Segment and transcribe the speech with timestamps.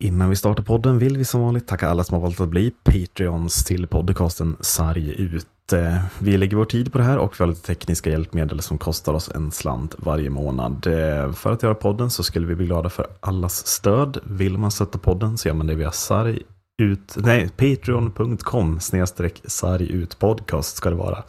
[0.00, 2.70] Innan vi startar podden vill vi som vanligt tacka alla som har valt att bli
[2.70, 5.72] Patreons till podcasten Sarg ut.
[5.72, 8.78] Eh, vi lägger vår tid på det här och vi har lite tekniska hjälpmedel som
[8.78, 10.86] kostar oss en slant varje månad.
[10.86, 14.18] Eh, för att göra podden så skulle vi bli glada för allas stöd.
[14.24, 16.42] Vill man stötta podden så gör man det via sarg
[16.82, 21.22] ut, nej, patreon.com snedstreck sargutpodcast ska det vara.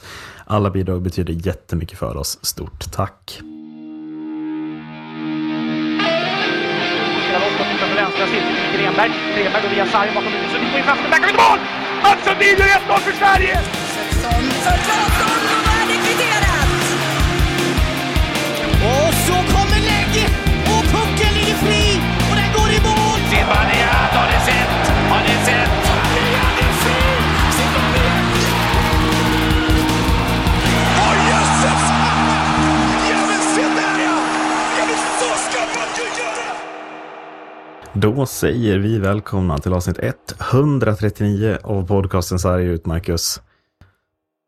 [0.45, 2.39] Alla bidrag betyder jättemycket för oss.
[2.41, 3.41] Stort tack!
[8.99, 9.33] Grenberg.
[9.35, 10.51] Grenberg går via sargen bakom huvudet.
[10.51, 11.59] Sundin får in framför ut i mål!
[12.03, 13.59] Mats Sundin gör 1-0 för Sverige!
[13.93, 16.69] Svensson för Claesson och kvitterat!
[19.27, 20.25] Så kommer läge
[20.73, 23.19] och pucken ligger fri och den går i mål!
[23.29, 24.71] Zibanejad har ni sett!
[25.11, 25.78] Har ni sett?
[37.93, 39.99] Då säger vi välkomna till avsnitt
[40.51, 43.41] 139 av podcasten Sarg ut, Marcus.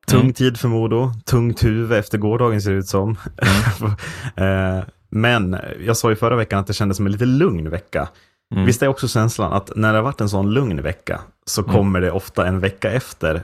[0.07, 0.33] Tung Mm.
[0.33, 3.17] tid för Modo, tungt huvud efter gårdagen ser det ut som.
[4.35, 4.83] Eh,
[5.13, 8.09] Men jag sa i förra veckan att det kändes som en lite lugn vecka.
[8.53, 8.65] Mm.
[8.65, 11.73] Visst är också känslan att när det har varit en sån lugn vecka så Mm.
[11.73, 13.43] kommer det ofta en vecka efter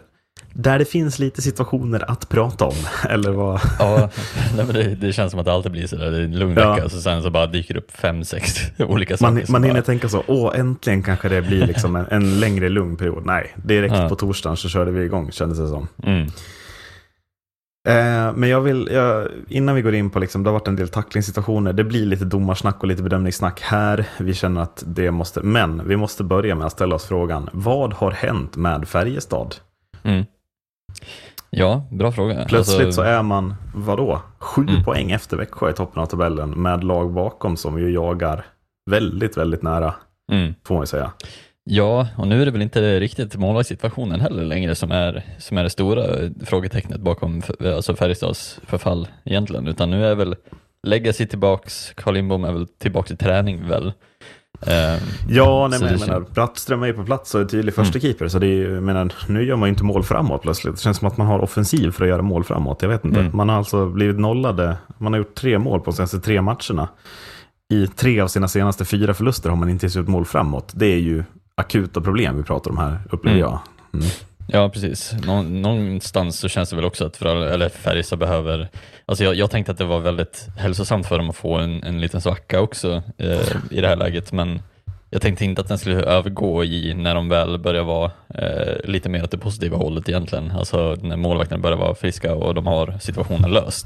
[0.60, 2.74] där det finns lite situationer att prata om.
[3.10, 3.62] Eller vad?
[3.80, 4.10] Ja,
[4.56, 6.58] nej, men det, det känns som att det alltid blir sådär, det är en lugn
[6.58, 6.74] Ja.
[6.76, 9.52] vecka, så sen så bara dyker det upp fem, sex olika saker.
[9.52, 12.96] Man hinner bara, tänka så, åh äntligen kanske det blir liksom en, en längre lugn
[12.98, 13.26] period.
[13.26, 14.10] Nej, direkt Ja.
[14.10, 15.88] på torsdagen så körde vi igång kändes det som.
[16.04, 16.28] mm,
[17.88, 20.76] Eh, men jag vill, jag, innan vi går in på, liksom, det har varit en
[20.76, 24.06] del tacklingssituationer, det blir lite domarsnack och lite bedömningssnack här.
[24.20, 27.94] Vi känner att det måste, men vi måste börja med att ställa oss frågan, vad
[27.94, 29.56] har hänt med Färjestad?
[30.04, 30.26] mm.
[31.50, 32.46] Ja, bra fråga.
[32.48, 34.84] Plötsligt Alltså, så är man, vadå, sju Mm.
[34.84, 38.46] poäng efter Växjö i toppen av tabellen med lag bakom som ju jagar
[38.90, 39.94] väldigt, väldigt nära,
[40.32, 40.54] mm.
[40.64, 41.12] får man ju säga.
[41.64, 45.64] Ja, och nu är det väl inte riktigt målvaktssituationen heller längre som är, som är
[45.64, 46.04] det stora
[46.46, 50.36] frågetecknet bakom alltså Färjestads förfall egentligen, utan nu är väl
[50.84, 53.94] Legacy tillbaks, Carl Lindbom är väl tillbaka i träning väl.
[54.62, 58.00] Eh, Ja, nej, men jag menar, Brattström är ju på plats och är tydlig första
[58.00, 60.76] keeper, så det är jag menar, nu gör man ju inte mål framåt plötsligt.
[60.76, 63.20] Det känns som att man har offensiv för att göra mål framåt, jag vet inte.
[63.20, 63.38] Mm.
[63.38, 66.88] Man har alltså blivit nollade, man har gjort tre mål på de senaste tre matcherna.
[67.74, 70.72] I tre av sina senaste fyra förluster har man inte ens gjort mål framåt.
[70.76, 71.24] Det är ju
[71.56, 73.50] akuta problem vi pratar om här, upplever Mm.
[73.92, 74.02] jag.
[74.48, 75.16] Ja, precis.
[75.26, 78.70] Nå någonstans så känns det väl också att eller Färjestad behöver,
[79.06, 82.02] alltså jag, jag tänkte att det var väldigt hälsosamt för dem att få en, en
[82.02, 84.62] liten svacka också eh, i det här läget, men
[85.10, 89.10] jag tänkte inte att den skulle övergå i när de väl börjar vara eh, lite
[89.10, 92.98] mer åt det positiva hållet egentligen, alltså när målvakterna börjar vara friska och de har
[93.00, 93.86] situationen löst.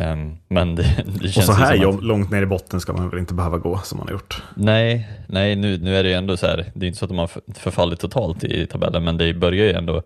[0.00, 2.92] Ehm, men det, det Och känns så ju här att, långt ner i botten ska
[2.92, 4.42] man väl inte behöva gå som man har gjort.
[4.54, 7.08] Nej, nej nu, nu är det ju ändå så här, det är inte så att
[7.08, 10.02] de har för- förfallit totalt i tabellen, men det börjar ju ändå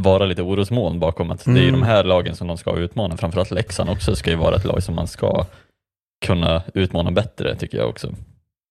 [0.00, 1.80] vara lite orosmoln bakom att det är ju Mm.
[1.80, 4.82] de här lagen som de ska utmana, framförallt Leksand också ska ju vara ett lag
[4.82, 5.44] som man ska
[6.26, 8.12] kunna utmana bättre tycker jag också.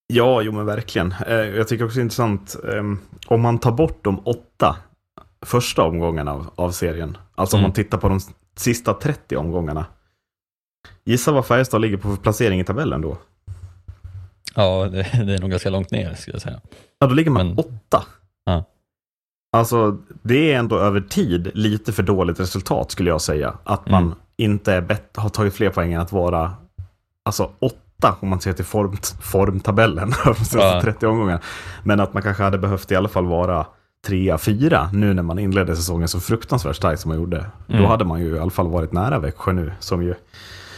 [0.07, 1.11] Ja, jo men verkligen.
[1.27, 4.75] Eh, jag tycker också det är intressant, ehm, om man tar bort de åtta
[5.45, 7.67] första omgångarna av, av serien, alltså om Mm.
[7.69, 8.19] man tittar på de
[8.55, 9.85] sista 30 omgångarna.
[11.05, 13.17] Gissa vad Färjestad ligger på för placering i tabellen då?
[14.55, 16.61] Ja, det, det är nog ganska långt ner skulle jag säga.
[16.99, 18.03] Ja, då ligger man Men- åtta.
[18.45, 18.63] Ja.
[19.57, 23.57] Alltså, det är ändå över tid lite för dåligt resultat skulle jag säga.
[23.63, 24.15] Att man Mm.
[24.37, 26.53] inte är bett- har tagit fler poäng än att vara,
[27.25, 27.79] alltså åtta
[28.19, 30.81] om man ser till form, formtabellen de senaste Ja.
[30.81, 31.39] 30 omgångarna.
[31.83, 33.65] Men att man kanske hade behövt i alla fall vara
[34.07, 37.45] trea, fyra nu när man inledde säsongen så fruktansvärt starkt som man gjorde.
[37.67, 37.85] Då Mm.
[37.89, 39.71] hade man ju i alla fall varit nära Växjö nu.
[39.79, 40.13] Som ju,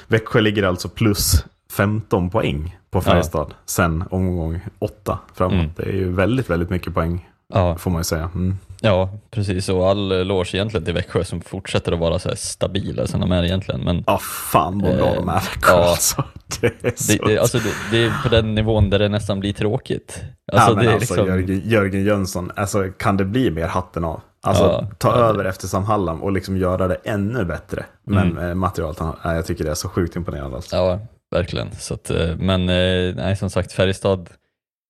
[0.08, 5.54] Växjö ligger alltså plus 15 poäng på Färjestad sen omgång åtta framåt.
[5.54, 5.70] Mm.
[5.76, 8.30] Det är ju väldigt, väldigt mycket poäng Ja, får man ju säga.
[8.36, 8.58] Mm.
[8.82, 9.70] Ja precis.
[9.70, 13.32] Och all eloge egentligen till Växjö som fortsätter att vara så här stabila som de
[13.32, 13.82] är egentligen.
[13.82, 14.18] Men Ja,
[14.52, 15.90] fan vad bra Eh, de är Växjö ja.
[15.90, 16.24] alltså.
[16.62, 17.12] Det är så...
[17.12, 20.24] det, det, alltså det, det är på den nivån där det nästan blir tråkigt.
[20.52, 24.22] Alltså ja, men alltså liksom, Jörgen, Jörgen Jönsson, alltså kan det bli mer hatten av?
[24.44, 27.86] Alltså Ja, ta ja, över efter Sam Hallam och liksom göra det ännu bättre.
[28.04, 28.50] Men Mm.
[28.50, 30.76] eh, materialet, jag tycker det är så sjukt imponerande alltså.
[30.76, 31.00] Ja,
[31.32, 31.68] verkligen.
[31.80, 34.30] Så att, eh, men eh, nej, som sagt, Färjestad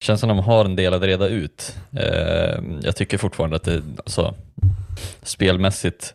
[0.03, 1.75] känns som de har en del att reda ut.
[1.93, 4.35] Eh, Jag tycker fortfarande att det, alltså,
[5.23, 6.13] spelmässigt,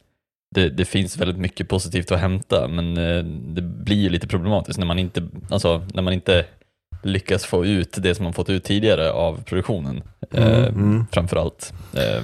[0.55, 4.79] det, det finns väldigt mycket positivt att hämta, men eh, det blir ju lite problematiskt
[4.79, 6.44] när man inte, alltså, när man inte
[7.02, 11.06] lyckas få ut det som man fått ut tidigare av produktionen, eh, Mm, mm.
[11.12, 11.73] framför allt.
[11.94, 12.23] Eh,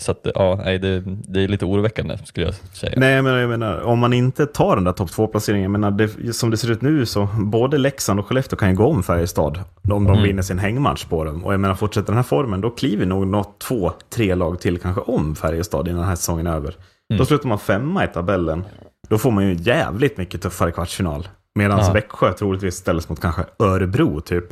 [0.00, 2.92] Så att, ja, nej, det, det är lite oroväckande skulle jag säga.
[2.96, 6.32] Nej, menar, jag menar, om man inte tar den där topp 2-placeringen, jag menar, det,
[6.32, 9.58] som det ser ut nu så både Leksand och Skellefteå kan ju gå om Färjestad
[9.82, 10.22] om de Mm.
[10.22, 11.44] vinner sin hängmatch på dem.
[11.44, 14.78] Och jag menar, fortsätter den här formen, då kliver nog något två, tre lag till
[14.78, 16.74] kanske om Färjestad innan den här säsongen är över.
[17.10, 17.18] Mm.
[17.18, 18.64] Då slutar man femma i tabellen.
[19.08, 21.28] Då får man ju jävligt mycket tuffare kvartsfinal.
[21.54, 21.92] Medan Ja.
[21.92, 24.44] Växjö troligtvis ställs mot kanske Örebro typ.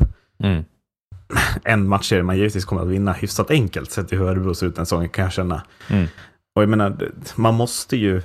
[0.45, 0.65] Mm.
[1.65, 4.77] En matchserie man givetvis kommer att vinna hyfsat enkelt sett till hur Örebro ser ut
[4.77, 5.63] den säsongen kan jag känna.
[5.91, 6.07] Mm.
[6.55, 8.23] Och jag menar, man måste ju,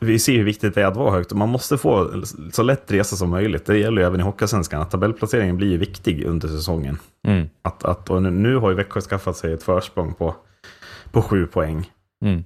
[0.00, 2.22] vi ser hur viktigt det är att vara högt och man måste få
[2.52, 3.66] så lätt resa som möjligt.
[3.66, 6.98] Det gäller ju även i Hockeyallsvenskan, att tabellplaceringen blir ju viktig under säsongen.
[7.26, 7.48] Mm.
[7.62, 10.36] Att, att, och nu, nu har ju Växjö skaffat sig ett försprång på,
[11.12, 11.90] på sju poäng.
[12.24, 12.44] Mm.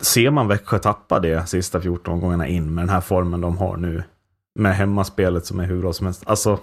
[0.00, 3.76] Ser man Växjö tappa det sista 14 gångerna in med den här formen de har
[3.76, 4.02] nu,
[4.58, 6.22] med hemmaspelet som är hur bra som helst.
[6.26, 6.58] Alltså,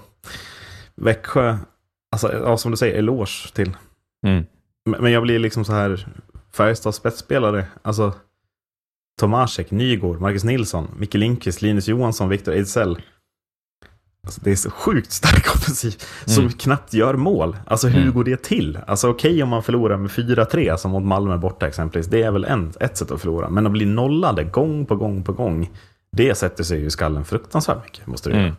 [0.96, 1.58] Växjö,
[2.12, 3.78] alltså, ja, som du säger, eloge till
[4.26, 4.46] Mm.
[5.00, 6.08] men jag blir liksom så här,
[6.54, 8.14] Färjestads spetsspelare, alltså
[9.22, 13.02] Tomasek, Nygård, Marcus Nilsson, Micke Lindqvist, Linus Johansson, Viktor Ejdsell.
[14.24, 15.96] Alltså det är så sjukt stark offensiv
[16.26, 16.54] som Mm.
[16.54, 17.58] knappt gör mål.
[17.66, 18.14] Alltså hur Mm.
[18.14, 18.80] går det till?
[18.88, 22.08] Alltså okej om man förlorar med 4-3 som mot Malmö borta exempelvis.
[22.08, 23.50] Det är väl en, ett sätt att förlora.
[23.50, 25.70] Men att bli nollade gång på gång på gång.
[26.12, 28.08] Det sätter sig ju i skallen fruktansvärt mycket.
[28.08, 28.36] Måste det.
[28.40, 28.56] Mm.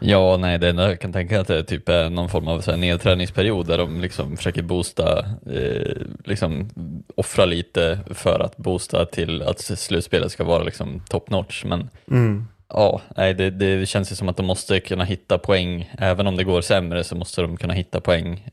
[0.00, 2.60] Ja, nej, det enda jag kan tänka att det är typ är någon form av
[2.60, 6.70] så här nedträningsperiod där de liksom försöker boosta, eh, liksom
[7.16, 11.64] offra lite för att boosta till att slutspelet ska vara liksom top notch.
[11.64, 12.46] Men Mm.
[12.68, 16.36] ja, nej, det, det känns ju som att de måste kunna hitta poäng, även om
[16.36, 18.48] det går sämre så måste de kunna hitta poäng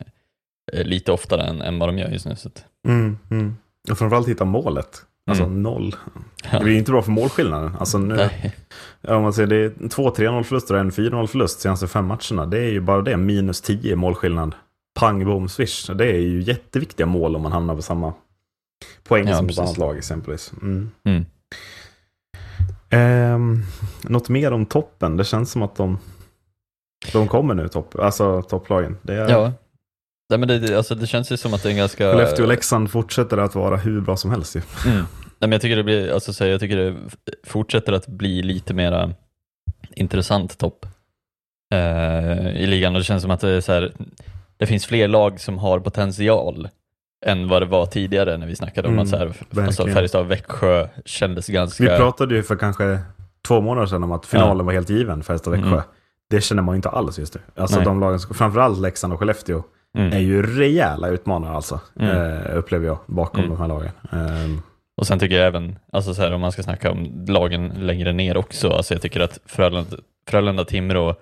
[0.74, 2.36] eh, lite oftare än, än vad de gör just nu.
[2.36, 2.50] Så
[2.88, 3.56] Mm, mm.
[3.92, 5.02] Och framförallt hitta målet.
[5.30, 5.64] Alltså Mm.
[5.64, 5.96] noll.
[6.52, 7.76] Det är inte bra för målskillnaden.
[7.80, 8.56] Alltså nu, nej.
[9.08, 12.46] Om man säger det är två 3-0 förluster och en 4-0 förlust senaste fem matcherna.
[12.46, 14.56] Det är ju bara det, minus 10 i målskillnad.
[15.00, 15.90] Pang, bom, swish.
[15.96, 18.14] Det är ju jätteviktiga mål om man hamnar på samma
[19.08, 19.60] poäng Ja, som ett precis.
[19.60, 20.52] annat lag exempelvis.
[20.62, 20.92] Mm.
[21.06, 21.26] Mm.
[22.90, 23.64] Ehm,
[24.04, 25.18] något mer om toppen?
[25.18, 26.00] Det känns som att de,
[27.14, 28.98] de kommer nu, topp, alltså topplagen.
[29.02, 29.52] Det är, Ja.
[30.32, 32.12] Nej, men det, det- alltså, det känns ju som att det är en ganska...
[32.12, 34.62] Skellefteå och Leksand fortsätter att vara hur bra som helst ju.
[34.88, 35.06] Mm.
[35.42, 36.96] Nej, men jag tycker det blir, alltså, så jag tycker det
[37.44, 39.12] fortsätter att bli lite mera
[39.96, 40.86] intressant topp
[41.74, 43.94] eh, i ligan och det känns som att det är så här,
[44.58, 46.70] det finns fler lag som har potential
[47.26, 49.88] än vad det var tidigare när vi snackade om Mm, att så här, alltså.
[49.88, 51.84] Färjestad och Växjö kändes ganska...
[51.84, 53.00] Vi pratade ju för kanske
[53.48, 55.68] två månader sedan om att finalen var helt given, Färjestad-Växjö.
[55.68, 55.82] Mm.
[56.30, 57.42] Det känner man ju inte alls just nu.
[57.56, 57.86] Alltså Nej.
[57.86, 59.64] de lagen, framförallt Leksand och Skellefteå,
[59.98, 60.14] Mm.
[60.14, 61.80] är ju rejäla utmanare alltså.
[62.00, 62.18] Mm.
[62.18, 63.52] Eh, upplever jag bakom Mm.
[63.56, 63.92] de här lagen.
[64.12, 64.62] Ehm,
[65.00, 68.14] Och sen tycker jag även, alltså så här, om man ska snacka om lagen längre
[68.14, 69.98] ner också, alltså jag tycker att Frölunda,
[70.28, 71.16] Frölunda Timrå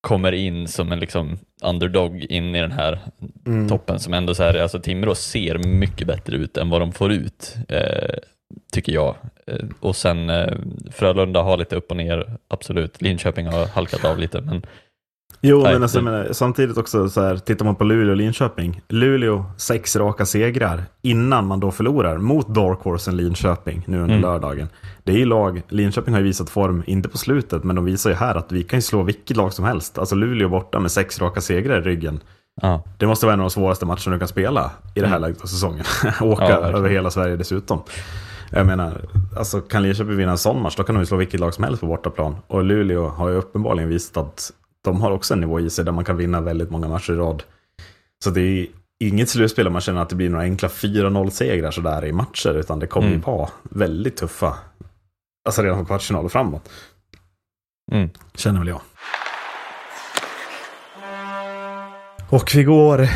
[0.00, 2.98] kommer in som en liksom underdog in i den här
[3.46, 3.68] mm.
[3.68, 7.12] toppen som ändå så här, alltså Timrå ser mycket bättre ut än vad de får
[7.12, 8.14] ut, eh,
[8.72, 9.16] tycker jag.
[9.46, 10.54] Eh, och sen eh,
[10.90, 13.02] Frölunda har lite upp och ner, absolut.
[13.02, 14.62] Linköping har halkat av lite, men
[15.46, 18.80] Jo, Nej, men alltså, menar, samtidigt också så här, tittar man på Luleå och Linköping.
[18.88, 24.22] Luleå, sex raka segrar innan man då förlorar mot Dark Horsen Linköping nu under Mm.
[24.30, 24.68] lördagen.
[25.04, 28.10] Det är ju lag, Linköping har ju visat form, inte på slutet, men de visar
[28.10, 29.98] ju här att vi kan ju slå vilket lag som helst.
[29.98, 32.20] Alltså Luleå borta med sex raka segrar i ryggen.
[32.62, 32.82] ja.
[32.98, 35.22] Det måste vara en av de svåraste matcherna du kan spela i det här Mm.
[35.28, 35.84] läget av säsongen.
[36.20, 37.82] Åka Ja, över hela Sverige dessutom.
[38.50, 39.00] Jag menar,
[39.36, 41.64] alltså kan Linköping vinna en sån match, då kan de ju slå vilket lag som
[41.64, 42.36] helst på bortaplan.
[42.46, 44.50] Och Luleå har ju uppenbarligen visat att
[44.84, 47.16] de har också en nivå i sig där man kan vinna väldigt många matcher i
[47.16, 47.42] rad.
[48.24, 48.66] Så det är
[49.04, 52.78] inget slutspel där man känner att det blir några enkla 4-0-segrar sådär i matcher, utan
[52.78, 53.26] det kommer ju Mm.
[53.26, 54.54] vara väldigt tuffa,
[55.46, 56.68] alltså redan från kvartsfinal och framåt.
[57.92, 58.10] Mm.
[58.34, 58.80] Känner väl jag.
[62.30, 63.08] Och vi går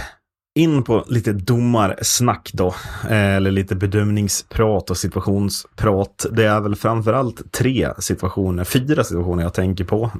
[0.58, 2.66] in på lite domarsnack då.
[3.10, 6.26] Eh, Eller lite bedömningsprat och situationsprat.
[6.32, 10.10] Det är väl framförallt tre situationer, fyra situationer jag tänker på.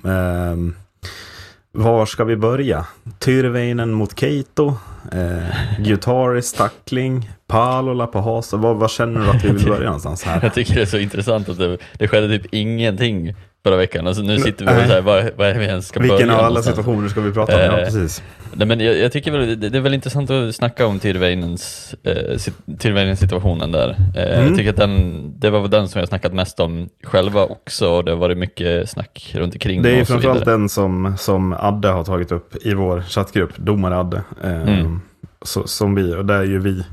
[1.78, 2.86] Var ska vi börja?
[3.18, 4.74] Tyrväinen mot Keito.
[5.12, 7.30] Eh, Gutaris tackling.
[7.46, 8.56] Palola på Hasa.
[8.56, 10.40] Var, känner du att vi vill börja någonstans här?
[10.42, 14.06] Jag tycker det är så intressant att det, det skedde typ ingenting förra veckan.
[14.06, 16.32] Alltså nu sitter vi och så här, vad, vad är vi ens ska Vilken börja
[16.32, 16.76] av alla någonstans?
[16.76, 17.60] situationer ska vi prata om?
[17.60, 18.22] Ja, Eh, precis.
[18.52, 21.94] Nej, men jag, jag tycker väl, det, det är väl intressant att snacka om Tyrväinens
[22.02, 23.96] eh, sit- situationen där.
[24.16, 24.46] Eh, Mm.
[24.48, 28.04] Jag tycker att den, det var den som jag snackat mest om själva också och
[28.04, 32.04] det har varit mycket snack runt omkring Det är framförallt den som, som Adde har
[32.04, 34.22] tagit upp i vår chattgrupp, domare Adde.
[34.44, 35.00] Eh, Mm.
[35.42, 36.84] Så, som vi, och där är ju vi,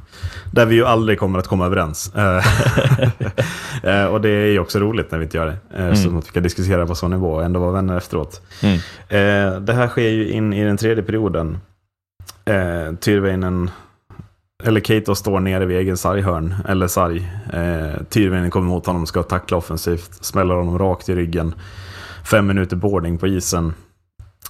[0.52, 2.14] där vi ju aldrig kommer att komma överens.
[2.16, 2.44] Eh,
[3.84, 5.84] eh, och det är ju också roligt när vi inte gör det.
[5.84, 6.18] Eh, Så Mm.
[6.18, 8.42] att vi kan diskutera på sån nivå och ändå vara vänner efteråt.
[8.64, 8.80] Mm.
[9.66, 11.58] Det här sker ju in i den tredje perioden.
[13.00, 13.70] Tyrväinen
[14.64, 17.32] eller Keito står nere vid egen sarghörn, eller sarg.
[17.54, 21.56] Eh, Tyrväinen kommer mot honom, ska tackla offensivt, smäller honom rakt i ryggen.
[22.32, 23.74] Fem minuter boarding på isen.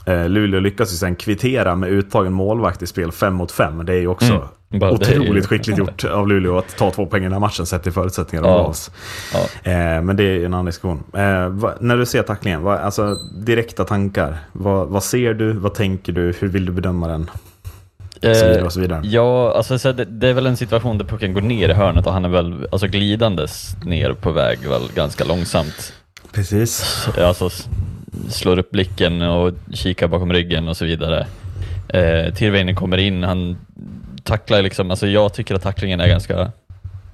[0.05, 3.85] Eh, Luleå lyckas ju sen kvittera med uttagen målvakt i spel fem mot fem.
[3.85, 4.87] Det är ju också Mm.
[4.89, 7.83] Ju- otroligt skickligt gjort av Luleå att ta två poäng i den här matchen sett
[7.83, 8.57] till förutsättningarna Ja.
[8.57, 8.63] ja.
[8.63, 8.91] gavs.
[9.33, 9.71] Ja.
[9.71, 11.03] Eh, men det är ju en annan diskussion.
[11.13, 14.37] Eh, när du ser tacklingen, alltså direkta tankar.
[14.51, 15.53] Vad, vad ser du?
[15.53, 16.33] Vad tänker du?
[16.39, 17.29] Hur vill du bedöma den?
[18.21, 18.99] Så vidare och så vidare.
[18.99, 21.73] Eh, Ja, alltså så det, det är väl en situation där pucken går ner i
[21.73, 25.93] hörnet och han är väl alltså, glidandes ner på väg väl ganska långsamt.
[26.31, 27.07] Precis.
[27.17, 27.49] Alltså
[28.29, 31.27] slår upp blicken och kikar bakom ryggen och så vidare.
[31.87, 33.57] Eh, Tirveinen kommer in, han
[34.23, 36.51] tacklar liksom, alltså jag tycker att tacklingen är ganska,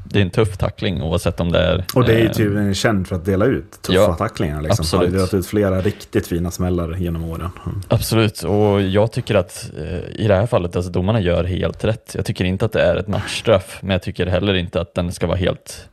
[0.04, 1.86] det är en tuff tackling oavsett om det är...
[1.96, 4.62] Och det är ju eh, tydligen känd för att dela ut tuffa Ja, tacklingar.
[4.62, 4.84] Liksom.
[4.84, 5.10] absolut.
[5.10, 7.50] Har delat ut flera riktigt fina smällar genom åren.
[7.66, 7.82] Mm.
[7.88, 12.12] Absolut, och jag tycker att eh, i det här fallet, alltså domarna gör helt rätt.
[12.16, 15.12] Jag tycker inte att det är ett matchstraff, men jag tycker heller inte att den
[15.12, 15.88] ska vara helt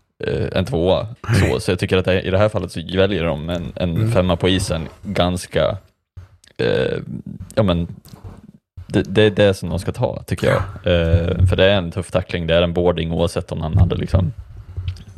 [0.53, 1.07] en tvåa.
[1.41, 3.97] Så, så jag tycker att det, i det här fallet så väljer de en, en
[3.97, 4.13] Mm.
[4.13, 5.79] femma på isen ganska,
[6.59, 6.99] eh,
[7.55, 7.87] ja men,
[8.87, 10.57] det, det är det som de ska ta, tycker jag.
[10.93, 13.97] Eh, för det är en tuff tackling, det är en boarding oavsett om han hade
[13.97, 14.33] liksom,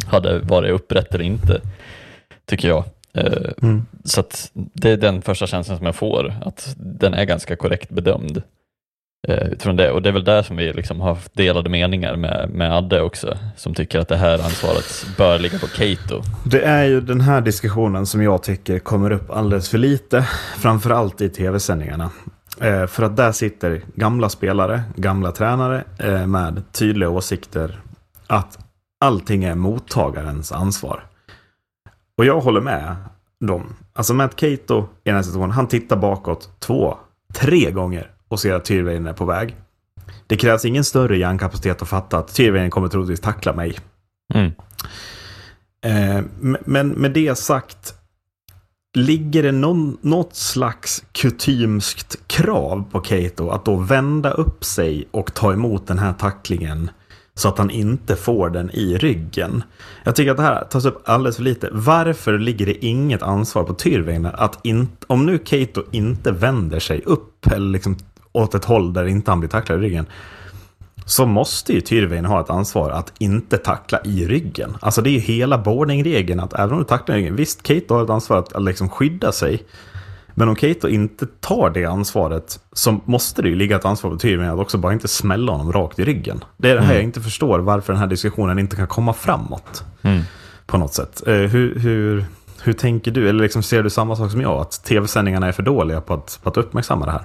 [0.07, 1.61] hade varit upprätt eller inte,
[2.47, 2.85] tycker jag.
[3.15, 3.87] Eh, Mm.
[4.05, 7.91] så att det är den första känslan som jag får, att den är ganska korrekt
[7.91, 8.43] bedömd.
[9.29, 9.91] Eh, utifrån det.
[9.91, 13.03] Och det är väl där som vi liksom har haft delade meningar med, med Adde
[13.03, 16.23] också, som tycker att det här ansvaret bör ligga på Kato.
[16.45, 20.29] Det är ju den här diskussionen som jag tycker kommer upp alldeles för lite.
[20.59, 22.11] Framförallt i tv-sändningarna.
[22.61, 27.81] Eh, för att där sitter gamla spelare, gamla tränare eh, med tydliga åsikter
[28.27, 28.59] att
[29.01, 31.05] allting är mottagarens ansvar.
[32.19, 32.97] Och jag håller med
[33.41, 33.75] dem.
[33.93, 36.97] Alltså Matt Cato i den här situationen, han tittar bakåt två,
[37.35, 39.57] tre gånger och ser att Tyrväinen är på väg.
[40.27, 43.79] Det krävs ingen större hjärnkapacitet att fatta att Tyrväinen kommer troligtvis tackla mig.
[44.35, 44.53] Mm.
[45.85, 46.25] Eh,
[46.65, 47.95] men med det sagt,
[48.95, 55.35] ligger det någon, något slags kutymskt krav på Kato att då vända upp sig och
[55.35, 56.91] ta emot den här tacklingen
[57.35, 59.63] så att han inte får den i ryggen?
[60.05, 61.69] Jag tycker att det här tas upp alldeles för lite.
[61.73, 67.03] Varför ligger det inget ansvar på Tyrväinen att inte, om nu Kato inte vänder sig
[67.05, 67.97] upp eller liksom
[68.33, 70.07] åt ett håll där inte han blir tacklad i ryggen,
[71.05, 74.77] så måste ju Tyrväinen ha ett ansvar att inte tackla i ryggen.
[74.81, 77.95] Alltså det är ju hela boardingregeln att även om du tacklar i ryggen, visst Kato
[77.95, 79.63] har ett ansvar att, liksom skydda sig.
[80.35, 84.17] Men om Kato inte tar det ansvaret så måste det ju ligga ett ansvar på
[84.17, 86.45] Tyrväinen att också bara inte smälla honom rakt i ryggen.
[86.57, 89.85] Det är det här jag inte förstår, varför den här diskussionen inte kan komma framåt.
[90.03, 90.23] Mm.
[90.67, 91.23] På något sätt.
[91.27, 92.25] Eh, hur, hur,
[92.63, 93.29] hur tänker du?
[93.29, 94.61] Eller liksom ser du samma sak som jag?
[94.61, 97.25] Att tv-sändningarna är för dåliga på att, på att uppmärksamma det här?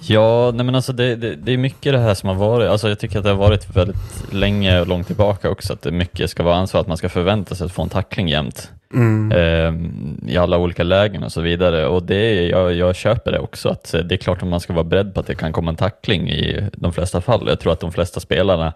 [0.00, 2.88] Ja, nej men alltså det, det, det är mycket det här som har varit, alltså
[2.88, 6.30] jag tycker att det har varit väldigt länge och långt tillbaka också, att det mycket
[6.30, 8.70] ska vara ansvar, att man ska förvänta sig att få en tackling jämt.
[9.32, 9.74] Eh,
[10.32, 11.86] I alla olika lägen och så vidare.
[11.86, 14.84] Och det, jag, jag köper det också, att det är klart att man ska vara
[14.84, 17.48] beredd på att det kan komma en tackling i de flesta fall.
[17.48, 18.72] Jag tror att de flesta spelarna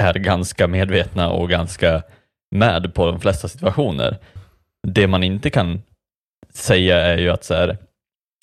[0.00, 2.02] är ganska medvetna och ganska
[2.50, 4.18] med på de flesta situationer.
[4.88, 5.82] Det man inte kan
[6.54, 7.76] säga är ju att så här,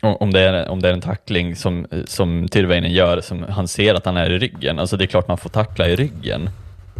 [0.04, 3.96] om det, är, om det är en tackling som, som Tyrväinen gör, som han ser
[3.96, 6.50] att han är i ryggen, alltså det är klart man får tackla i ryggen.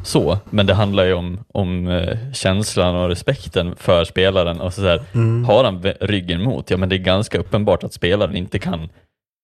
[0.04, 4.62] Så, men det handlar ju om, om eh, känslan och respekten för spelaren.
[4.62, 5.02] Och så så här,
[5.46, 8.90] Har han ryggen mot, ja men det är ganska uppenbart att spelaren inte kan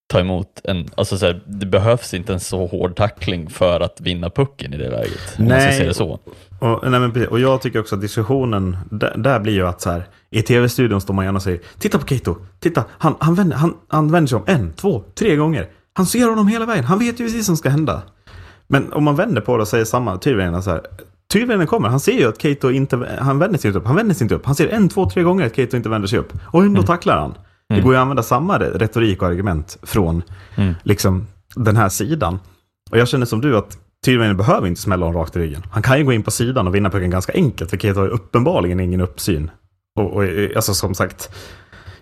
[0.09, 4.01] ta emot en, alltså så här, det behövs inte en så hård tackling för att
[4.01, 5.35] vinna pucken i det läget.
[5.37, 5.77] Nej.
[5.77, 6.19] se det så.
[6.59, 9.89] Och, nej men, och jag tycker också att diskussionen, där, där blir ju att så
[9.89, 13.57] här, i tv-studion står man gärna och säger, titta på Kato, titta, han, han, vänder,
[13.57, 15.69] han, han vänder sig om en, två, tre gånger.
[15.93, 18.01] Han ser honom hela vägen, han vet ju precis vad som ska hända.
[18.67, 20.81] Men om man vänder på det och säger samma, Tyrväinen så här,
[21.33, 24.15] Tyrväinen kommer, han ser ju att Kato inte, han vänder sig inte upp, han vänder
[24.15, 24.45] sig inte upp.
[24.45, 26.33] Han ser en, två, tre gånger att Kato inte vänder sig upp.
[26.41, 27.33] Och ändå tacklar han.
[27.75, 30.23] Det går ju att använda samma retorik och argument från
[30.55, 30.75] Mm.
[30.83, 32.39] liksom den här sidan.
[32.91, 35.63] Och jag känner som du att Tyrväinen behöver inte smälla honom rakt i ryggen.
[35.71, 38.05] Han kan ju gå in på sidan och vinna pucken ganska enkelt, för Kato har
[38.05, 39.51] ju uppenbarligen ingen uppsyn.
[39.99, 40.23] Och, och
[40.55, 41.29] alltså som sagt,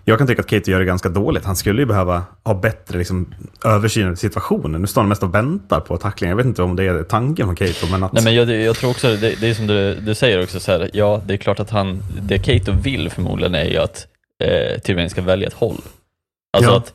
[0.04, 1.44] jag kan tycka att Kato gör det ganska dåligt.
[1.44, 3.34] Han skulle ju behöva ha bättre liksom,
[3.64, 4.80] översyn över situationen.
[4.80, 6.30] Nu står han mest och väntar på tacklingen.
[6.30, 8.12] Jag vet inte om det är tanken från Kato, men att...
[8.12, 10.72] Nej, men jag, jag tror också, det, det är som du, du säger också, så
[10.72, 14.06] här, ja det är klart att han, det Kato vill förmodligen är ju att
[14.44, 15.80] eh, Tyrväinen ska välja ett håll.
[16.56, 16.76] Alltså Ja.
[16.76, 16.92] att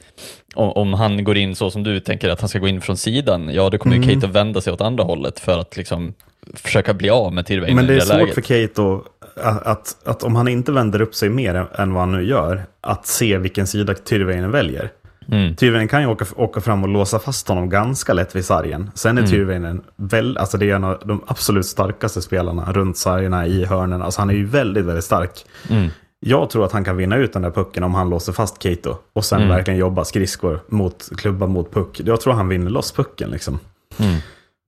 [0.55, 2.97] om, om han går in så som du tänker att han ska gå in från
[2.97, 4.21] sidan, ja då kommer ju Mm.
[4.21, 6.13] Kato vända sig åt andra hållet för att liksom
[6.53, 8.33] försöka bli av med Tyrväinen Men det i är det svårt läget.
[8.33, 9.03] för Kato
[9.35, 12.23] att, att, att om han inte vänder upp sig mer än- än vad han nu
[12.27, 14.89] gör, att se vilken sida Tyrväinen väljer.
[15.31, 15.55] Mm.
[15.55, 18.91] Tyrväinen kan ju åka, åka fram och låsa fast honom ganska lätt vid sargen.
[18.95, 19.31] Sen är Mm.
[19.31, 24.01] Tyrväinen väl, alltså det är en av de absolut starkaste spelarna runt sargerna i hörnen.
[24.01, 25.45] Alltså han är ju väldigt, väldigt stark.
[25.69, 25.89] Mm.
[26.25, 28.95] Jag tror att han kan vinna ut den där pucken om han låser fast Keito.
[29.13, 29.49] Och sen Mm.
[29.55, 32.01] verkligen jobba skridskor mot klubba mot puck.
[32.05, 33.59] Jag tror han vinner loss pucken liksom.
[33.99, 34.15] Mm.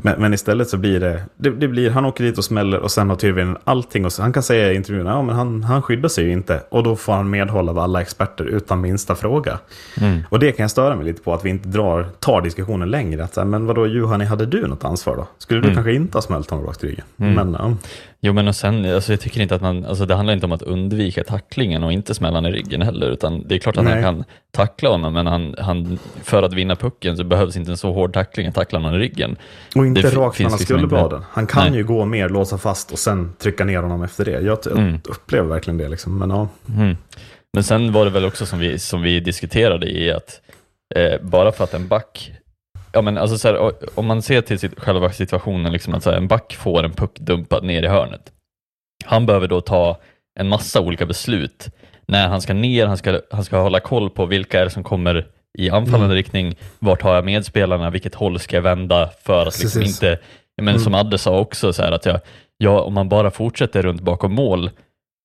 [0.04, 2.92] Men, men istället så blir det, det, det blir, han åker dit och smäller och
[2.92, 4.06] sen har Tyrväinen allting.
[4.06, 6.62] Och så, han kan säga i intervjun, ja men han, han skyddar sig ju inte.
[6.70, 9.60] Och då får han medhåll av alla experter utan minsta fråga.
[10.02, 10.22] Mm.
[10.30, 13.24] Och det kan jag störa mig lite på, att vi inte drar, tar diskussionen längre.
[13.24, 15.28] Att, men vadå Juhani, hade du något ansvar då?
[15.38, 15.76] Skulle du Mm.
[15.76, 17.06] kanske inte ha smält honom rakt i ryggen?
[17.18, 17.34] Mm.
[17.34, 17.76] Men ja,
[18.26, 20.52] Jo men och sen, alltså jag tycker inte att man, alltså det handlar inte om
[20.52, 23.94] att undvika tacklingen och inte smälla i ryggen heller, utan det är klart att Nej.
[23.94, 27.78] han kan tackla honom, men han, han, för att vinna pucken så behövs inte en
[27.78, 29.36] så hård tackling att tackla någon i ryggen.
[29.76, 31.24] och inte Det rakt mellan liksom skulderbladen.
[31.32, 31.78] Han kan Nej.
[31.78, 34.32] ju gå mer, låsa fast och sen trycka ner honom efter det.
[34.32, 35.00] Jag, jag Mm.
[35.10, 36.18] upplever verkligen det liksom.
[36.18, 36.98] Men ja, Mm.
[37.54, 40.42] Men sen var det väl också som vi, som vi diskuterade i att
[40.96, 42.32] eh, bara för att en back,
[42.96, 46.10] ja men alltså så här, om man ser till sitt, själva situationen, liksom att så
[46.10, 48.32] här, en back får en puck dumpad ner i hörnet.
[49.06, 49.98] Han behöver då ta
[50.40, 51.68] en massa olika beslut
[52.08, 54.84] när han ska ner, han ska, han ska hålla koll på vilka är det som
[54.84, 56.16] kommer i anfallande Mm.
[56.16, 60.20] riktning, vart har jag medspelarna, vilket håll ska jag vända för att liksom inte,
[60.58, 60.80] men Mm.
[60.80, 62.20] som Adde sa också, så här, att jag,
[62.58, 64.70] ja, om man bara fortsätter runt bakom mål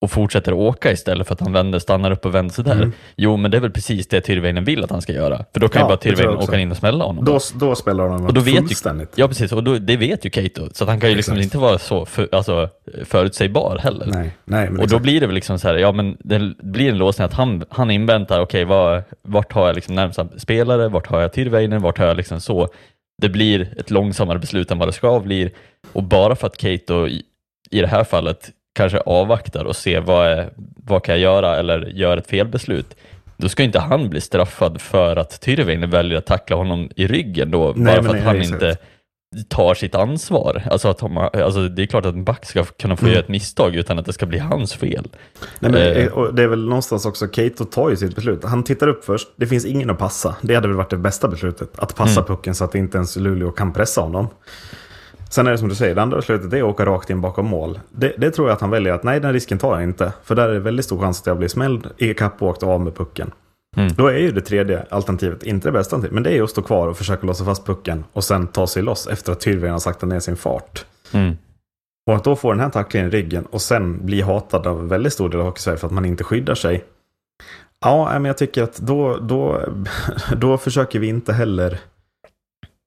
[0.02, 2.72] och fortsätter åka istället för att han vänder, stannar upp och vänder sig där.
[2.76, 2.92] Mm.
[3.16, 5.44] Jo, men det är väl precis det Tyrväinen vill att han ska göra.
[5.52, 7.24] För då kan Ja, ju bara Tyrväinen åka in och smälla honom.
[7.24, 9.12] då, då spelar de Och då vet ju- fullständigt.
[9.14, 9.52] Ja, precis.
[9.52, 10.68] Och då, det vet ju Keito.
[10.72, 12.68] Så han kan ju liksom inte vara så för, alltså,
[13.04, 14.06] förutsägbar heller.
[14.06, 15.02] Nej, nej, Och då exakt.
[15.02, 17.90] blir det väl liksom så här, ja men det blir en låsning att han, han
[17.90, 22.06] inväntar, okej, vad- vart har jag liksom närmsta spelare, vart har jag Tyrväinen, vart har
[22.06, 22.68] jag liksom så.
[23.22, 25.50] Det blir ett långsammare beslut än vad det ska bli.
[25.92, 27.22] Och bara för att Keito i,
[27.70, 30.50] i det här fallet kanske avvaktar och ser vad, är,
[30.84, 32.96] vad kan jag göra eller gör ett felbeslut,
[33.36, 37.50] då ska inte han bli straffad för att Tyrväinen väljer att tackla honom i ryggen
[37.50, 38.52] då, Nej, bara för att nej, han exakt.
[38.62, 38.76] inte
[39.48, 40.62] tar sitt ansvar.
[40.70, 43.12] Alltså, att de, alltså det är klart att en back ska kunna få Mm.
[43.12, 45.08] göra ett misstag utan att det ska bli hans fel.
[45.58, 46.24] Nej, men, Eh.
[46.32, 48.44] det är väl någonstans också, Keito tar ju sitt beslut.
[48.44, 50.34] Han tittar upp först, det finns ingen att passa.
[50.42, 51.78] Det hade väl varit det bästa beslutet.
[51.78, 52.24] Att passa Mm.
[52.24, 54.28] pucken så att inte ens Luleå kan pressa honom.
[55.30, 57.46] Sen är det som du säger, det andra beslutet är att åka rakt in bakom
[57.46, 57.80] mål.
[57.90, 60.12] Det, det tror jag att han väljer att, nej den risken tar jag inte.
[60.24, 62.62] För där är det väldigt stor chans att jag blir smälld, i kapp och åkt
[62.62, 63.30] av med pucken.
[63.76, 63.92] Mm.
[63.92, 66.62] Då är ju det tredje alternativet inte det bästa men det är ju att stå
[66.62, 69.78] kvar och försöka låsa fast pucken och sen ta sig loss efter att Tyrväinen har
[69.78, 70.84] saktat ner sin fart.
[71.12, 71.36] Mm.
[72.06, 74.88] Och att då få den här tacklingen i ryggen och sen bli hatad av en
[74.88, 76.84] väldigt stor del av Hockeysverige för att man inte skyddar sig.
[77.84, 79.60] Ja, men jag tycker att då, då,
[80.36, 81.78] då försöker vi inte heller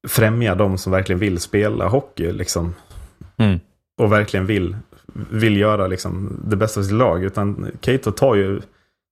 [0.08, 2.32] främja de som verkligen vill spela hockey.
[2.32, 2.76] Liksom,
[3.38, 3.60] Mm.
[3.98, 4.78] och verkligen vill,
[5.30, 7.24] vill göra liksom, det bästa för sitt lag.
[7.24, 8.62] Utan Keito tar ju,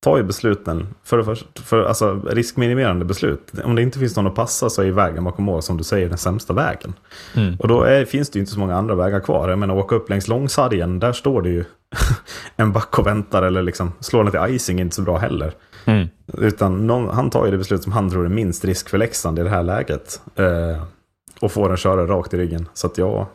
[0.04, 3.52] tar ju besluten, för, först- för, alltså riskminimerande beslut.
[3.64, 6.10] Om det inte finns någon att passa så är vägen bakom mål, som du säger,
[6.10, 6.94] den sämsta vägen.
[7.36, 7.56] Mm.
[7.60, 9.50] Och då är, finns det ju inte så många andra vägar kvar.
[9.50, 11.64] Jag menar, åka upp längs långsargen, där står det ju
[12.56, 15.54] en back och väntar eller liksom slår den till icing är inte så bra heller.
[15.86, 16.08] Mm.
[16.38, 19.39] Utan någon, han tar ju det beslut som han tror är minst risk för Leksand
[19.39, 20.22] i det här läget.
[20.36, 20.84] Eh,
[21.41, 22.67] och får den köra rakt i ryggen.
[22.74, 23.26] Så att jag...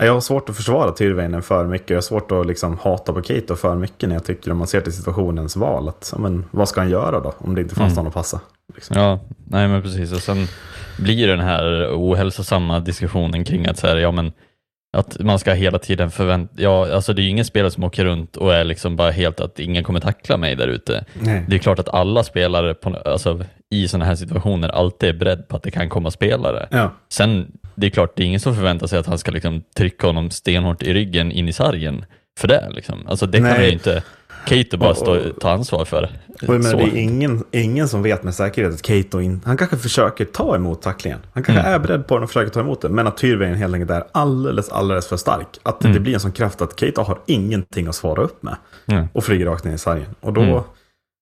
[0.00, 1.90] Jag har svårt att försvara Tyrväinen för mycket.
[1.90, 4.66] Jag har svårt att liksom hata på Keito för mycket när jag tycker om man
[4.66, 5.88] ser till situationens val.
[5.88, 7.34] Att, men, vad ska han göra då?
[7.38, 7.96] Om det inte fanns Mm.
[7.96, 8.40] någon att passa.
[8.74, 8.96] Liksom.
[8.98, 10.12] Ja, nej men precis.
[10.12, 10.46] Och sen
[10.98, 14.32] blir den här ohälsosamma diskussionen kring att så här, ja men
[14.96, 18.04] att man ska hela tiden förvänta, ja alltså det är ju ingen spelare som åker
[18.04, 21.04] runt och är liksom bara helt att ingen kommer tackla mig där ute.
[21.48, 25.48] Det är klart att alla spelare på, alltså, i sådana här situationer alltid är beredd
[25.48, 26.68] på att det kan komma spelare.
[26.70, 26.92] Ja.
[27.08, 30.06] Sen, det är klart, det är ingen som förväntar sig att han ska liksom trycka
[30.06, 32.04] honom stenhårt i ryggen in i sargen
[32.38, 32.68] för det.
[32.70, 33.06] Liksom.
[33.08, 33.52] Alltså det kan Nej.
[33.52, 34.02] han ju inte
[34.48, 36.10] Keito bara stå, ta ansvar för.
[36.42, 36.76] Menar, Så.
[36.76, 40.54] det är ingen, ingen som vet med säkerhet att Keito in, han kanske försöker ta
[40.56, 41.18] emot tacklingen.
[41.32, 41.74] Han kanske Mm.
[41.74, 42.94] är beredd på den och försöker ta emot den.
[42.94, 45.46] Men att Tyrväinen helt enkelt är alldeles, alldeles för stark.
[45.62, 45.94] Att Mm.
[45.94, 48.56] det blir en sån kraft att Keito har ingenting att svara upp med.
[48.86, 49.06] Mm.
[49.12, 50.06] Och flyger rakt ner i sargen.
[50.20, 50.60] Och då, Mm.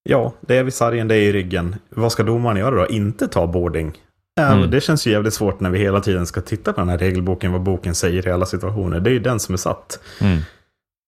[0.08, 1.76] ja, det är vid sargen, det är i ryggen.
[1.90, 2.86] Vad ska domaren göra då?
[2.86, 3.92] Inte ta boarding?
[4.40, 4.60] Mm.
[4.60, 6.98] men Det känns ju jävligt svårt när vi hela tiden ska titta på den här
[6.98, 9.00] regelboken, vad boken säger i alla situationer.
[9.00, 9.98] Det är ju den som är satt.
[10.20, 10.38] Mm.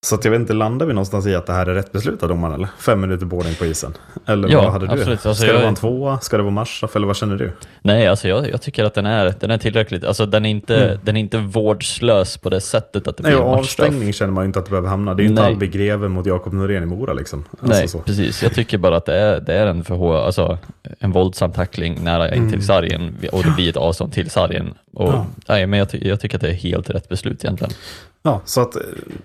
[0.07, 2.23] Så att jag vet inte, landar vi någonstans i att det här är rätt beslut
[2.23, 2.69] av domaren eller?
[2.79, 3.95] Fem minuter boarding på isen?
[4.27, 4.93] Eller Ja, vad hade du?
[4.93, 5.27] absolut.
[5.27, 6.19] Alltså, Ska jag- det vara en tvåa?
[6.21, 6.97] Ska det vara matchup?
[6.97, 7.53] Eller vad känner du?
[7.83, 10.77] Nej, alltså jag, jag tycker att den är, den är tillräckligt, alltså den är, inte,
[10.85, 10.99] Mm.
[11.03, 13.87] den är inte vårdslös på det sättet att det Nej, blir en matchstraff.
[13.89, 15.15] avstängning känner man ju inte att det behöver hamna.
[15.15, 15.53] Det är ju inte Nej.
[15.53, 17.45] Albin Greve mot Jakob Norén i Mora liksom.
[17.51, 17.99] Alltså Nej, så.
[17.99, 18.43] precis.
[18.43, 20.59] Jag tycker bara att det är, det är en för alltså
[20.99, 22.53] en våldsam tackling nära in Mm.
[22.53, 25.27] till sargen och det blir ett avstånd till sargen Och, Ja.
[25.49, 27.73] nej, men jag, ty- jag tycker att det är helt rätt beslut egentligen.
[28.23, 28.77] Ja, så att,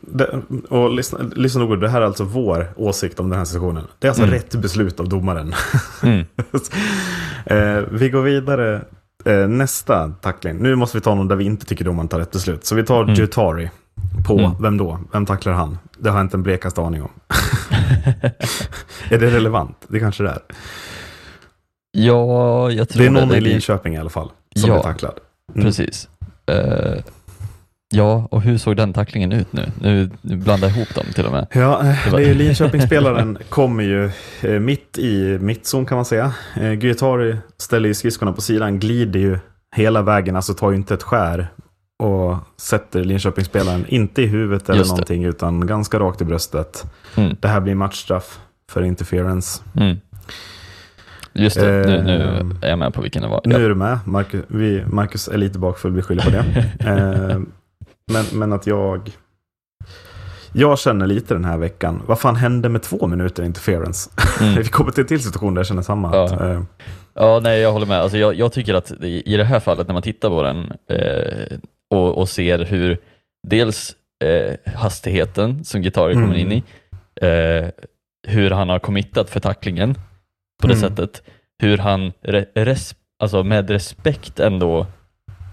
[0.01, 3.83] det, och lyssna, lyssna noga, det här är alltså vår åsikt om den här sessionen.
[3.99, 4.33] Det är alltså Mm.
[4.35, 5.53] rätt beslut av domaren.
[6.03, 6.25] Mm.
[7.45, 8.81] eh, vi går vidare.
[9.25, 10.57] Eh, nästa tackling.
[10.57, 12.65] Nu måste vi ta någon där vi inte tycker domaren tar rätt beslut.
[12.65, 13.15] Så vi tar Mm.
[13.15, 13.69] Jutari.
[14.27, 14.51] På, Mm.
[14.61, 14.99] vem då?
[15.13, 15.77] Vem tacklar han?
[15.97, 17.09] Det har jag inte en blekaste aning om.
[19.09, 19.77] är det relevant?
[19.87, 20.39] Det kanske det är.
[21.91, 23.37] Ja, jag tror Det är någon det.
[23.37, 24.73] i det- Linköping i alla fall som Ja.
[24.75, 25.19] blir tacklad.
[25.55, 25.65] Mm.
[25.65, 26.09] Precis.
[26.45, 27.03] Eh,
[27.95, 29.71] ja, och hur såg den tacklingen ut nu?
[29.81, 31.47] Nu nu blandar jag ihop dem till och med.
[31.53, 34.11] Ja, Det är Linköpingsspelaren kommer ju
[34.41, 36.33] eh, mitt i mittzon kan man säga.
[36.55, 39.39] Eh, Guittari ställer ju skridskorna på sidan, glider ju
[39.75, 41.47] hela vägen, alltså tar ju inte ett skär
[42.03, 46.83] och sätter Linköpingsspelaren inte i huvudet eller någonting utan ganska rakt i bröstet.
[47.15, 47.35] Mm.
[47.39, 48.39] Det här blir matchstraff
[48.71, 49.63] för interference.
[49.75, 49.97] Mm.
[51.33, 52.57] Just det, nu, nu Ehm.
[52.61, 53.41] är jag med på vilken det var.
[53.45, 56.45] Nu är du med, Marcus, vi, Marcus är lite bakfull, vi skyller på det.
[56.89, 57.39] eh,
[58.11, 59.11] men, men att jag...
[60.55, 64.09] Jag känner lite den här veckan, vad fan hände med två minuter interference?
[64.41, 64.55] Mm.
[64.57, 66.15] Vi kommer till en till situation där jag känner samma.
[66.15, 66.23] Ja.
[66.25, 66.61] Att, eh,
[67.15, 67.99] Ja, nej, jag håller med.
[67.99, 71.57] Alltså, jag, jag tycker att i det här fallet, när man tittar på den eh,
[71.89, 72.97] och, och ser hur
[73.47, 76.39] dels eh, hastigheten som Guitari kommer Mm.
[76.39, 76.63] in i,
[77.27, 77.69] eh,
[78.27, 79.95] hur han har committat för tacklingen
[80.61, 80.89] på det Mm.
[80.89, 81.23] sättet,
[81.61, 84.87] hur han re, res, alltså med respekt ändå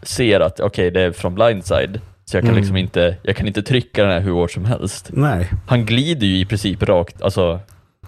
[0.03, 2.57] ser att okej, det är från blindside, så jag kan Mm.
[2.61, 5.11] liksom inte, jag kan inte trycka den här hur hårt som helst.
[5.13, 7.61] nej, Han glider ju i princip rakt, alltså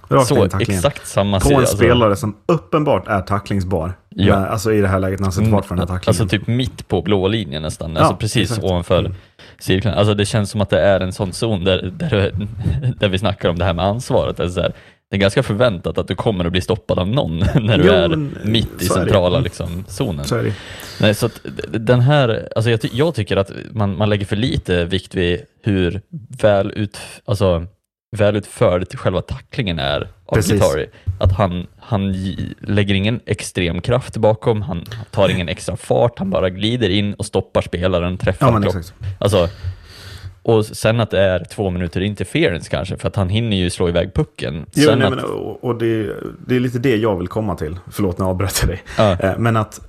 [0.09, 0.79] rakt så tacklingen.
[0.79, 1.77] exakt samma På sida, en alltså.
[1.77, 3.93] spelare som uppenbart är tacklingsbar.
[4.09, 4.39] Ja.
[4.41, 6.21] När- Alltså i det här läget när han sätter fart för den här tacklingen.
[6.23, 8.65] Alltså typ mitt på blå linjen nästan, Ja, alltså precis exakt.
[8.65, 9.15] ovanför Mm.
[9.59, 9.95] cirkeln.
[9.95, 12.33] Alltså det känns som att det är en sån zon där, där,
[12.99, 14.41] där vi snackar om det här med ansvaret.
[14.41, 14.73] Alltså så här,
[15.13, 17.93] det är ganska förväntat att du kommer att bli stoppad av någon när du Jo,
[17.93, 19.45] är men, mitt i centrala Mm.
[19.45, 20.25] liksom, zonen.
[20.25, 20.43] Så.
[21.01, 24.37] Nej, så att den här, alltså jag, ty- jag tycker att man, man lägger för
[24.37, 26.01] lite vikt vid hur
[26.43, 27.67] väl, ut, alltså,
[28.17, 30.53] väl utförd själva tacklingen är av Precis.
[30.53, 30.87] Guitari.
[31.21, 32.13] Att han, han
[32.61, 37.27] lägger ingen extrem kraft bakom, han tar ingen extra fart, han bara glider in och
[37.27, 38.95] stoppar spelaren, träffar Ja, exakt.
[39.21, 39.49] Alltså,
[40.43, 43.89] och sen att det är två minuter interference kanske, för att han hinner ju slå
[43.89, 44.67] iväg pucken.
[44.75, 46.13] Jo, sen nej, att, men, och och det,
[46.47, 47.79] det är lite det jag vill komma till.
[47.91, 48.83] Förlåt, avbröt jag dig.
[48.99, 49.13] Ja.
[49.21, 49.81] Eh, Men att,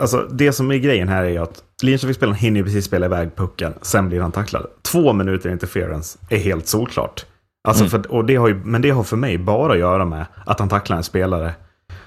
[0.00, 3.74] alltså det som är grejen här är ju att Linköpingsspelaren hinner precis spela iväg pucken,
[3.82, 4.66] sen blir han tacklad.
[4.82, 7.26] Två minuter interference är helt solklart.
[7.68, 7.90] Alltså Mm.
[7.90, 10.58] för, och det har ju, men det har för mig bara att göra med att
[10.60, 11.52] han tacklar en spelare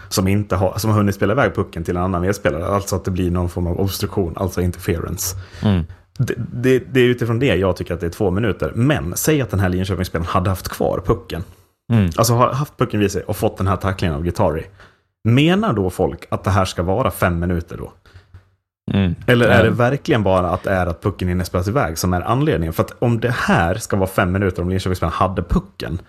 [0.10, 2.66] som, inte har, som har hunnit spela iväg pucken till en annan medspelare.
[2.66, 5.36] Alltså att det blir någon form av obstruktion, alltså interference.
[5.64, 5.84] mm,
[6.28, 8.72] Det, det, det är utifrån det jag tycker att det är två minuter.
[8.76, 11.44] Men säg att den här Linköpingsspelaren hade haft kvar pucken.
[11.94, 14.66] mm, Alltså har haft pucken vid sig och fått den här tacklingen av Guitari.
[15.24, 17.94] Menar då folk att det här ska vara fem minuter då?
[18.94, 19.16] mm.
[19.28, 22.22] Eller är det verkligen bara att det är att pucken hinner spelas iväg som är
[22.22, 22.74] anledningen?
[22.74, 26.00] För att om det här ska vara fem minuter om Linköpingsspelaren hade pucken,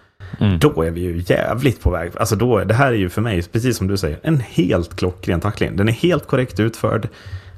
[0.40, 0.58] Mm.
[0.58, 2.10] då är vi ju jävligt på väg.
[2.16, 5.40] Alltså då, det här är ju för mig, precis som du säger, en helt klockren
[5.40, 5.76] tackling.
[5.76, 7.08] Den är helt korrekt utförd.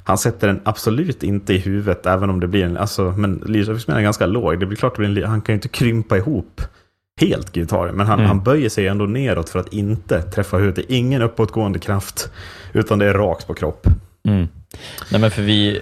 [0.07, 2.77] Han sätter den absolut inte i huvudet, även om det blir en...
[2.77, 4.61] Alltså, men Linköpingsspelaren är ganska låg.
[4.61, 6.61] Det blir klart, det blir en, han kan ju inte krympa ihop
[7.21, 7.93] helt Guitari.
[7.93, 8.29] Men han, Mm.
[8.29, 10.77] han böjer sig ändå neråt för att inte träffa huvudet.
[10.89, 12.31] Det är ingen uppåtgående kraft,
[12.73, 13.87] utan det är rakt på kropp.
[14.29, 14.49] Mm.
[15.11, 15.81] Nej men för vi,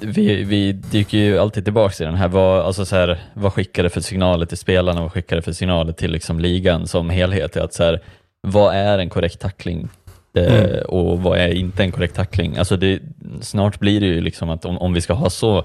[0.00, 3.82] vi, vi dyker ju alltid tillbaka i den här, vad, alltså så här, vad skickar
[3.82, 7.56] det för signaler till spelarna, vad skickar det för signaler till liksom ligan som helhet?
[7.56, 8.00] Att så här,
[8.48, 9.88] vad är en korrekt tackling?
[10.34, 10.84] Eh, Mm.
[10.88, 12.56] och vad är inte en korrekt tackling?
[12.56, 13.00] Alltså det,
[13.40, 15.64] snart blir det ju liksom att om, om vi ska ha så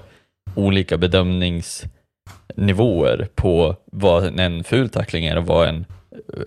[0.54, 5.84] olika bedömningsnivåer på vad en ful tackling är och vad en,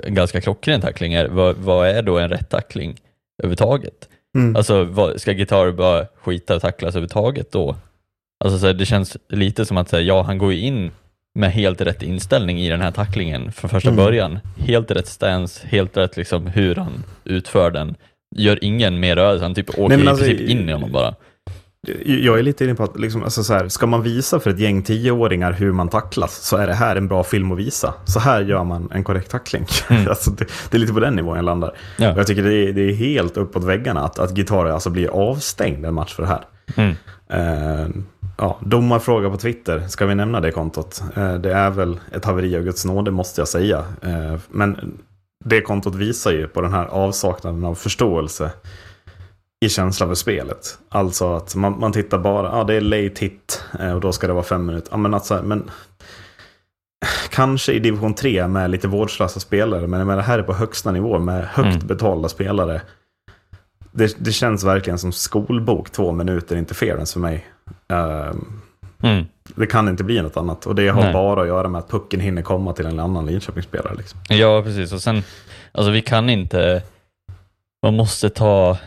[0.04, 2.96] en ganska klockren tackling är, vad, vad är då en rätt tackling
[3.44, 4.10] överhuvudtaget?
[4.38, 4.56] Mm.
[4.56, 7.76] Alltså, vad, ska Gitarr bara skita och tacklas överhuvudtaget då?
[8.44, 10.92] Alltså, så här, det känns lite som att, här, ja, han går ju in
[11.36, 14.06] med helt rätt inställning i den här tacklingen från första Mm.
[14.06, 14.40] början.
[14.58, 17.96] Helt rätt stance, helt rätt liksom hur han utför den.
[18.36, 20.92] Gör ingen mer rörelse, han typ åker Nej, men i alltså, princip in i honom
[20.92, 21.15] bara.
[22.06, 24.60] Jag är lite inne på att liksom, alltså så här, ska man visa för ett
[24.60, 27.94] gäng tioåringar hur man tacklas så är det här en bra film att visa.
[28.06, 29.65] Så här gör man en korrekt tackling.
[29.89, 30.08] Mm.
[30.08, 31.74] alltså, det, det är lite på den nivån jag landar.
[31.98, 32.13] Ja.
[32.18, 35.86] Jag tycker det är, det är helt uppåt väggarna att, att gitarrer alltså blir avstängd
[35.86, 36.46] en match för det här.
[36.76, 36.96] Mm.
[37.30, 37.88] Eh,
[38.38, 41.04] ja, domarfråga på Twitter, ska vi nämna det kontot?
[41.15, 43.78] Eh, det är väl ett haveri av Guds nåde måste jag säga.
[44.02, 44.98] Eh, men
[45.45, 48.52] det kontot visar ju på den här avsaknaden av förståelse
[49.65, 50.78] i känsla för spelet.
[50.89, 54.28] Alltså att man, man tittar bara, ja det är late hit eh, och då ska
[54.28, 54.91] det vara fem minuter.
[54.91, 55.69] Ja, men, alltså, men
[57.30, 60.91] Kanske i division 3 med lite vårdslösa spelare, men menar, det här är på högsta
[60.91, 61.88] nivå med högt Mm.
[61.88, 62.82] betalda spelare.
[63.91, 67.47] det, det känns verkligen som skolbok, två minuter interference för mig.
[67.88, 68.34] Eh,
[69.04, 69.26] Mm.
[69.56, 70.66] det kan inte bli något annat.
[70.66, 71.14] Och det har Nej.
[71.14, 73.96] bara att göra med att pucken hinner komma till en annan Linköpingsspelare.
[73.96, 74.20] Liksom.
[74.30, 74.94] Ja, precis.
[74.94, 75.24] Och sen,
[75.72, 76.84] alltså vi kan inte,
[77.84, 78.78] man måste ta,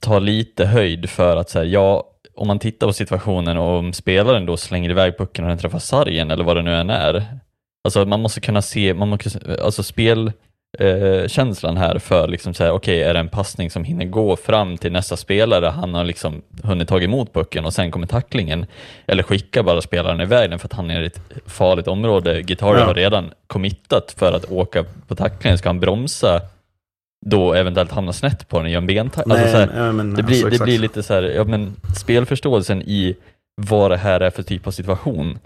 [0.00, 4.46] ta lite höjd för att säga, ja, om man tittar på situationen och om spelaren
[4.46, 7.26] då slänger iväg pucken och den träffar sargen eller vad det nu än är.
[7.84, 10.32] Alltså man måste kunna se, man måste, alltså spel,
[10.78, 14.78] eh, känslan här för liksom säga, okej, är det en passning som hinner gå fram
[14.78, 18.66] till nästa spelare, han har liksom hunnit ta emot pucken och sen kommer tacklingen,
[19.06, 22.42] eller skicka bara spelaren iväg den för att han är i ett farligt område.
[22.42, 22.84] Guitar Ja.
[22.84, 26.40] har redan committat för att åka på tacklingen, ska han bromsa
[27.26, 29.36] då eventuellt hamna snett på den och göra en bentackling?
[29.36, 32.82] Alltså, så här, men, det, blir, alltså, det blir lite så här, ja men spelförståelsen
[32.82, 33.16] i
[33.62, 35.38] vad det här är för typ av situation.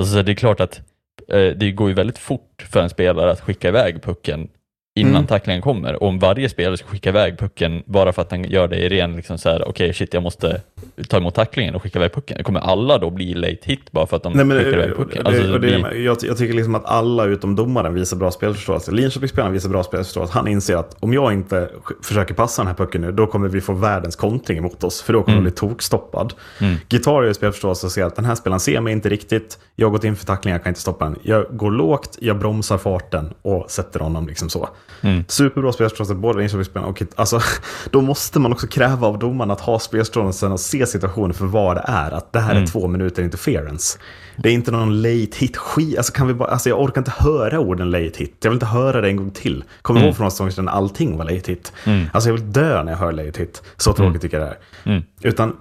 [0.00, 0.80] Alltså så det är klart att
[1.28, 4.48] eh, det går ju väldigt fort för en spelare att skicka iväg pucken
[4.94, 5.26] innan Mm.
[5.26, 6.02] tacklingen kommer.
[6.02, 8.88] Och om varje spelare ska skicka iväg pucken bara för att den gör det i
[8.88, 10.60] ren liksom så här, okej shit jag måste
[11.08, 12.44] ta emot tacklingen och skicka iväg pucken.
[12.44, 15.26] Kommer alla då bli late hit bara för att de Nej, men, skickar iväg pucken.
[15.26, 18.92] Alltså, det det, blir, jag, jag tycker liksom att alla utom domaren visar bra spelförståelse.
[18.92, 20.32] Linköpingsspelaren visar bra spelförståelse.
[20.34, 21.70] Han inser att om jag inte
[22.02, 25.02] försöker passa den här pucken nu, då kommer vi få världens kontring emot oss.
[25.02, 25.44] För då kommer Mm.
[25.44, 26.34] bli tokstoppad.
[26.60, 26.76] Mm.
[26.88, 29.58] Gitarr spelförståelse och ser att den här spelaren ser mig inte riktigt.
[29.76, 31.18] Jag har gått in för tackling, jag kan inte stoppa den.
[31.22, 34.68] Jag går lågt, jag bromsar farten och sätter honom liksom så.
[35.04, 35.24] Mm.
[35.28, 37.40] Superbra spelförståelse, både Linköpingsspelarna och alltså,
[37.90, 41.76] Då måste man också kräva av domaren att ha spelförståelsen och se situationen för vad
[41.76, 42.10] det är.
[42.10, 42.62] Att det här Mm.
[42.62, 43.98] är två minuter interference.
[44.36, 45.96] Det är inte någon late hit skit.
[45.96, 48.36] Alltså, kan vi bara, alltså, jag orkar inte höra orden late hit.
[48.42, 49.64] Jag vill inte höra det en gång till.
[49.82, 50.08] Kommer Mm.
[50.08, 51.72] ihåg från säsongen sedan allting var late hit.
[51.84, 52.06] Mm.
[52.12, 53.62] Alltså jag vill dö när jag hör late hit.
[53.76, 54.56] Så tråkigt tycker jag det
[54.90, 54.92] är.
[54.92, 55.02] Mm.
[55.22, 55.56] Utan,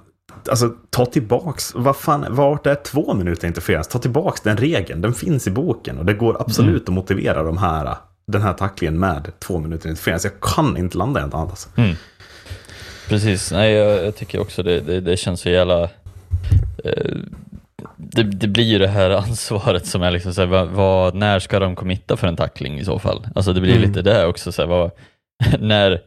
[0.50, 3.92] alltså ta tillbaks, vad fan, vart är två minuter interference?
[3.92, 6.84] Ta tillbaks den regeln, den finns i boken och det går absolut Mm.
[6.84, 7.96] att motivera de här,
[8.32, 10.28] den här tacklingen med två minuter interference.
[10.28, 11.50] Jag kan inte landa i något annat.
[11.50, 11.70] Alltså.
[11.78, 11.96] Mm.
[13.10, 15.84] Precis, nej jag, jag tycker också det, det, det känns så jävla...
[16.84, 17.16] Eh,
[17.98, 21.40] det, det blir ju det här ansvaret som är liksom så här, vad, vad, när
[21.40, 23.28] ska de committa för en tackling i så fall?
[23.36, 23.88] Alltså det blir Mm.
[23.90, 24.92] lite det också, så här, vad,
[25.60, 26.02] när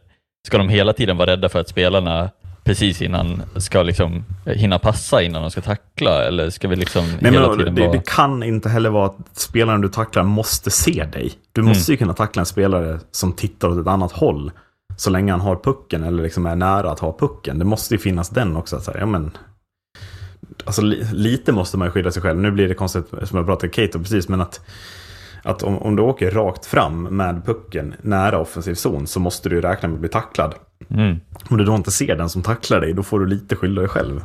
[0.47, 2.29] ska de hela tiden vara rädda för att spelarna
[2.65, 7.31] precis innan ska liksom hinna passa innan de ska tackla eller ska vi liksom Nej,
[7.31, 7.91] hela men, tiden det, vara...
[7.91, 11.31] det kan inte heller vara att spelaren du tacklar måste se dig.
[11.51, 11.69] Du Mm.
[11.69, 14.51] måste ju kunna tackla en spelare som tittar åt ett annat håll.
[14.97, 17.59] Så länge han har pucken eller liksom är nära att ha pucken.
[17.59, 18.75] Det måste ju finnas den också.
[18.75, 19.31] Att säga, ja, men,
[20.65, 22.39] alltså, li, lite måste man ju skydda sig själv.
[22.39, 24.29] Nu blir det konstigt som jag pratade Kato precis.
[24.29, 24.61] Men att,
[25.45, 29.61] att om, om du åker rakt fram med pucken nära offensiv zon så måste du
[29.61, 30.53] räkna med att bli tacklad.
[30.89, 31.19] Mm.
[31.49, 33.89] Om du då inte ser den som tacklar dig då får du lite skylla dig
[33.89, 34.23] själv.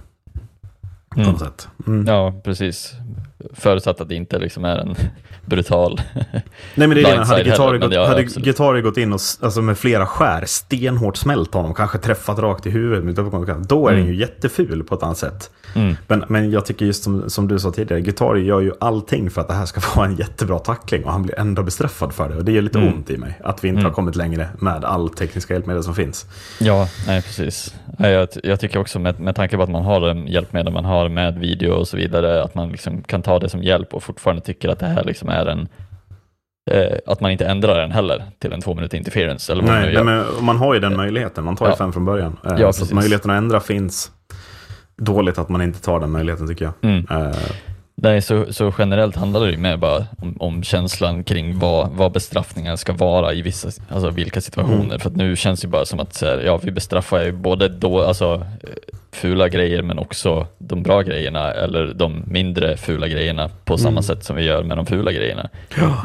[1.08, 1.32] På Mm.
[1.32, 1.68] något sätt.
[1.86, 2.06] Mm.
[2.06, 2.92] Ja, precis.
[3.54, 4.94] Förutsatt att det inte liksom är en
[5.44, 6.00] brutal...
[6.74, 9.12] Nej men det är det, hade blindside Guitar heller, men gått, ja, hade gått in
[9.12, 13.92] och alltså med flera skär stenhårt smält honom, kanske träffat rakt i huvudet, då är
[13.92, 15.50] den ju jätteful på ett annat sätt.
[15.74, 15.96] Mm.
[16.06, 19.40] Men, men jag tycker just som, som du sa tidigare, Guitar gör ju allting för
[19.40, 22.36] att det här ska vara en jättebra tackling och han blir ändå bestraffad för det.
[22.36, 22.92] Och det gör lite Mm.
[22.94, 23.84] ont i mig att vi inte Mm.
[23.90, 26.26] har kommit längre med all tekniska hjälpmedel som finns.
[26.60, 27.74] Ja, nej precis.
[27.98, 31.08] Jag, jag tycker också med, med tanke på att man har de hjälpmedel man har
[31.08, 34.42] med video och så vidare, att man liksom kan ta det som hjälp och fortfarande
[34.42, 35.68] tycker att det här liksom är en
[36.70, 39.82] eh, att man inte ändrar den heller till en två minuter interference eller vad man
[39.82, 41.76] Nej, nej, men man har ju den möjligheten, man tar ju Ja.
[41.76, 42.36] fem från början.
[42.46, 44.10] Eh, Ja, så möjligheten att ändra finns.
[44.96, 46.74] Dåligt att man inte tar den möjligheten tycker jag.
[46.90, 47.06] Mm.
[47.10, 47.36] Eh,
[48.02, 52.12] Nej, så, så generellt handlar det ju mer bara om, om känslan kring vad, vad
[52.12, 54.84] bestraffningen ska vara i vissa, alltså vilka situationer.
[54.84, 54.98] Mm.
[55.00, 57.32] För att nu känns det ju bara som att så här, ja, vi bestraffar ju
[57.32, 58.68] både då, alltså, eh,
[59.12, 64.02] fula grejer men också de bra grejerna eller de mindre fula grejerna på samma Mm.
[64.02, 65.48] sätt som vi gör med de fula grejerna.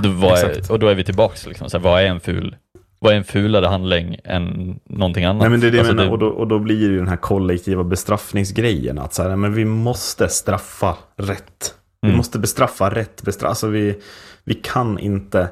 [0.04, 0.58] då, vad exakt.
[0.70, 2.56] är, och då är vi tillbaks, liksom, så här, vad är en ful
[3.00, 5.42] vad är en fulare handling än någonting annat?
[5.42, 6.98] Nej men det är det jag Alltså, menar, och, då, och då blir det ju
[6.98, 9.00] den här kollektiva bestraffningsgrejen.
[9.00, 11.74] Att så här, men vi måste straffa rätt.
[12.06, 12.18] Vi Mm.
[12.18, 13.22] måste bestraffa rätt.
[13.22, 14.02] Bestraff, alltså vi,
[14.44, 15.48] vi kan inte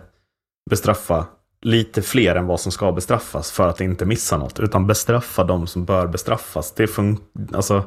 [0.69, 1.25] bestraffa
[1.61, 4.59] lite fler än vad som ska bestraffas för att inte missa något.
[4.59, 6.71] Utan bestraffa de som bör bestraffas.
[6.71, 7.17] Det fun-
[7.53, 7.83] alltså,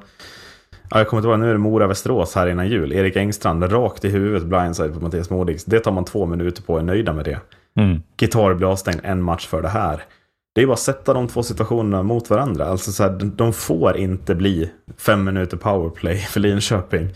[0.91, 2.93] ja, jag kommer inte ihåg, nu är det Mora-Västerås här innan jul.
[2.93, 5.65] Erik Engstrand rakt i huvudet, blindside på Mattias Modigs.
[5.65, 7.41] Det tar man två minuter på och är nöjda med det.
[7.81, 8.03] Mm.
[8.21, 10.03] Gitarr blir avstängd en match för det här.
[10.55, 12.67] Det är bara att sätta de två situationerna mot varandra.
[12.67, 17.09] Alltså så här, de får inte bli fem minuter powerplay för Linköping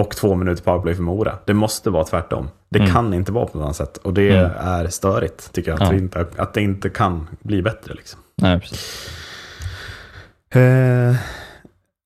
[0.00, 1.38] och två minuter powerplay för Mora.
[1.44, 2.48] Det måste vara tvärtom.
[2.70, 2.90] Det Mm.
[2.92, 3.96] kan inte vara på något annat sätt.
[3.96, 4.50] Och det Mm.
[4.60, 5.82] är störigt, tycker jag.
[5.82, 5.92] Att, Ja.
[5.92, 7.94] vi inte, att det inte kan bli bättre.
[7.94, 8.20] Liksom.
[8.36, 9.08] Nej, precis.
[10.54, 11.16] Eh,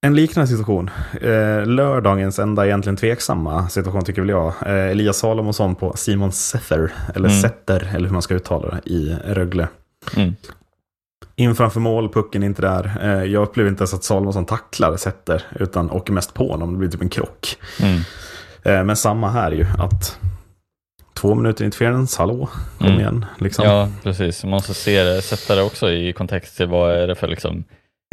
[0.05, 0.91] en liknande situation.
[1.21, 4.53] Eh, lördagens enda egentligen tveksamma situation tycker väl jag.
[4.67, 7.41] Eh, Elias Salomonsson på Simon Sether, eller Mm.
[7.43, 9.69] Setter, eller hur man ska uttala det, i Rögle.
[10.17, 10.35] Mm.
[11.37, 12.93] In framför mål, pucken är inte där.
[13.03, 16.73] Eh, jag upplever inte ens att Salomonsson tacklar, sätter, utan åker mest på honom.
[16.73, 17.57] Det blir typ en krock.
[17.83, 18.01] Mm.
[18.63, 20.19] Eh, men samma här ju, att
[21.15, 23.01] två minuter interference, hallå, kom Mm.
[23.01, 23.25] igen.
[23.39, 23.65] Liksom.
[23.65, 24.45] Ja, precis.
[24.45, 27.65] Man måste se det, sätta det också i kontext till vad är det för liksom,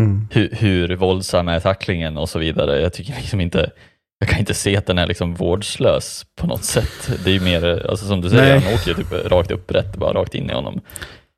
[0.01, 0.27] Mm.
[0.32, 2.82] hur, hur våldsam är tacklingen och så vidare.
[2.82, 3.71] Jag tycker liksom inte,
[4.19, 7.12] jag kan inte se att den är liksom vårdslös på något sätt.
[7.23, 8.63] Det är ju mer, alltså som du säger, Nej.
[8.65, 10.82] han åker ju typ rakt upprätt, bara rakt in i honom.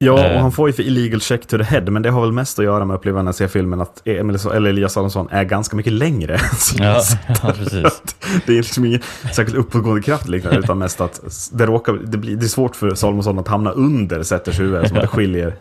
[0.04, 0.36] Ja, Eh.
[0.36, 2.60] och han får ju för illegal check to the head, men det har väl mest
[2.60, 5.76] att göra med uppleva när jag ser filmen att Emil, eller Elias Salomonsson är ganska
[5.76, 6.40] mycket längre.
[6.80, 7.02] Ja,
[7.44, 8.02] ja precis.
[8.46, 9.02] Det är liksom ingen
[9.34, 12.96] särskilt uppåtgående kraft liknande, utan mest att det, råkar, det, blir, det är svårt för
[12.96, 15.56] Salomonsson att hamna under Sätters huvud, som att det skiljer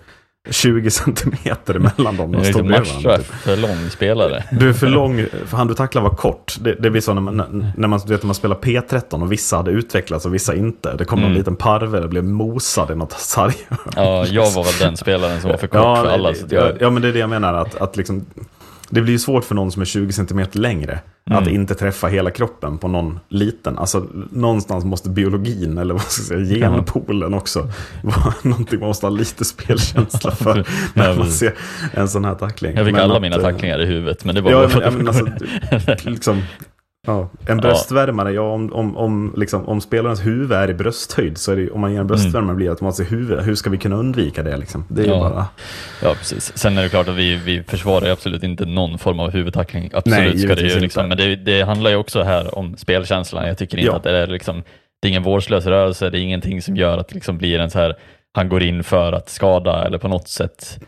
[0.50, 2.32] 20 centimeter mellan dem.
[2.32, 3.16] De står bredvid varandra.
[3.16, 3.26] Typ.
[3.26, 4.44] för lång spelare.
[4.52, 6.56] Du är för lång, för han du tacklar var kort.
[6.60, 7.36] Det, det blir så när man,
[7.76, 10.94] när, man, vet, när man spelar P13 och vissa hade utvecklats och vissa inte.
[10.96, 11.32] Det kom Mm.
[11.32, 13.78] liten parve, det blev mosad i något sarghörn.
[13.96, 16.32] Ja, jag var väl den spelaren som var för kort Ja, för alla.
[16.48, 17.54] jag, ja, men det är det jag menar.
[17.54, 18.26] Att, att liksom,
[18.90, 21.00] det blir ju svårt för någon som är 20 cm längre
[21.30, 21.54] att Mm.
[21.54, 23.78] inte träffa hela kroppen på någon liten.
[23.78, 27.68] Alltså någonstans måste biologin, eller vad ska jag säga, genpoolen också,
[28.02, 31.54] vara någonting man måste ha lite spelkänsla för när man ser
[31.94, 32.76] en sån här tackling.
[32.76, 34.82] jag fick Men alla att, mina eh, tacklingar i huvudet, men det var Ja, bara
[34.82, 35.26] ja, att men alltså,
[36.10, 36.42] liksom,
[37.06, 41.52] ja, en bröstvärmare, ja, om, om, om, liksom, om spelarens huvud är i brösthöjd, så
[41.52, 43.46] är det, om man ger en bröstvärmare blir det automatiskt i huvudet.
[43.46, 44.56] Hur ska vi kunna undvika det?
[44.56, 44.84] Liksom?
[44.88, 45.18] Det är ju Ja.
[45.18, 45.46] bara...
[46.02, 46.58] Ja, precis.
[46.58, 49.90] Sen är det klart att vi, vi försvarar ju absolut inte någon form av huvudtackling.
[49.94, 50.80] Absolut Nej, ska det ju inte.
[50.80, 53.46] liksom, men det, det handlar ju också här om spelkänslan.
[53.46, 53.96] Jag tycker inte Ja.
[53.96, 54.62] att det är liksom,
[55.02, 57.70] det är ingen vårdslös rörelse, det är ingenting som gör att det liksom blir en
[57.70, 57.94] så här,
[58.32, 60.78] han går in för att skada eller på något sätt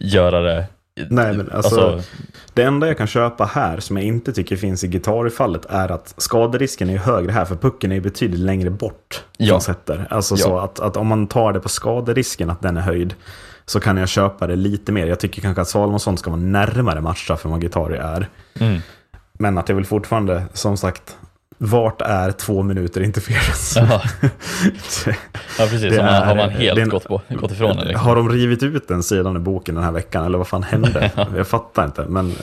[0.00, 0.64] göra det.
[0.94, 2.02] Nej, men alltså,
[2.54, 6.14] Det enda jag kan köpa här, som jag inte tycker finns i gitarrfallet, är att
[6.16, 9.60] skaderisken är högre här, för pucken är betydligt längre bort Ja.
[9.60, 10.06] Sätter.
[10.10, 10.44] Alltså Ja.
[10.44, 13.14] så att, att om man tar det på skaderisken, att den är höjd,
[13.66, 15.06] så kan jag köpa det lite mer.
[15.06, 18.28] Jag tycker kanske att Salomonsson ska vara närmare matchstraff än vad Gitari är.
[18.60, 18.80] Mm.
[19.32, 21.16] Men att det vill fortfarande, som sagt,
[21.64, 23.80] vart är två minuter interference?
[23.90, 24.02] Ja,
[25.58, 25.84] ja precis.
[25.92, 27.84] Är- har man helt en- gått, på, gått ifrån det?
[27.84, 28.06] Liksom.
[28.06, 31.10] Har de rivit ut den sidan ur boken den här veckan, eller vad fan hände?
[31.36, 32.34] jag fattar inte, men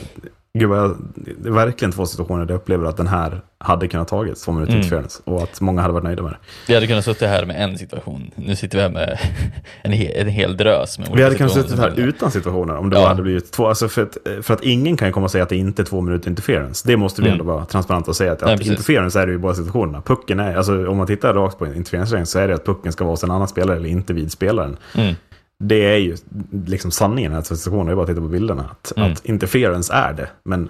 [0.53, 4.07] gud jag, det är verkligen två situationer där jag upplever att den här hade kunnat
[4.07, 4.81] tagits, två minuter Mm.
[4.83, 6.37] interference, och att många hade varit nöjda med det.
[6.67, 8.31] Vi hade kunnat sitta här med en situation.
[8.35, 9.19] Nu sitter vi här med
[9.81, 11.63] en hel, en hel drös med Vi hade situationer.
[11.63, 13.07] suttit här utan situationer om det Ja.
[13.07, 13.67] hade blivit två.
[13.67, 16.01] Alltså för, att, för att ingen kan komma och säga att det inte är två
[16.01, 16.87] minuter interference.
[16.87, 17.39] Det måste vi Mm.
[17.41, 18.31] ändå vara transparenta och säga.
[18.31, 20.01] Att, Nej, att interference är det ju i båda situationerna.
[20.01, 23.03] Pucken är, alltså om man tittar rakt på interference så är det att pucken ska
[23.03, 24.77] vara hos en annan spelare eller inte vid spelaren.
[24.95, 25.15] Mm.
[25.63, 26.17] Det är ju
[26.65, 27.85] liksom sanningen i den här situationen.
[27.85, 28.69] Det är bara att titta på bilderna.
[28.71, 29.11] Att, Mm.
[29.11, 30.69] att interference är det, men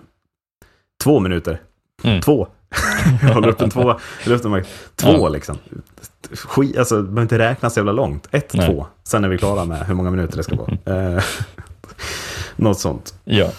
[1.04, 1.62] två minuter.
[2.04, 2.22] Mm.
[2.22, 2.48] Två.
[3.22, 4.64] Jag håller upp en tvåa i luften.
[4.96, 5.30] Två Ja.
[5.30, 5.58] liksom.
[6.34, 8.28] Skit, alltså, det behöver inte räknas jävla långt.
[8.32, 8.68] Ett, Nej.
[8.68, 8.88] två.
[9.04, 10.78] Sen är vi klara med hur många minuter det ska vara.
[11.16, 11.24] Eh,
[12.56, 13.14] Något sånt.
[13.24, 13.52] Ja.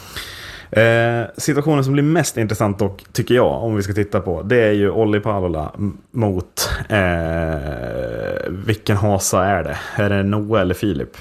[0.73, 4.57] Eh, situationen som blir mest intressant dock, tycker jag, om vi ska titta på, det
[4.63, 5.73] är ju Olli Palola
[6.11, 9.79] mot, eh, vilken Hasa är det?
[9.97, 11.17] Är det Noah eller Filip?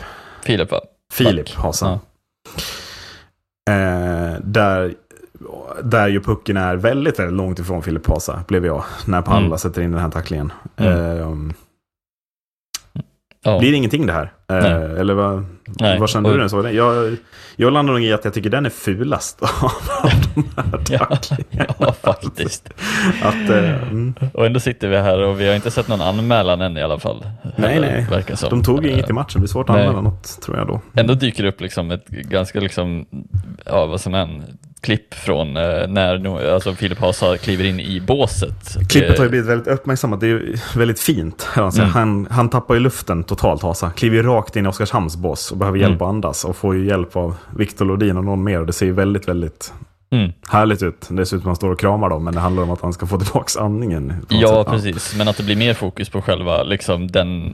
[0.46, 0.80] Filip va?
[1.14, 1.50] Filip.
[1.50, 2.00] Hasa.
[3.70, 4.94] Eh, där,
[5.84, 9.58] där ju pucken är väldigt, väldigt långt ifrån Filip Hasa, blev jag, när Palla Mm.
[9.58, 10.52] sätter in den här tacklingen.
[10.78, 11.18] Mm.
[11.20, 11.54] Eh,
[13.42, 13.60] Ja.
[13.60, 14.34] Blir det ingenting det här?
[14.50, 15.00] Eh, Nej.
[15.00, 15.46] eller vad,
[15.80, 16.00] Nej.
[16.00, 16.72] vad kände du såg det?
[16.72, 17.18] Jag,
[17.56, 19.72] jag landar nog i att jag tycker den är fulast av
[20.36, 21.66] de här tacklingarna.
[21.80, 22.70] ja, faktiskt.
[23.24, 24.14] Att, eh, mm.
[24.34, 27.00] Och ändå sitter vi här och vi har inte sett någon anmälan än i alla
[27.00, 27.26] fall.
[27.58, 28.08] Nej, Eller, nej.
[28.10, 28.50] Verkar som.
[28.50, 29.86] De tog ju Eh, inget i matchen, det blir svårt att nej.
[29.86, 30.82] anmäla något tror jag då.
[30.96, 33.06] Ändå dyker det upp liksom ett ganska liksom,
[33.66, 34.44] ja vad som än,
[34.82, 38.89] klipp från eh, när alltså Filip Hasa kliver in i båset.
[38.89, 41.42] Klippet har ju Eh, blivit väldigt uppmärksammat, det är ju väldigt fint.
[41.54, 41.68] säga.
[41.72, 41.89] Mm.
[41.89, 43.89] Han, han tappar ju luften totalt, Hasa.
[43.92, 46.02] Kliver ju rakt in i Oskarshamns bås och behöver hjälp Mm.
[46.02, 46.46] att andas.
[46.46, 48.60] Och får ju hjälp av Viktor Lodin och någon mer.
[48.60, 49.74] Och det ser ju väldigt, väldigt
[50.12, 50.32] Mm.
[50.50, 51.08] härligt ut.
[51.10, 52.82] Det ser ut som att han står och kramar dem, men det handlar om att
[52.82, 54.13] han ska få tillbaka andningen.
[54.30, 54.74] Ja, sätt.
[54.74, 55.15] precis.
[55.18, 57.54] Men att det blir mer fokus på själva liksom, den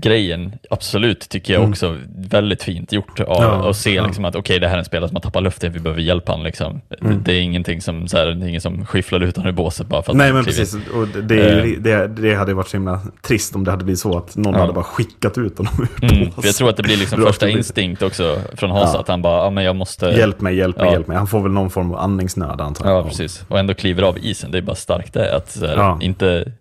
[0.00, 1.70] grejen, absolut, tycker jag Mm.
[1.70, 3.20] också väldigt fint gjort.
[3.20, 4.06] Av, Ja, att se ja.
[4.06, 6.32] liksom, att okej, det här är en spelare som har tappat luften, vi behöver hjälpa
[6.32, 6.46] honom.
[6.46, 6.80] Liksom.
[7.00, 7.22] Mm.
[7.24, 9.86] Det är ingenting som, så här, det är ingen som skyfflar ut honom ur båset
[9.86, 11.64] bara för att Nej men precis, och det, Eh.
[11.80, 14.60] det, det hade varit så himla trist om det hade blivit så att någon Ja.
[14.60, 17.52] hade bara skickat ut honom ur Mm, jag tror att det blir liksom första i-
[17.52, 20.06] instinkt också från Hasa, att han bara, ja men jag måste...
[20.06, 21.16] Hjälp mig, hjälp mig, hjälp mig.
[21.16, 22.98] Han får väl någon form av andningsnöd antar jag.
[22.98, 23.44] Ja, precis.
[23.48, 26.52] Och ändå kliver av isen, det är bara starkt det, att här, inte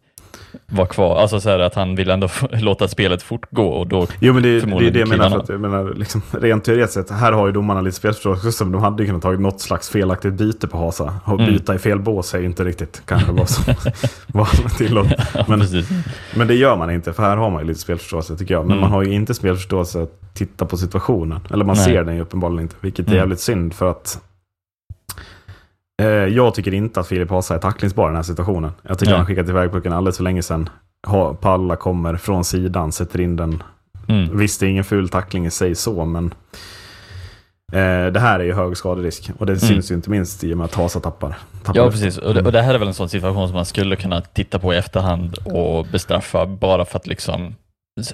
[0.65, 1.17] vara kvar.
[1.21, 4.59] Alltså så här att han vill ändå låta spelet fortgå och då Jo men det,
[4.59, 7.47] det är det jag menar, för att, jag menar liksom, rent teoretiskt sett, här har
[7.47, 10.77] ju domarna lite spelförståelse, så de hade ju kunnat tagit något slags felaktigt byte på
[10.77, 11.13] Hasa.
[11.25, 11.45] Och Mm.
[11.53, 13.73] byta i fel bås är ju inte riktigt kanske vad som
[14.27, 15.19] var tillåtet.
[15.33, 15.89] Ja, Men, precis.
[16.35, 18.63] men det gör man inte, för här har man ju lite spelförståelse tycker jag.
[18.67, 18.81] Men Mm.
[18.81, 21.39] man har ju inte spelförståelse att titta på situationen.
[21.51, 21.85] Eller man Nej.
[21.85, 23.17] ser den ju uppenbarligen inte, vilket är Mm.
[23.17, 24.19] jävligt synd för att
[26.29, 28.71] jag tycker inte att Filip Hasa är tacklingsbar i den här situationen.
[28.81, 29.17] Jag tycker Nej.
[29.17, 30.69] han skickat iväg pucken alldeles för länge sedan.
[31.41, 33.63] Palla kommer från sidan, sätter in den
[34.07, 34.37] Mm.
[34.37, 36.33] Visst, det är ingen ful tackling i sig så, men
[37.71, 39.31] eh, det här är ju hög skaderisk.
[39.37, 41.37] Och det syns ju inte minst i och med att Hasa tappar.
[41.63, 41.85] tappar Mm.
[41.85, 42.17] Ja, precis.
[42.17, 44.59] Och det, och det här är väl en sån situation som man skulle kunna titta
[44.59, 47.55] på i efterhand och bestraffa bara för att liksom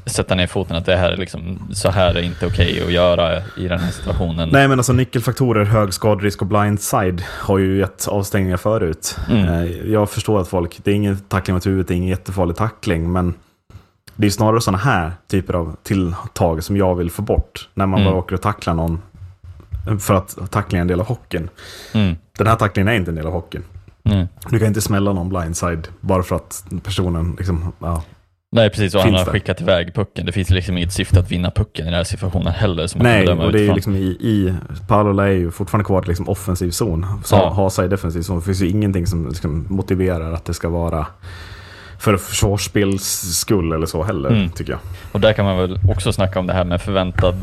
[0.06, 3.38] sätta ner foten att det här är liksom, så här är inte okej att göra
[3.58, 4.50] i den här situationen.
[4.52, 9.18] Nej, men alltså nyckelfaktorer, hög skaderisk och blindside har ju gett avstängningar förut.
[9.30, 9.48] Mm.
[9.48, 12.56] Eh, jag förstår att folk, det är ingen tackling mot huvudet, det är ingen jättefarlig
[12.56, 13.34] tackling, men
[14.16, 17.70] det är snarare sådana här typer av tilltag som jag vill få bort.
[17.74, 18.12] När man Mm.
[18.12, 19.02] bara åker och tacklar någon
[20.00, 21.50] för att tackling är en del av hockeyn.
[21.94, 22.16] Mm.
[22.38, 23.64] Den här tacklingen är inte en del av hockeyn.
[24.04, 24.28] Mm.
[24.50, 28.04] Du kan inte smälla någon blindside bara för att personen liksom, ja.
[28.54, 28.95] Nej, precis.
[28.95, 29.32] Och han har det?
[29.32, 30.26] skickat iväg pucken.
[30.26, 32.88] Det finns liksom inget syfte att vinna pucken i den här situationen heller.
[32.88, 34.54] Som Nej, och det är ju liksom i, i
[34.88, 37.06] Palola är ju fortfarande kvar liksom offensiv zon.
[37.24, 37.49] Så Ja.
[37.54, 38.39] Hasa i defensiv zon.
[38.39, 41.06] Det finns ju ingenting som liksom motiverar att det ska vara
[41.99, 43.04] för försvarsspels
[43.39, 44.49] skull eller så heller, Mm.
[44.49, 44.80] tycker jag.
[45.12, 47.36] Och där kan man väl också snacka om det här med förväntad,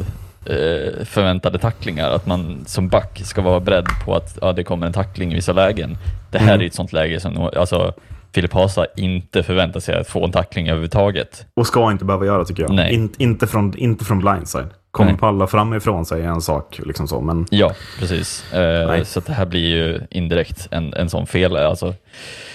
[0.47, 2.11] eh, förväntade tacklingar.
[2.11, 5.35] Att man som back ska vara beredd på att ja, det kommer en tackling i
[5.35, 5.99] vissa lägen.
[6.31, 6.61] Det här Mm.
[6.61, 7.93] är ett sånt läge som alltså,
[8.35, 11.47] Filip Hasa inte förväntar sig att få en tackling överhuvudtaget.
[11.57, 12.73] Och ska inte behöva göra, tycker jag.
[12.75, 12.95] Nej.
[12.95, 14.67] In, inte, från, inte från blindside.
[14.91, 15.15] Kommer.
[15.15, 17.21] Palla framifrån sig är en sak, liksom så.
[17.21, 18.53] Men Ja, precis.
[18.53, 21.95] Eh, så det här blir ju indirekt en, en sån fel, alltså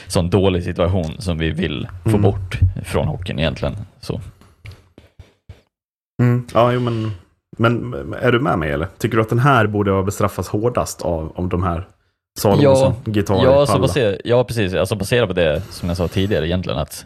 [0.07, 2.21] sån dålig situation som vi vill få Mm.
[2.21, 3.75] bort från hockeyn egentligen.
[4.01, 4.21] Så.
[6.21, 6.47] Mm.
[6.53, 7.11] Ja, jo, men,
[7.57, 8.87] men är du med mig eller?
[8.97, 11.87] Tycker du att den här borde ha bestraffats hårdast av, av de här
[12.37, 13.81] Salomonsson, Gitarr, Ja, så Palla?
[13.87, 14.73] baser, ja, precis.
[14.73, 17.05] Alltså baserat på det som jag sa tidigare egentligen att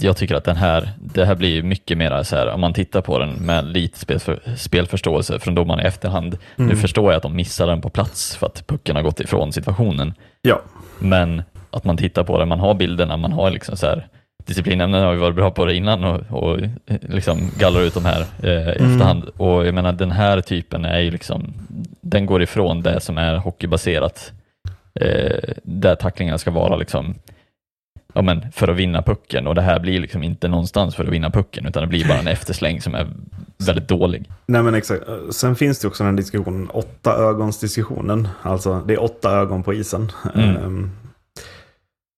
[0.00, 3.00] jag tycker att den här, det här blir mycket mer så här, om man tittar
[3.00, 6.38] på den med lite spelför, spelförståelse från domaren i efterhand.
[6.56, 6.76] Nu Mm.
[6.76, 10.14] förstår jag att de missar den på plats för att pucken har gått ifrån situationen.
[10.42, 10.60] Ja,
[10.98, 14.06] Men att man tittar på det, man har bilderna, man har liksom så här
[14.46, 18.04] disciplinen har ju varit bra på det innan och, och eh, liksom gallrar ut de
[18.04, 18.92] här eh, i Mm.
[18.92, 19.24] efterhand.
[19.36, 21.54] Och jag menar den här typen är ju liksom,
[22.00, 24.32] den går ifrån det som är hockeybaserat.
[25.00, 27.14] Eh, där tacklingarna ska vara liksom,
[28.14, 31.10] ja men för att vinna pucken och det här blir liksom inte någonstans för att
[31.12, 33.06] vinna pucken utan det blir bara en eftersläng som är
[33.66, 34.30] väldigt dålig.
[34.46, 35.02] Nej men exakt.
[35.30, 38.28] Sen finns det också den diskussionen, åtta ögons-diskussionen.
[38.42, 40.12] Alltså det är åtta ögon på isen.
[40.34, 40.56] Mm.
[40.56, 40.90] Ehm,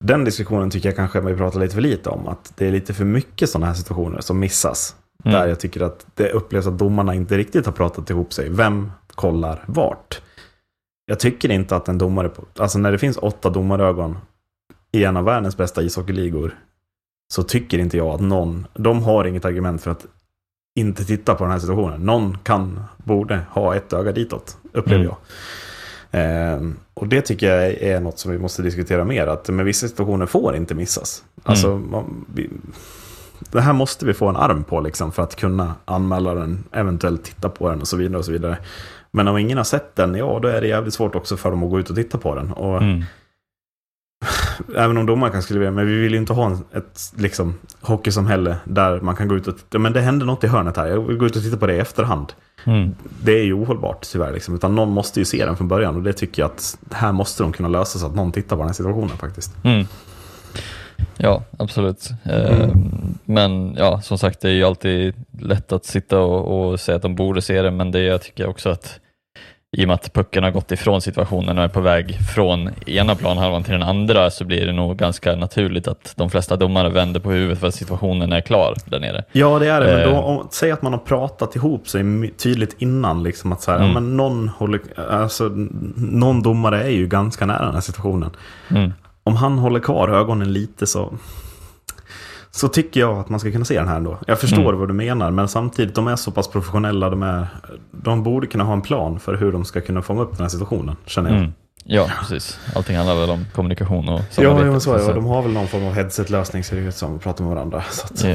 [0.05, 2.29] Den diskussionen tycker jag kanske vi pratar lite för lite om.
[2.29, 4.97] Att det är lite för mycket sådana här situationer som missas.
[5.25, 5.39] Mm.
[5.41, 8.49] Där jag tycker att det upplevs att domarna inte riktigt har pratat ihop sig.
[8.51, 10.21] Vem kollar vart?
[11.07, 14.19] Jag tycker inte att en domare, på, alltså när det finns åtta domarögon
[14.93, 16.55] i en av världens bästa ishockeyligor
[17.33, 20.07] så tycker inte jag att någon, de har inget argument för att
[20.79, 22.01] inte titta på den här situationen.
[22.01, 25.07] Någon kan, borde ha ett öga ditåt, upplever Mm.
[25.07, 25.17] jag.
[26.11, 29.89] Ehm, och det tycker jag är något som vi måste diskutera mer, att med vissa
[29.89, 31.25] situationer får inte missas.
[31.43, 31.91] Alltså, Mm.
[31.91, 32.51] man, vi,
[33.53, 37.25] det här måste vi få en arm på liksom, för att kunna anmäla den, eventuellt
[37.25, 38.19] titta på den och så vidare.
[38.19, 38.59] och så vidare.
[39.17, 41.63] Men om ingen har sett den, ja då är det jävligt svårt också för dem
[41.63, 42.53] att gå ut och titta på den.
[42.53, 43.05] Och Mm.
[44.77, 48.57] Även om domaren kan skriva, men vi vill ju inte ha en, ett liksom, hockeysamhälle
[48.65, 49.79] där man kan gå ut och titta.
[49.79, 51.75] Men det hände något i hörnet här, jag vill gå ut och titta på det
[51.75, 52.33] i efterhand.
[52.65, 52.95] Mm.
[53.23, 54.55] Det är ju ohållbart tyvärr, liksom.
[54.55, 55.97] utan någon måste ju se den från början.
[55.97, 58.63] Och det tycker jag att här måste de kunna lösa så att någon tittar på
[58.63, 59.65] den här situationen faktiskt.
[59.65, 59.87] Mm.
[61.17, 62.11] Ja, absolut.
[62.25, 63.19] Eh, Mm.
[63.25, 67.03] Men ja, som sagt, det är ju alltid lätt att sitta och, och säga att
[67.03, 69.01] de borde se det, men det jag tycker också att
[69.77, 73.15] i och med att pucken har gått ifrån situationen och är på väg från ena
[73.15, 77.21] planhalvan till den andra så blir det nog ganska naturligt att de flesta domare vänder
[77.21, 79.25] på huvudet för att situationen är klar där nere.
[79.33, 79.87] Ja, det är det.
[79.87, 80.25] Men då, Eh.
[80.25, 83.23] om, säg att man har pratat ihop sig tydligt innan.
[83.23, 83.89] Liksom, att så här, Mm.
[83.89, 85.45] ja, men någon, håller, alltså,
[85.97, 88.31] någon domare är ju ganska nära den här situationen.
[88.71, 88.93] Mm.
[89.25, 91.13] Om han håller kvar ögonen lite så,
[92.57, 94.19] så tycker jag att man ska kunna se den här ändå.
[94.27, 94.79] Jag förstår Mm.
[94.79, 97.11] vad du menar, men samtidigt, de är så pass professionella.
[97.11, 97.47] De, är,
[97.91, 100.49] de borde kunna ha en plan för hur de ska kunna fånga upp den här
[100.49, 101.39] situationen, känner jag.
[101.39, 101.53] Mm.
[101.85, 102.59] Ja, precis.
[102.77, 104.67] Allting handlar väl om kommunikation och Ja, samarbete.
[104.67, 104.81] ja, det.
[104.81, 107.55] Så- Och de har väl någon form av headset-lösning ser det ut som, pratar med
[107.55, 107.79] varandra.
[107.79, 108.35] Att, Ja.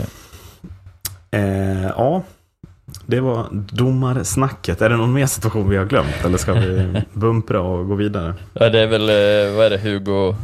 [1.32, 2.24] eh, ja,
[3.06, 4.82] det var domarsnacket.
[4.82, 6.26] Är det någon mer situation vi har glömt?
[6.26, 8.34] Eller ska vi bumpra och gå vidare?
[8.54, 10.36] Ja, det är väl, eh, vad är det, Hugo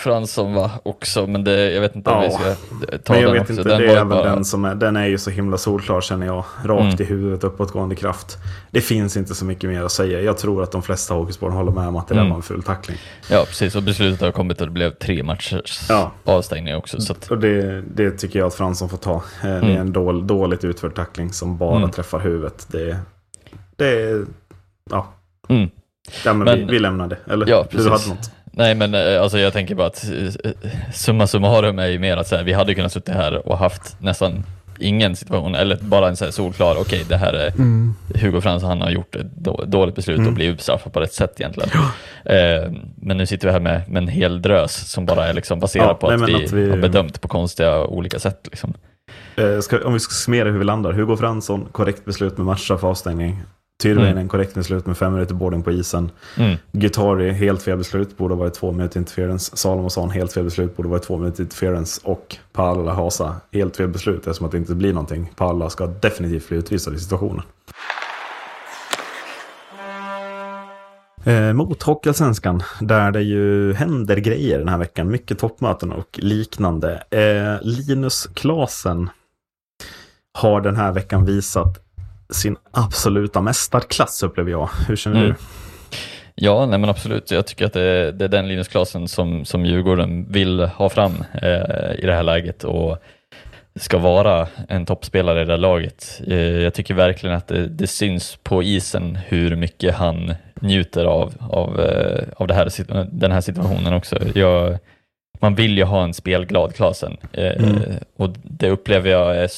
[0.00, 2.28] Fransson va, också, men det, jag vet inte om Ja.
[2.28, 3.52] vi ska ta Men jag den vet också.
[3.52, 6.26] inte, Den det är bara- den som är, den är ju så himla solklar känner
[6.26, 6.44] jag.
[6.64, 6.96] Rakt Mm.
[7.02, 8.38] i huvudet, uppåtgående kraft.
[8.70, 10.20] Det finns inte så mycket mer att säga.
[10.20, 12.30] Jag tror att de flesta hockeysporten håller med om att det där Mm.
[12.30, 12.96] var en full tackling.
[13.30, 13.74] Ja, precis.
[13.76, 16.12] Och beslutet har kommit och det blev tre matchers Ja.
[16.24, 17.00] avstängning också.
[17.00, 19.14] Så att, Och det, det tycker jag att Fransson får ta.
[19.14, 19.76] Eh, Det är Mm.
[19.76, 21.90] en dål, dåligt utförd tackling som bara Mm.
[21.90, 22.66] träffar huvudet.
[22.70, 22.96] Det,
[23.76, 24.24] det.
[24.90, 25.06] Ja,
[25.48, 25.70] mm.
[26.24, 27.16] ja men, Men- vi, vi lämnar det.
[27.26, 28.08] Eller Ja, du hade precis.
[28.08, 28.30] något?
[28.52, 30.04] Nej, men eh, alltså, jag tänker bara att
[30.44, 30.50] eh,
[30.94, 33.96] summa summarum är ju mer att så här, vi hade kunnat sitta här och haft
[34.00, 34.44] nästan
[34.78, 37.52] ingen situation, eller bara en så här solklar, okej, det här är
[38.20, 40.28] Hugo Fransson, han har gjort ett då, dåligt beslut Mm.
[40.28, 41.70] och blivit bestraffad på rätt sätt egentligen.
[42.24, 45.60] Eh, men nu sitter vi här med, med en hel drös som bara är liksom
[45.60, 48.40] baserad Ja, på nej, att, vi att vi- har bedömt på konstiga olika sätt.
[48.50, 48.74] Liksom.
[49.36, 50.92] Eh, ska, om vi ska summera hur vi landar.
[50.92, 53.42] Hugo Fransson, korrekt beslut med matchstraff avstängning.
[53.80, 54.28] Tyrväinen, Mm.
[54.28, 56.10] korrekt beslut med fem minuter boarding på isen.
[56.36, 56.56] Mm.
[56.72, 59.56] Guitari, helt fel beslut, borde ha varit två minuter interference.
[59.56, 62.00] Salomonsson, helt fel beslut, borde ha varit två minuter interference.
[62.04, 65.32] Och Palla Hasa, helt fel beslut eftersom att det inte blir någonting.
[65.36, 67.42] Palla ska definitivt bli utvisad i situationen.
[71.24, 75.10] Eh, mot Hockeyallsvenskan, där det ju händer grejer den här veckan.
[75.10, 77.02] Mycket toppmöten och liknande.
[77.10, 79.10] Eh, Linus Klasen
[80.38, 81.78] har den här veckan visat
[82.32, 84.70] sin absoluta mästarklass upplever jag.
[84.88, 85.28] Hur känner Mm.
[85.28, 85.34] du?
[86.34, 87.30] Ja, nej men absolut.
[87.30, 90.88] Jag tycker att det är, det är den Linus Klasen som, som Djurgården vill ha
[90.88, 91.12] fram
[91.42, 92.98] eh, i det här läget och
[93.80, 96.20] ska vara en toppspelare i det här laget.
[96.26, 101.34] Eh, jag tycker verkligen att det, det syns på isen hur mycket han njuter av,
[101.40, 102.70] av, eh, av det här,
[103.12, 104.18] den här situationen också.
[104.34, 104.78] Jag,
[105.40, 107.82] man vill ju ha en spelglad Klasen eh, Mm.
[108.16, 109.50] och det upplever jag är,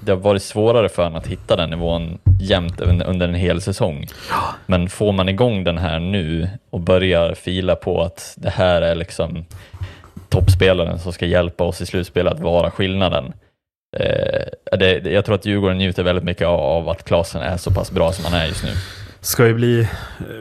[0.00, 4.06] det har varit svårare för honom att hitta den nivån jämt under en hel säsong.
[4.66, 8.94] Men får man igång den här nu och börjar fila på att det här är
[8.94, 9.44] liksom
[10.28, 13.32] toppspelaren som ska hjälpa oss i slutspelet att vara skillnaden.
[13.96, 17.70] Eh, det, jag tror att Djurgården njuter väldigt mycket av, av att Klasen är så
[17.70, 18.70] pass bra som han är just nu.
[19.20, 19.86] Ska ju bli eh,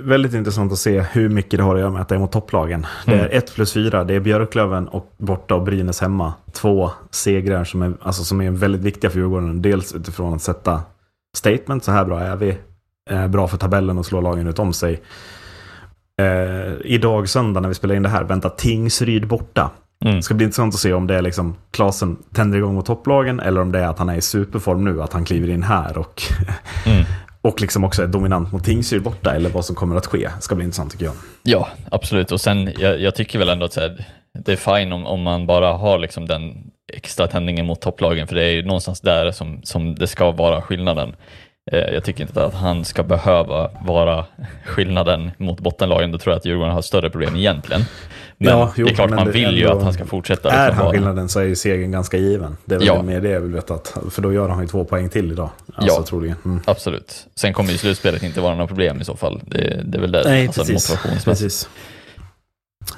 [0.02, 2.32] väldigt intressant att se hur mycket det har att göra med att det är mot
[2.32, 2.86] topplagen.
[3.06, 3.30] Det är Mm.
[3.32, 6.34] 1 plus 4, det är Björklöven och borta och Brynäs hemma.
[6.54, 9.62] Två segrar som är, alltså, som är väldigt viktiga för Djurgården.
[9.62, 10.82] Dels utifrån att sätta
[11.38, 12.58] statement, så här bra är vi.
[13.10, 15.02] Eh, bra för tabellen och slå lagen ut om sig.
[16.22, 19.72] Eh, idag söndag när vi spelar in det här väntar Tingsryd borta.
[20.06, 20.16] Mm.
[20.16, 23.40] Det ska bli intressant att se om det är liksom Klasen tänder igång mot topplagen
[23.40, 25.98] eller om det är att han är i superform nu, att han kliver in här
[25.98, 26.22] och,
[26.86, 27.06] Mm.
[27.42, 30.30] och liksom också är dominant mot Tingsryd borta eller vad som kommer att ske.
[30.40, 31.16] Ska bli intressant tycker jag.
[31.44, 32.32] Ja, absolut.
[32.32, 34.06] Och sen, jag, jag tycker väl ändå att så här,
[34.46, 38.36] det är fine om, om man bara har liksom den extra tändningen mot topplagen, för
[38.36, 41.16] det är ju någonstans där som, som det ska vara skillnaden.
[41.72, 44.26] Eh, jag tycker inte att han ska behöva vara
[44.66, 46.12] skillnaden mot bottenlagen.
[46.12, 47.82] Då tror jag att Djurgården har större problem egentligen.
[48.42, 50.52] Men Ja, jo, det är klart, men man vill ju att han ska fortsätta.
[50.52, 52.58] Är liksom han skillnaden så är ju segern ganska given.
[52.66, 53.02] Det är väl Ja.
[53.02, 53.74] mer det jag vill veta.
[53.74, 55.50] Att, för då gör han ju två poäng till idag.
[55.76, 56.06] Alltså Ja.
[56.06, 56.36] troligen.
[56.46, 56.60] Mm.
[56.66, 57.28] Absolut.
[57.36, 59.42] Sen kommer ju slutspelet inte vara några problem i så fall.
[59.46, 60.24] Det, det är väl det.
[60.26, 61.24] Nej, alltså precis.
[61.26, 61.70] precis.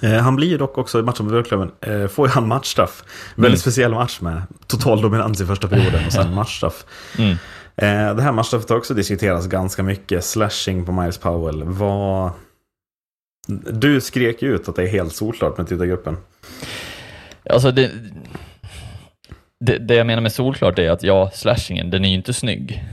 [0.01, 3.03] Eh, han blir ju dock också i matchen med Björklöven, eh, får ju han matchstraff.
[3.35, 3.57] Väldigt Mm.
[3.57, 6.85] speciell match med total dominans i första perioden och sen matchstraff.
[7.17, 7.31] Mm.
[7.75, 10.23] Eh, det här matchstraffet har också diskuterats ganska mycket.
[10.25, 11.63] Slashing på Miles Powell.
[11.63, 12.31] Vad...
[13.71, 16.17] Du skrek ju ut att det är helt solklart med tittargruppen.
[17.49, 17.91] Alltså det,
[19.59, 22.83] det, det jag menar med solklart är att ja, slashingen, den är ju inte snygg.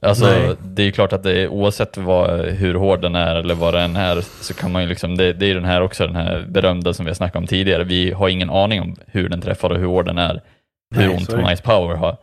[0.00, 0.56] Alltså Nej.
[0.62, 3.74] det är ju klart att det är, oavsett vad, hur hård den är eller vad
[3.74, 6.16] den är så kan man ju liksom, det, det är ju den här också, den
[6.16, 7.84] här berömda som vi har snackat om tidigare.
[7.84, 10.42] Vi har ingen aning om hur den träffar och hur hård den är.
[10.94, 11.48] Hur Nej, ont.
[11.48, 12.16] Mice Power har.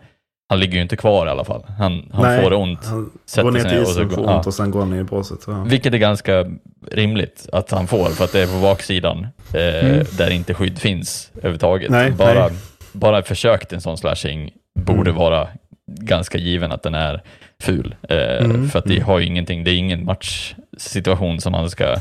[0.50, 1.64] Han ligger ju inte kvar i alla fall.
[1.80, 2.86] Han, han Nej, får ont.
[2.86, 4.38] Han sätter går ner sig till ner och isen, så- får ja.
[4.38, 5.40] ont och sen går han ner i båset.
[5.48, 5.64] Ja.
[5.68, 6.46] Vilket är ganska
[6.92, 11.32] rimligt att han får, för att det är på baksidan eh, där inte skydd finns
[11.38, 11.90] överhuvudtaget.
[11.90, 12.02] Mm.
[12.02, 12.58] Nej, bara, nej.
[12.92, 15.16] bara försök till en sån slashing borde Mm.
[15.22, 15.48] vara
[15.88, 17.22] ganska given att den är
[17.62, 17.96] ful.
[18.10, 19.06] Eh, Mm, För att det mm.
[19.06, 21.96] har ju ingenting, det är ingen matchsituation som han ska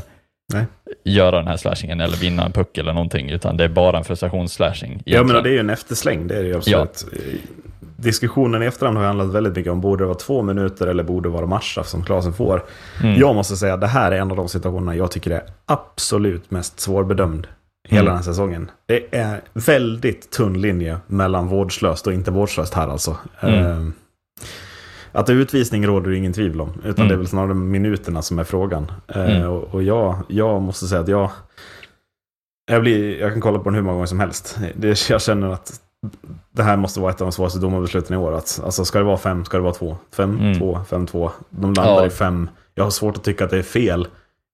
[0.53, 0.65] Nej.
[1.03, 4.03] göra den här slashingen eller vinna en puck eller någonting, utan det är bara en
[4.03, 5.01] frustrationsslashing.
[5.05, 7.05] Ja, men det är ju en eftersläng, det är det ju absolut.
[7.97, 11.29] Diskussionen i efterhand har handlat väldigt mycket om borde det vara två minuter eller borde
[11.29, 12.63] det vara matchstraff som Klasen får.
[13.03, 13.19] Mm.
[13.19, 16.51] Jag måste säga att det här är en av de situationerna jag tycker är absolut
[16.51, 17.47] mest svårbedömd
[17.87, 18.05] hela Mm.
[18.05, 18.71] den här säsongen.
[18.85, 23.17] Det är väldigt tunn linje mellan vårdslöst och inte vårdslöst här alltså.
[23.39, 23.65] Mm.
[23.65, 23.87] Eh,
[25.11, 26.69] Att det är utvisning råder det ingen tvivel om.
[26.83, 27.07] Utan Mm.
[27.07, 28.91] det är väl snarare minuterna som är frågan.
[29.07, 29.49] Eh, Mm.
[29.49, 31.31] Och, och jag, jag måste säga att jag...
[32.71, 34.57] Jag, blir, jag kan kolla på den hur många gånger som helst.
[34.75, 35.71] Det, jag känner att
[36.51, 38.33] det här måste vara ett av de svåraste domarbesluten i år.
[38.33, 39.97] Alltså, ska det vara fem, ska det vara två.
[40.15, 40.59] Fem, Mm.
[40.59, 41.31] två, fem, två.
[41.49, 42.05] De landar Ja.
[42.05, 42.49] i fem.
[42.75, 44.07] Jag har svårt att tycka att det är fel.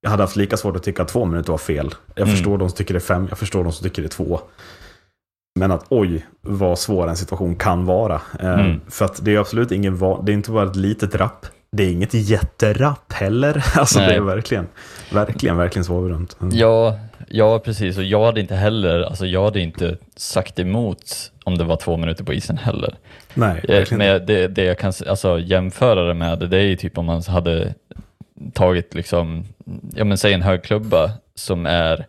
[0.04, 1.93] jag hade haft lika svårt att tycka att två minuter var fel.
[2.16, 2.36] Jag Mm.
[2.36, 4.39] förstår de som tycker det är fem, jag förstår de som tycker det är två.
[5.60, 8.22] Men att oj, vad svår en situation kan vara.
[8.39, 8.82] Eh, Mm.
[8.89, 11.45] För att det är absolut ingen, det är inte bara ett litet rapp.
[11.72, 13.66] Det är inget jätterapp heller.
[13.76, 14.08] Alltså Nej.
[14.10, 14.68] det är verkligen,
[15.14, 16.38] verkligen, verkligen svårbedömt.
[16.41, 16.58] Mm.
[16.58, 16.99] Ja,
[17.34, 17.97] ja, precis.
[17.97, 21.97] Och jag hade inte heller, alltså jag hade inte sagt emot om det var två
[21.97, 22.95] minuter på isen heller.
[23.34, 23.97] Nej, Eh, verkligen.
[23.97, 27.21] Men det, det jag kan alltså, jämföra det med, det är ju typ om man
[27.21, 27.73] hade
[28.53, 29.45] tagit liksom,
[29.95, 32.05] ja men säg en hög klubba som är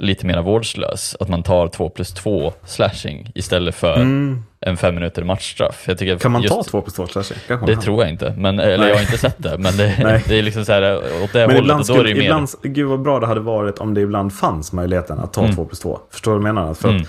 [0.00, 4.42] lite mer vårdslös, att man tar två plus två slashing istället för Mm.
[4.60, 5.84] en fem minuter matchstraff.
[5.88, 7.36] Jag tycker Kan man just, ta två plus två slasher?
[7.48, 8.88] Kanske Det tror jag inte, men, eller Nej.
[8.88, 11.42] jag har inte sett det, men det, det är liksom så här åt det Men
[11.50, 12.22] hållet ibland, skulle, mer.
[12.22, 15.54] ibland, gud vad bra det hade varit om det ibland fanns möjligheten att ta Mm.
[15.56, 15.98] två plus två.
[16.10, 16.74] Förstår du vad jag menar?
[16.74, 17.02] För Mm,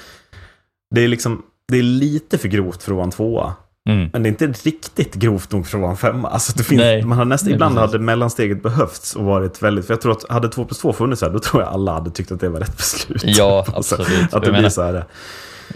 [0.95, 3.53] det är liksom, det är lite för grovt för att vara en tvåa.
[3.89, 6.29] Mm, Men det är inte riktigt grovt nog för att vara en femma.
[6.29, 7.03] Alltså det finns, Nej.
[7.05, 7.91] man har nästan, ibland precis.
[7.91, 11.21] hade mellansteget behövts och varit väldigt, för jag tror att hade två plus två funnits
[11.21, 13.21] här, då tror jag alla hade tyckt att det var rätt beslut.
[13.25, 13.75] Ja, sätt.
[13.77, 14.07] absolut.
[14.09, 15.05] Att Jag det blir menar- så här.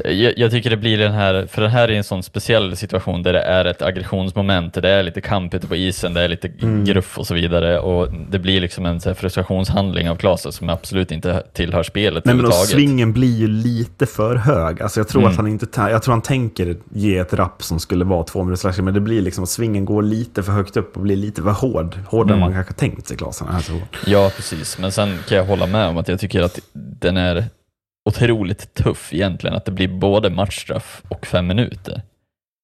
[0.05, 3.23] Jag, jag tycker det blir den här, för det här är en sån speciell situation
[3.23, 6.47] där det är ett aggressionsmoment, det är lite kamp ute på isen, det är lite
[6.61, 6.85] Mm.
[6.85, 11.43] gruff och så vidare och det blir liksom en frustrationshandling av Klase som absolut inte
[11.53, 14.81] tillhör spelet Nej men och svingen blir ju lite för hög.
[14.81, 15.31] Alltså jag tror Mm.
[15.31, 18.61] att han inte, jag tror han tänker ge ett rapp som skulle vara två minuters
[18.61, 21.41] slasher, men det blir liksom att svingen går lite för högt upp och blir lite
[21.41, 21.95] för hård.
[22.07, 22.39] Hårdare än Mm.
[22.39, 23.47] man kanske tänkt sig Klasen.
[23.47, 23.71] Alltså.
[24.05, 24.77] Ja, precis.
[24.79, 26.59] Men sen kan jag hålla med om att jag tycker att
[27.01, 27.45] den är
[28.05, 32.01] otroligt tuff egentligen, att det blir både matchstraff och fem minuter.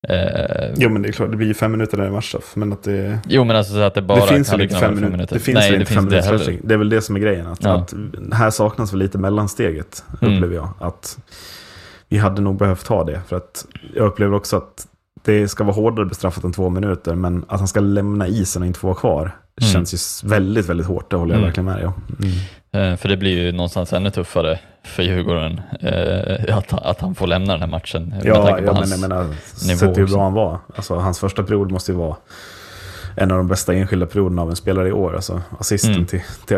[0.08, 2.56] Eh, Jo men det är klart, det blir ju fem minuter när det är matchstraff.
[2.56, 4.96] Men att det, jo, men alltså så att det bara det finns väl inte fem
[5.02, 5.34] vara minuter.
[5.36, 6.58] Det finns Nej, väl det inte fem finns det.
[6.68, 7.48] Det är väl det som är grejen.
[7.48, 7.74] Att, Ja.
[7.78, 7.94] att
[8.34, 10.34] här saknas väl lite mellansteget, Mm.
[10.36, 10.70] upplever jag.
[10.80, 11.18] Att
[12.10, 13.22] vi hade nog behövt ha det.
[13.28, 13.66] För att
[13.96, 14.88] jag upplever också att
[15.24, 17.16] det ska vara hårdare bestraffat än två minuter.
[17.16, 19.32] Men att han ska lämna isen och inte få vara kvar
[19.62, 19.72] Mm.
[19.74, 21.10] känns ju väldigt, väldigt hårt.
[21.12, 21.48] Det håller jag Mm.
[21.48, 21.94] verkligen med dig om.
[22.74, 22.92] Mm.
[22.92, 27.28] Eh, För det blir ju någonstans ännu tuffare för Djurgården eh, att, att han får
[27.28, 28.10] lämna den här matchen.
[28.10, 29.28] med Ja, på ja men jag menar,
[29.78, 30.60] sett hur bra han var.
[30.76, 32.16] Alltså, hans första period måste ju vara
[33.18, 35.16] en av de bästa enskilda perioderna av en spelare i år.
[35.16, 36.06] Alltså, assisten Mm.
[36.06, 36.58] till, till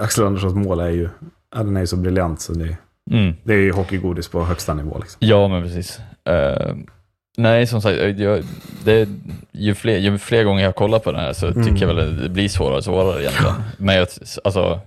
[0.00, 1.08] Axel Anderssons mål är ju,
[1.54, 2.40] ja, den är ju så briljant.
[2.40, 2.76] Så det,
[3.10, 3.34] Mm.
[3.42, 4.98] det är ju hockeygodis på högsta nivå.
[4.98, 5.16] Liksom.
[5.20, 6.00] Ja, men precis.
[6.24, 6.74] Eh,
[7.36, 8.42] nej, som sagt, jag,
[8.84, 9.08] det,
[9.52, 11.64] ju, fler, ju fler gånger jag kollar på den här så Mm.
[11.64, 13.54] tycker jag väl det blir svårare och svårare egentligen.
[13.78, 14.08] Men jag,
[14.44, 14.80] alltså,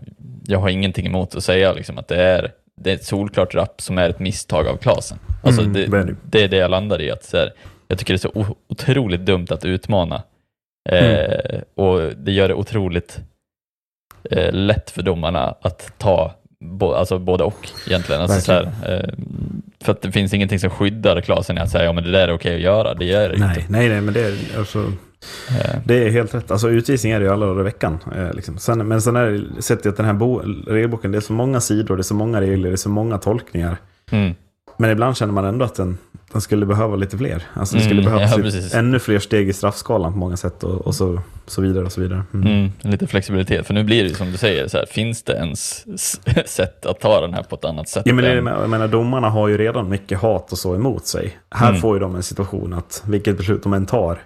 [0.46, 3.82] jag har ingenting emot att säga liksom, att det är, det är ett solklart rapp
[3.82, 5.18] som är ett misstag av Klasen.
[5.44, 7.12] Alltså, Mm, det, det är det jag landar i.
[7.12, 7.54] Att, så här,
[7.88, 10.24] jag tycker det är så otroligt dumt att utmana.
[10.90, 13.20] Eh, och det gör det otroligt
[14.32, 18.22] eh, lätt för domarna att ta bo, alltså både och egentligen.
[18.22, 19.14] Alltså, så här, eh,
[19.82, 22.28] för att det finns ingenting som skyddar Klasen i att säga ja men det där
[22.28, 22.94] är okej att göra.
[22.94, 23.72] Det gör det Nej, inte.
[23.72, 24.92] nej, nej, men det är, alltså,
[25.86, 26.52] det är helt rätt.
[26.52, 27.98] Alltså utvisning är det ju alla dagar i veckan.
[28.16, 28.58] Eh, liksom.
[28.58, 31.62] sen, men sen är det sett att den här bo, regelboken, det är så många
[31.62, 33.78] sidor, det är så många regler, det är så många tolkningar.
[34.12, 34.34] mm,
[34.78, 35.98] Men ibland känner man ändå att den,
[36.32, 37.44] den skulle behöva lite fler.
[37.54, 40.88] Alltså det skulle Mm, behövas ja, ännu fler steg i straffskalan på många sätt och,
[40.88, 41.86] och så, så vidare.
[41.86, 42.24] och så vidare.
[42.34, 42.48] Mm.
[42.48, 43.68] mm, lite flexibilitet.
[43.68, 45.86] För nu blir det ju som du säger, så här, finns det ens
[46.46, 48.04] sätt att ta den här på ett annat sätt?
[48.06, 51.38] Ja, men det, jag menar, domarna har ju redan mycket hat och så emot sig.
[51.52, 51.82] Här Mm.
[51.82, 54.20] får ju de en situation att vilket beslut de än tar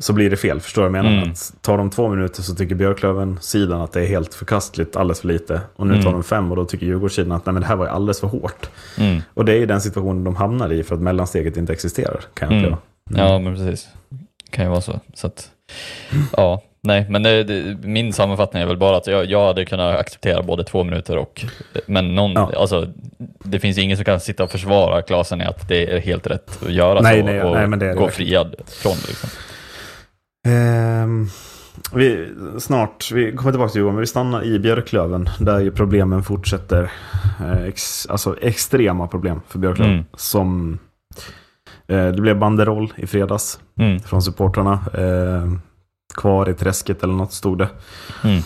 [0.00, 0.60] så blir det fel.
[0.60, 1.18] Förstår du vad jag menar?
[1.18, 1.30] Mm.
[1.32, 5.28] Att tar de två minuter så tycker Björklöven-sidan att det är helt förkastligt, alldeles för
[5.28, 5.60] lite.
[5.76, 6.12] Och nu tar Mm.
[6.12, 8.26] de fem och då tycker Djurgårdssidan att nej, men det här var ju alldeles för
[8.28, 8.70] hårt.
[8.98, 12.20] mm, Och det är ju den situationen de hamnar i för att mellansteget inte existerar,
[12.34, 12.72] kan jag Mm.
[12.72, 13.28] uppleva.
[13.28, 13.88] Ja, men precis.
[14.50, 15.00] kan ju vara så.
[15.14, 15.48] så att,
[16.36, 19.96] ja, nej, men det, det, min sammanfattning är väl bara att jag, jag hade kunnat
[19.96, 21.44] acceptera både två minuter och,
[21.86, 22.52] men någon, Ja.
[22.56, 22.86] alltså,
[23.44, 26.58] det finns ingen som kan sitta och försvara Klasen i att det är helt rätt
[26.62, 28.10] att göra Nej, så nej, och nej, det det gå verkligen.
[28.10, 29.08] friad från det.
[29.08, 29.30] Liksom.
[30.48, 31.26] Ehm,
[31.94, 35.28] vi, snart, vi kommer tillbaka till Djurgården, men vi stannar i Björklöven.
[35.40, 36.92] Där ju problemen fortsätter.
[37.40, 39.92] Eh, ex, alltså extrema problem för Björklöven.
[39.94, 40.04] Mm.
[40.14, 40.78] Som,
[41.88, 44.72] eh, det blev banderoll i fredags Mm, från supportrarna.
[44.94, 45.52] Eh,
[46.14, 47.68] kvar i träsket eller något stod det.
[48.24, 48.42] mm,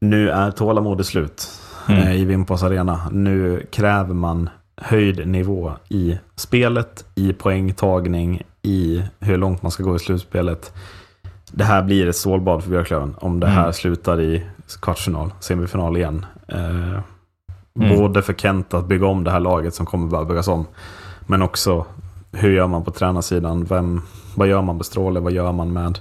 [0.00, 1.48] Nu är tålamodet slut
[1.88, 2.00] Mm.
[2.02, 3.08] eh, i Vimpos arena.
[3.12, 9.96] Nu kräver man höjd nivå i spelet, i poängtagning, i hur långt man ska gå
[9.96, 10.72] i slutspelet.
[11.52, 13.72] Det här blir ett stålbad för Björklöven om det här Mm.
[13.72, 14.44] slutar i
[14.82, 16.26] kvartsfinal, semifinal igen.
[16.48, 16.98] Eh,
[17.80, 17.96] Mm.
[17.98, 20.66] Både för Kent att bygga om det här laget som kommer bara byggas om.
[21.26, 21.86] Men också
[22.32, 23.64] hur gör man på tränarsidan?
[23.64, 24.02] Vem,
[24.34, 25.20] vad gör man med Stråle?
[25.20, 25.98] Vad gör man med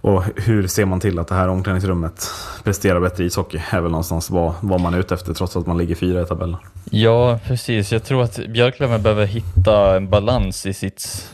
[0.00, 2.30] och hur ser man till att det här omklädningsrummet
[2.64, 3.60] presterar bättre ishockey?
[3.70, 6.24] är väl någonstans vad, vad man är ute efter trots att man ligger fyra i
[6.24, 6.56] tabellen.
[6.90, 7.92] Ja, precis.
[7.92, 11.30] Jag tror att Björklöven behöver hitta en balans i sitt,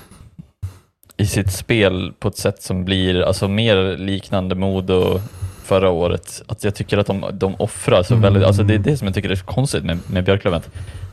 [1.16, 5.20] i sitt spel på ett sätt som blir alltså, mer liknande Modo
[5.64, 8.96] förra året, att jag tycker att de, de offrar så väldigt, alltså det är det
[8.96, 10.62] som jag tycker är så konstigt med, med Björklöven.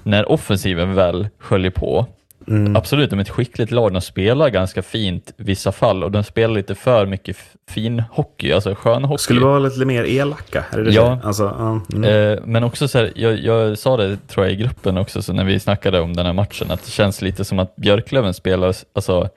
[0.04, 2.08] När offensiven väl sköljer på,
[2.76, 6.24] absolut, de är ett skickligt lag, de spelar ganska fint i vissa fall och de
[6.24, 7.38] spelar lite för mycket
[7.70, 9.22] fin hockey, alltså skön hockey.
[9.24, 10.66] Skulle vara lite mer elaka?
[10.72, 10.92] Är det det?
[10.92, 11.20] Ja.
[11.24, 12.04] Alltså, mm.
[12.04, 15.34] Eh, men också så här, jag, jag sa det tror jag i gruppen också, så
[15.34, 18.74] när vi snackade om den här matchen, att det känns lite som att Björklöven spelar
[18.96, 19.30] alltså,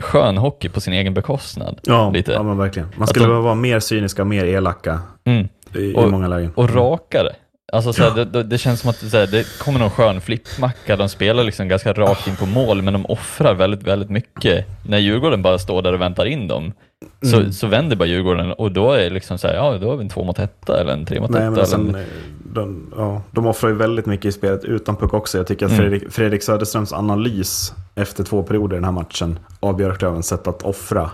[0.00, 1.80] skön hockey på sin egen bekostnad.
[1.82, 2.32] ja, lite.
[2.32, 2.88] ja, men verkligen.
[2.96, 5.48] Man skulle de- vara mer cyniska, mer elaka Mm.
[5.74, 6.52] i, i Och- många lägen.
[6.54, 7.32] Och rakare.
[7.72, 10.20] Alltså så här, det, det, det känns som att så här, det kommer någon skön
[10.20, 14.66] flippmacka, de spelar liksom ganska rakt in på mål, men de offrar väldigt, väldigt mycket.
[14.86, 16.72] När Djurgården bara står där och väntar in dem,
[17.22, 17.52] så, Mm.
[17.52, 20.02] så vänder bara Djurgården och då är det liksom så här, ja då har vi
[20.02, 21.50] en två mot etta eller en tre mot Nej, etta.
[21.50, 22.06] men eller sen, en, eh,
[22.54, 25.38] de, ja, de offrar ju väldigt mycket i spelet utan puck också.
[25.38, 25.82] Jag tycker att Mm.
[25.90, 30.62] Fredrik, Fredrik Söderströms analys efter två perioder i den här matchen av Björklövens sätt att
[30.62, 31.10] offra,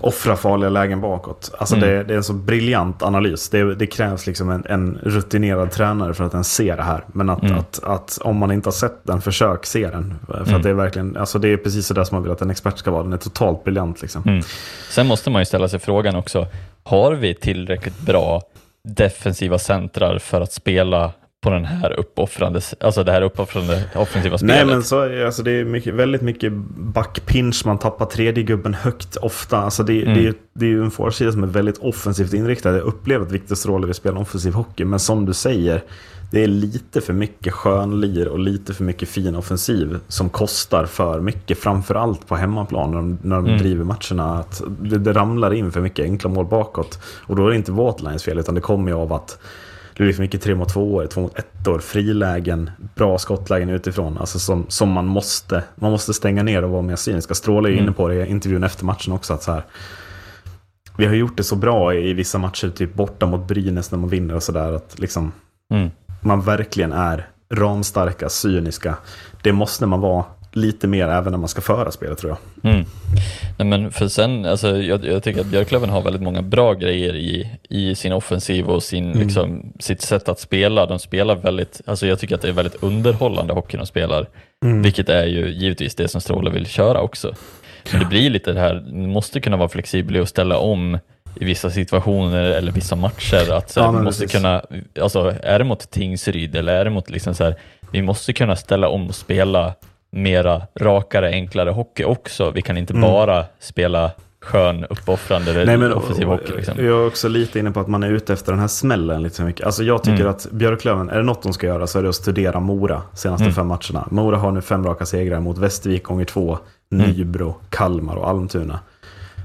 [0.00, 1.50] offra farliga lägen bakåt.
[1.58, 1.88] Alltså Mm.
[1.88, 3.48] det, det är en så briljant analys.
[3.48, 7.04] Det, det krävs liksom en, en rutinerad tränare för att ens se det här.
[7.06, 7.58] Men att, Mm.
[7.58, 10.14] att, att om man inte har sett den, försök se den.
[10.26, 10.54] För Mm.
[10.56, 12.50] att det är verkligen, alltså det är precis så där som man vill att en
[12.50, 13.02] expert ska vara.
[13.02, 14.22] Den är totalt briljant liksom.
[14.26, 14.42] Mm.
[14.90, 16.46] Sen måste man ju ställa sig frågan också,
[16.82, 18.42] har vi tillräckligt bra
[18.88, 24.56] defensiva centrar för att spela på den här uppoffrande, alltså det här uppoffrande offensiva spelet?
[24.56, 29.16] Nej men så alltså det är mycket, väldigt mycket backpinch, man tappar tredje gubben högt
[29.16, 29.58] ofta.
[29.58, 30.14] Alltså det, Mm.
[30.14, 32.70] det, är, det är ju en forsida som är väldigt offensivt inriktad.
[32.70, 35.82] Jag upplever att Viktor Stråle vill spela offensiv hockey, men som du säger,
[36.32, 41.20] det är lite för mycket skönlir och lite för mycket fin offensiv som kostar för
[41.20, 43.58] mycket, framförallt på hemmaplan när de, när de Mm.
[43.58, 44.38] driver matcherna.
[44.38, 46.98] Att det, det ramlar in för mycket enkla mål bakåt.
[47.26, 49.38] Och då är det inte Waterlines fel, utan det kommer ju av att
[50.00, 54.18] det blir för mycket 3 mot 2 2 mot 1 år, frilägen, bra skottlägen utifrån.
[54.18, 57.34] Alltså som, som man måste, man måste stänga ner och vara mer cyniska.
[57.34, 57.84] Stråle är Mm.
[57.84, 59.34] inne på det i intervjun efter matchen också.
[59.34, 59.62] Att så här,
[60.96, 64.10] vi har gjort det så bra i vissa matcher, typ borta mot Brynäs när man
[64.10, 64.72] vinner och sådär.
[64.72, 65.32] Att liksom,
[65.70, 65.90] Mm.
[66.20, 68.96] man verkligen är ramstarka, cyniska.
[69.42, 72.72] Det måste man vara lite mer även när man ska föra spelet tror jag.
[72.72, 72.86] Mm.
[73.58, 77.16] Nej, men för sen, alltså, jag, jag tycker att Björklöven har väldigt många bra grejer
[77.16, 80.86] i, i sin offensiv och sin, liksom, sitt sätt att spela.
[80.86, 84.26] De spelar väldigt, alltså jag tycker att det är väldigt underhållande hockey de spelar,
[84.82, 87.34] vilket är ju givetvis det som Stråle vill köra också.
[87.92, 90.98] Men det blir lite det här, du måste kunna vara flexibel och ställa om
[91.40, 93.52] i vissa situationer eller vissa matcher.
[93.52, 94.36] Att så här, Ja, vi måste precis.
[94.40, 94.62] kunna,
[95.00, 97.54] alltså är det mot Tingsryd eller är det mot liksom så här,
[97.92, 99.74] vi måste kunna ställa om och spela
[100.10, 102.50] mera rakare, enklare hockey också.
[102.50, 104.10] Vi kan inte bara spela
[104.42, 106.52] skön, uppoffrande Nej, men, offensiv hockey.
[106.56, 106.74] Liksom.
[106.76, 109.36] Jag är också lite inne på att man är ute efter den här smällen lite
[109.36, 109.66] för mycket.
[109.66, 110.30] Alltså jag tycker Mm.
[110.30, 113.44] att Björklöven, är det något de ska göra så är det att studera Mora senaste
[113.44, 113.54] Mm.
[113.54, 114.08] fem matcherna.
[114.10, 116.58] Mora har nu fem raka segrar mot Västervik gånger två,
[116.92, 117.10] Mm.
[117.10, 118.78] Nybro, Kalmar och Almtuna.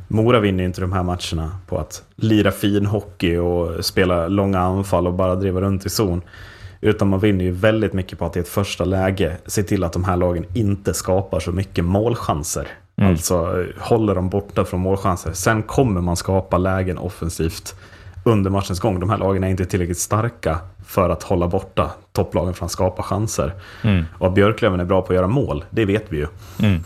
[0.07, 5.07] Mora vinner inte de här matcherna på att lira fin hockey och spela långa anfall
[5.07, 6.21] och bara driva runt i zon.
[6.81, 9.93] Utan man vinner ju väldigt mycket på att i ett första läge se till att
[9.93, 12.67] de här lagen inte skapar så mycket målchanser.
[12.97, 13.11] Mm.
[13.11, 15.33] Alltså håller dem borta från målchanser.
[15.33, 17.75] Sen kommer man skapa lägen offensivt
[18.23, 18.99] under matchens gång.
[18.99, 23.03] De här lagen är inte tillräckligt starka för att hålla borta topplagen från att skapa
[23.03, 23.53] chanser.
[23.83, 24.05] Mm.
[24.17, 26.27] Och att Björklöven är bra på att göra mål, det vet vi ju.
[26.59, 26.83] Mm.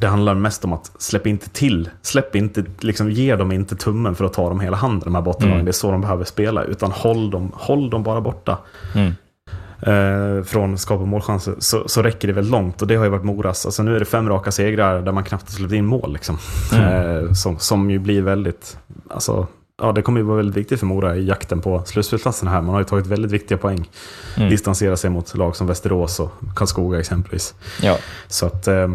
[0.00, 4.14] Det handlar mest om att släpp inte till, släpp inte, liksom ge dem inte tummen
[4.14, 5.54] för att ta dem hela handen, de här bottenlagen.
[5.54, 5.64] Mm.
[5.64, 8.58] Det är så de behöver spela, utan håll dem, håll dem bara borta.
[8.94, 9.12] Mm.
[9.80, 12.82] Eh, från att skapa målchanser så, så räcker det väl långt.
[12.82, 13.66] Och det har ju varit Moras.
[13.66, 16.12] Alltså nu är det fem raka segrar där man knappt har släppt in mål.
[16.12, 16.38] Liksom.
[16.72, 17.24] Mm.
[17.24, 18.78] Eh, som, som ju blir väldigt,
[19.10, 19.46] alltså,
[19.82, 22.62] ja det kommer ju vara väldigt viktigt för Mora i jakten på slutspelsplatsen här.
[22.62, 23.88] Man har ju tagit väldigt viktiga poäng.
[24.36, 24.50] Mm.
[24.50, 27.54] Distansera sig mot lag som Västerås och Karlskoga exempelvis.
[27.82, 27.96] Ja.
[28.28, 28.88] Så att eh,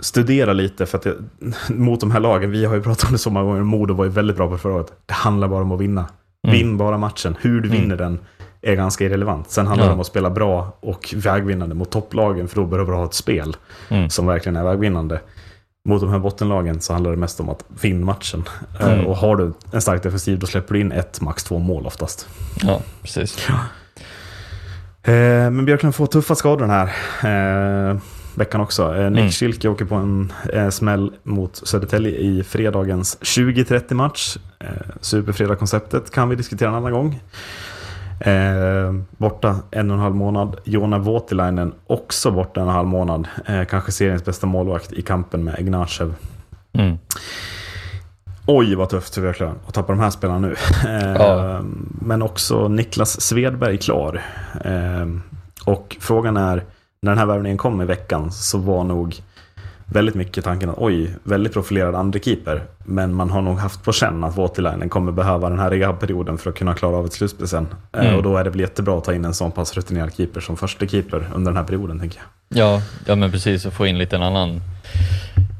[0.00, 1.14] studera lite för att det,
[1.74, 4.04] mot de här lagen, vi har ju pratat om det så många gånger, Modo var
[4.04, 4.92] ju väldigt bra på förra året.
[5.06, 6.04] Det handlar bara om att vinna.
[6.46, 6.56] Mm.
[6.58, 7.36] Vinn bara matchen.
[7.40, 7.80] Hur du Mm.
[7.80, 8.18] vinner den
[8.62, 9.50] är ganska irrelevant.
[9.50, 9.94] Sen handlar det Ja.
[9.94, 13.56] om att spela bra och vägvinnande mot topplagen, för då behöver du ha ett spel
[13.88, 14.10] Mm.
[14.10, 15.20] som verkligen är vägvinnande.
[15.84, 18.44] Mot de här bottenlagen så handlar det mest om att vinna matchen.
[18.80, 19.06] Eh, Mm.
[19.06, 22.28] Och har du en stark defensiv, då släpper du in ett, max två mål oftast.
[22.62, 23.48] ja, precis.
[25.02, 25.12] Eh,
[25.50, 26.86] men Björklund får tuffa skador den här
[27.90, 27.96] eh,
[28.34, 28.96] veckan också.
[28.96, 29.30] Eh, Nick Mm.
[29.30, 34.36] Schilke åker på en eh, smäll mot Södertälje i fredagens 20-30 match.
[34.58, 34.68] Eh,
[35.00, 37.20] Superfredag-konceptet kan vi diskutera en annan gång.
[38.20, 40.56] Eh, borta en och en halv månad.
[40.64, 43.28] Jona Voutilainen också borta en och en halv månad.
[43.46, 46.14] Eh, kanske seriens bästa målvakt i kampen med Ignatjev.
[46.72, 46.98] Mm.
[48.46, 50.56] Oj vad tufft för Björklöven att tappa de här spelarna nu.
[50.88, 51.60] Eh, Ja.
[52.00, 54.22] Men också Niklas Svedberg klar.
[55.64, 56.64] Och frågan är,
[57.02, 59.16] när den här värvningen kom i veckan så var nog
[59.84, 63.92] väldigt mycket tanken att oj, väldigt profilerad andra keeper Men man har nog haft på
[63.92, 67.48] känn att Voutilainen kommer behöva den här rehabperioden för att kunna klara av ett slutspel
[67.48, 67.66] sen.
[67.92, 68.16] Eh, Mm.
[68.16, 70.56] Och då är det väl jättebra att ta in en sån pass rutinerad keeper som
[70.56, 72.58] första keeper under den här perioden, tänker jag.
[72.58, 74.60] Ja, ja men precis, och få in lite en annan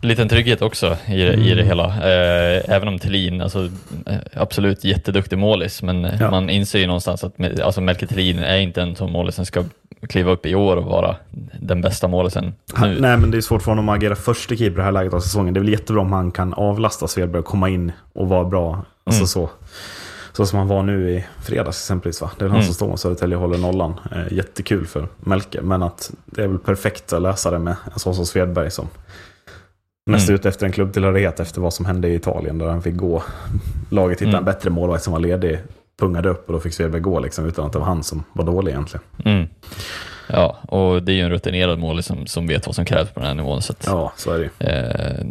[0.02, 1.84] liten trygghet också i, det- i det hela.
[1.86, 3.64] Eh, även om Thelin, alltså,
[4.06, 6.30] eh, absolut jätteduktig målis, men eh, Ja.
[6.30, 7.32] man inser ju någonstans att
[7.64, 9.64] alltså, Melker Thelin är inte en som målisen ska
[10.08, 11.16] kliva upp i år och vara
[11.60, 13.00] den bästa målisen Han, nu.
[13.00, 15.14] nej, men det är svårt för honom att agera första keeper i det här läget
[15.14, 15.54] av säsongen.
[15.54, 18.84] Det är väl jättebra om han kan avlasta Svedberg och komma in och vara bra.
[19.04, 19.26] Alltså Mm.
[19.26, 19.50] så.
[20.40, 22.20] Så som han var nu i fredags exempelvis.
[22.20, 22.30] Va?
[22.38, 22.66] Det är han Mm.
[22.66, 24.00] som står och Södertälje och håller nollan.
[24.12, 25.60] Eh, jättekul för Melke.
[25.62, 28.88] Men att det är väl perfekt att lösa det med en sån som Svedberg som
[30.10, 30.34] mest Mm.
[30.40, 32.58] ute efter en klubbtillhörighet efter vad som hände i Italien.
[32.58, 33.22] Där han fick gå.
[33.90, 34.38] Laget hittade Mm.
[34.38, 35.58] en bättre målvakt som var ledig.
[36.00, 38.44] Pungade upp och då fick Svedberg gå liksom, utan att det var han som var
[38.44, 39.04] dålig egentligen.
[39.24, 39.46] Mm.
[40.28, 43.20] Ja, och det är ju en rutinerad målis som, som vet vad som krävs på
[43.20, 43.62] den här nivån.
[43.62, 44.66] Så att, Ja, så är det.
[44.66, 45.26] Eh,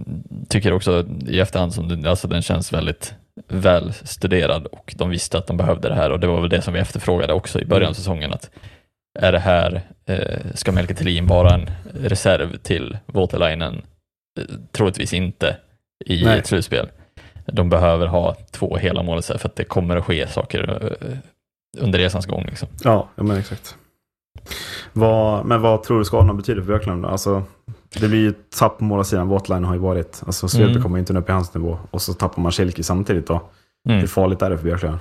[0.49, 3.14] tycker också i efterhand som alltså den känns väldigt
[3.48, 6.62] väl studerad och de visste att de behövde det här och det var väl det
[6.62, 7.96] som vi efterfrågade också i början av Mm.
[7.96, 8.50] säsongen att
[9.20, 13.82] är det här, eh, ska Melker Thelin vara en reserv till Voutilainen?
[14.40, 15.58] Eh, troligtvis inte
[16.06, 16.40] i Nej.
[16.40, 16.90] ett slutspel.
[17.46, 21.18] De behöver ha två hela målisar för att det kommer att ske saker eh,
[21.78, 22.46] under resans gång.
[22.46, 22.68] Liksom.
[22.84, 23.76] Ja, ja men exakt.
[24.93, 27.05] Vad, men vad tror du skadorna betyder för Björklund?
[27.05, 27.43] Alltså,
[27.99, 29.27] det blir ju tapp på målsidan.
[29.27, 30.21] Waterline har ju varit...
[30.25, 30.84] Alltså Svedberg Mm.
[30.84, 31.77] kommer inte upp i hans nivå.
[31.91, 33.41] Och så tappar man Schilke samtidigt då.
[33.89, 33.99] Mm.
[33.99, 34.97] Hur farligt är det för Björklund?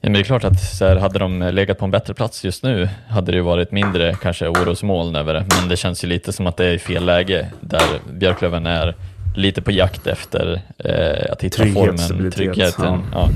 [0.00, 2.44] Ja, men det är klart att så här, hade de legat på en bättre plats
[2.44, 6.08] just nu hade det ju varit mindre kanske orosmoln över det, men det känns ju
[6.08, 7.82] lite som att det är i fel läge där
[8.12, 8.94] Björklöven är
[9.36, 13.00] lite på jakt efter eh, att hitta formen, tryggheten.
[13.12, 13.28] Ja.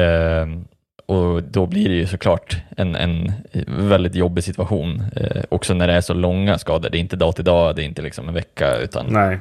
[0.00, 0.64] Ehm,
[1.08, 3.32] och då blir det ju såklart en, en
[3.66, 6.90] väldigt jobbig situation, eh, också när det är så långa skador.
[6.90, 9.38] Det är inte dag till dag, det är inte liksom en vecka, utan Nej.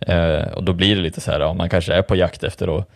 [0.00, 2.78] Eh, och då blir det lite så här, ja, man kanske är på jakt efter
[2.78, 2.88] att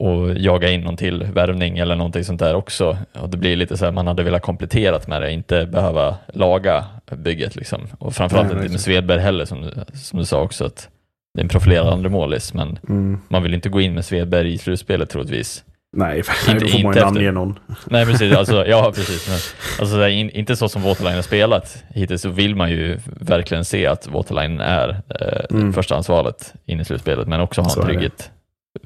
[0.00, 2.98] och jaga in någon till värvning eller någonting sånt där också.
[3.12, 6.84] Och det blir lite så här, man hade velat kompletterat med det, inte behöva laga
[7.16, 7.80] bygget liksom.
[7.98, 8.80] Och framförallt inte med.
[8.80, 10.88] Svedberg heller, som, som du sa också, att
[11.34, 13.20] det är en profilerad andra målis, men Mm.
[13.28, 15.64] man vill inte gå in med Svedberg i slutspelet troligtvis.
[15.96, 16.18] Nej,
[16.48, 17.58] Inte- då får man ju namnge någon.
[17.86, 19.28] Nej precis, alltså, ja precis.
[19.28, 19.38] Men,
[19.80, 23.86] alltså, in, inte så som Waterline har spelat hittills så vill man ju verkligen se
[23.86, 24.88] att Waterline är
[25.20, 25.72] eh, Mm.
[25.72, 28.30] förstahandsvalet in i slutspelet, men också ha en trygghet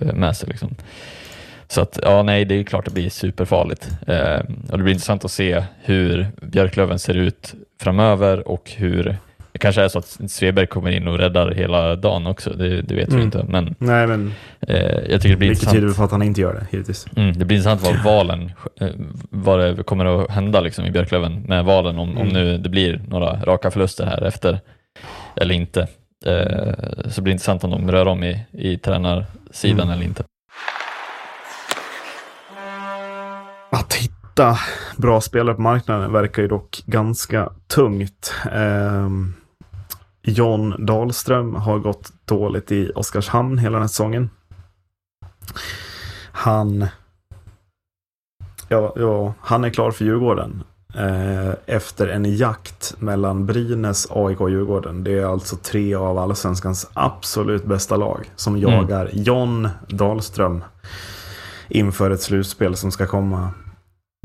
[0.01, 0.49] eh, med sig.
[0.49, 0.75] Liksom.
[1.69, 3.89] Så att, ja nej, det är klart det blir superfarligt.
[4.07, 4.41] Eh,
[4.71, 9.17] och det blir intressant att se hur Björklöven ser ut framöver och hur
[9.53, 12.95] det kanske är så att Sveberg kommer in och räddar hela dagen också, det, det
[12.95, 13.25] vet vi Mm.
[13.25, 13.45] inte.
[13.49, 14.77] Men Nej, men eh,
[15.11, 17.07] jag tycker det blir mycket tyder på att han inte gör det, givetvis.
[17.17, 18.89] Mm, det blir intressant vad valen, eh,
[19.31, 22.29] vad det kommer att hända liksom i Björklöven med valen, om, om Mm.
[22.33, 24.61] nu det blir några raka förluster här efter
[25.37, 25.81] eller inte.
[26.27, 26.73] Eh,
[27.09, 29.91] så det blir intressant om de rör om i, i tränarsidan Mm.
[29.91, 30.25] eller inte.
[33.71, 34.59] Att hitta
[34.97, 38.35] bra spelare på marknaden verkar ju dock ganska tungt.
[38.53, 39.35] Ehm,
[40.23, 44.31] John Dahlström har gått dåligt i Oskarshamn hela den här säsongen.
[46.33, 46.87] Han,
[48.69, 50.63] ja, ja, han är klar för Djurgården.
[50.95, 55.05] eh, Efter en jakt mellan Brynäs, AIK och Djurgården.
[55.05, 58.71] Det är alltså tre av allsvenskans absolut bästa lag som Mm.
[58.73, 60.65] jagar John Dahlström
[61.69, 63.51] inför ett slutspel som ska komma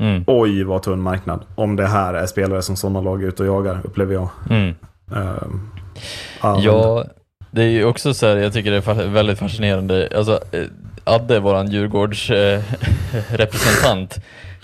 [0.02, 1.44] Mm, Oj, vad tunn marknad.
[1.54, 4.28] Om det här är spelare som sådana lag är ute och jagar, upplever jag.
[4.50, 4.74] mm.
[5.16, 5.60] Ehm,
[6.42, 7.04] ja, Ja,
[7.50, 10.08] det är ju också så här, jag tycker det är väldigt fascinerande.
[10.16, 10.62] Alltså, eh,
[11.04, 12.60] Adde, våran Djurgårds eh,
[13.30, 14.18] representant,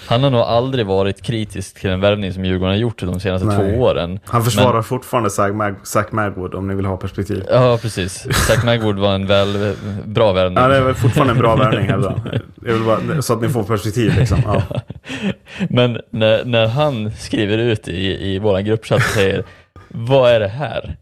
[0.06, 3.46] han har nog aldrig varit kritisk till en värvning som Djurgården har gjort de senaste
[3.46, 3.56] Nej.
[3.56, 4.20] två åren.
[4.24, 7.44] Han försvarar fortfarande Zach, Mag- Zach Magwood om ni vill ha perspektiv.
[7.50, 8.26] Ja, precis.
[8.46, 9.74] Zach Magwood var en väl,
[10.04, 10.62] bra värvning.
[10.62, 12.40] Ja, det är väl fortfarande en bra värvning hävdar
[12.84, 14.42] bara, Så att ni får perspektiv liksom.
[14.46, 14.62] Ja.
[15.70, 19.44] Men när, när han skriver ut i, i vår gruppchatt och säger
[19.96, 20.96] Vad är det här?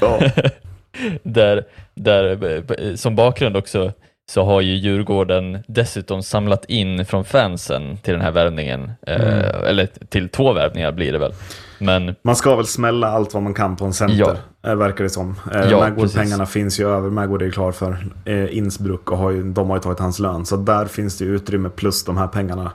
[0.00, 0.20] Ja.
[1.22, 3.92] där, där, eh, som bakgrund också
[4.30, 8.92] så har ju Djurgården dessutom samlat in från fansen till den här värvningen.
[9.06, 11.32] Eh, eller till två värvningar blir det väl.
[11.78, 14.36] Men Man ska väl smälla allt vad man kan på en center,
[14.66, 15.34] eh, verkar det som.
[15.54, 17.10] Eh, Ja, Magwood-pengarna finns ju över.
[17.10, 20.46] Magwood är klar för eh, Innsbruck och har ju, de har ju tagit hans lön.
[20.46, 22.72] Så där finns det ju utrymme plus de här pengarna.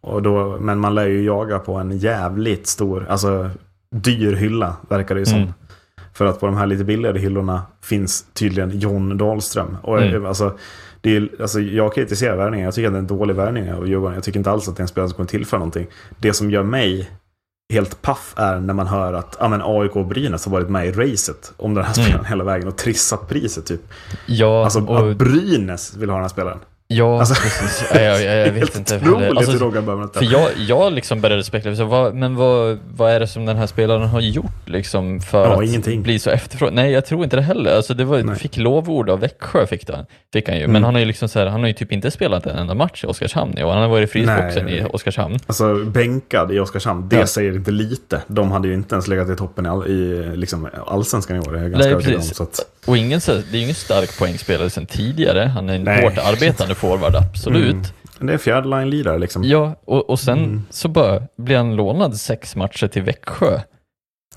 [0.00, 3.50] Och då, men man lär ju jaga på en jävligt stor, alltså
[3.96, 5.38] dyr hylla verkar det ju som.
[5.38, 5.52] Mm.
[6.14, 9.76] För att på de här lite billigare hyllorna finns tydligen John Dahlström.
[9.82, 10.22] Och Mm.
[10.22, 10.58] eh, alltså,
[11.00, 12.64] det är, alltså, jag kritiserar värvningen.
[12.64, 14.14] Jag tycker att det är en dålig värvning av Djurgården.
[14.14, 15.86] Jag tycker inte alls att det är en spelare som kommer tillföra någonting.
[16.18, 17.10] Det som gör mig
[17.72, 20.86] helt paff är när man hör att ja, men AIK och Brynäs har varit med
[20.86, 23.80] i racet om den här spelaren hela vägen och trissat priset typ.
[24.26, 26.58] Ja, Alltså och, att Brynäs vill ha den här spelaren.
[26.92, 27.84] Ja alltså- precis.
[27.94, 28.96] Ja, jag, jag, jag vet inte.
[28.96, 33.10] otroligt Alltså, hur Roger behöver För jag, jag liksom började spekulera, vad, men vad, vad
[33.12, 36.02] är det som den här spelaren har gjort liksom för Ja, att ingenting.
[36.02, 36.74] bli så efterfrågad?
[36.74, 37.76] Nej, jag tror inte det heller.
[37.76, 38.36] Alltså, det var, Nej.
[38.36, 40.62] fick lovord av Växjö, fick, det, fick han ju.
[40.66, 40.84] Men Mm.
[40.84, 43.04] han har ju liksom så här, han har ju typ inte spelat en enda match
[43.04, 43.72] i Oskarshamn i år.
[43.72, 44.78] Han har varit i frysboxen Nej.
[44.78, 45.38] i Oskarshamn.
[45.46, 47.26] Alltså bänkad i Oskarshamn, det Ja.
[47.26, 48.20] säger inte lite.
[48.26, 51.52] De hade ju inte ens legat i toppen i, all, i liksom, allsvenskan i år.
[51.52, 52.02] Det är jag ganska Nej, om.
[52.02, 52.36] precis.
[52.36, 55.40] Så att, Och ingen, det är ju ingen stark poängspelare sedan tidigare.
[55.40, 56.02] Han är en Nej.
[56.02, 57.70] hårt arbetande forward, absolut.
[58.20, 58.26] Mm.
[58.26, 59.44] det är fjärde line-lirare liksom.
[59.44, 60.62] Ja, och, och sen Mm.
[60.70, 63.60] så bara blir han lånad sex matcher till Växjö.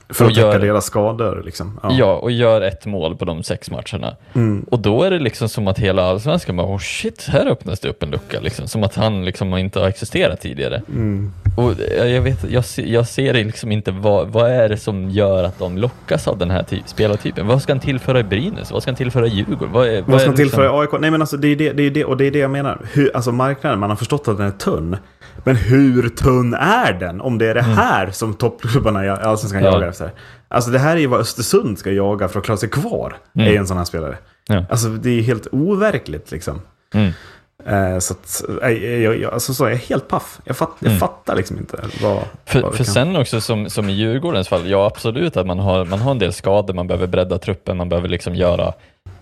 [0.10, 1.80] För att täcka deras skador liksom.
[1.84, 2.14] Ja.
[2.14, 4.16] och gör ett mål på de sex matcherna.
[4.34, 4.66] Mm.
[4.72, 7.90] Och då är det liksom som att hela allsvenskan bara, oh shit, här öppnas det
[7.90, 8.40] upp en lucka.
[8.40, 8.68] Liksom.
[8.68, 10.82] Som att han liksom inte har existerat tidigare.
[10.88, 11.32] Mm.
[11.58, 11.74] Och
[12.08, 15.78] jag, vet, jag, jag ser liksom inte vad, vad är det som gör att de
[15.78, 17.48] lockas av den här ty- spelartypen.
[17.48, 18.72] Vad ska han tillföra i Brynäs?
[18.72, 19.72] Vad ska han tillföra i Djurgården?
[19.74, 21.02] Vad, är, Vad ska är han tillföra liksom- i AIK?
[21.02, 22.82] Nej men alltså det är det, det, är det, och det är det jag menar.
[22.94, 24.98] Hur, alltså marknaden, man har förstått att den är tunn.
[25.44, 27.22] Men hur tunn är den?
[27.22, 29.72] Om det är det här som toppklubbarna i Allsvenskan Mm.
[29.74, 29.78] Ja.
[29.80, 30.12] jagar efter.
[30.48, 33.16] Alltså det här är ju vad Östersund ska jaga för att klara sig kvar.
[33.36, 33.54] Mm.
[33.54, 34.18] Är en sån här spelare.
[34.48, 34.66] Ja.
[34.70, 36.62] Alltså det är helt overkligt liksom.
[36.94, 37.12] Mm.
[37.66, 40.40] Eh, så att, nej, jag, jag, alltså, så är jag helt paff.
[40.44, 41.00] Jag, fatt, jag Mm.
[41.00, 42.20] fattar liksom inte vad...
[42.46, 45.86] För, vad för sen också som, som i Djurgårdens fall, ja absolut att man har,
[45.86, 48.74] man har en del skador, man behöver bredda truppen, man behöver liksom göra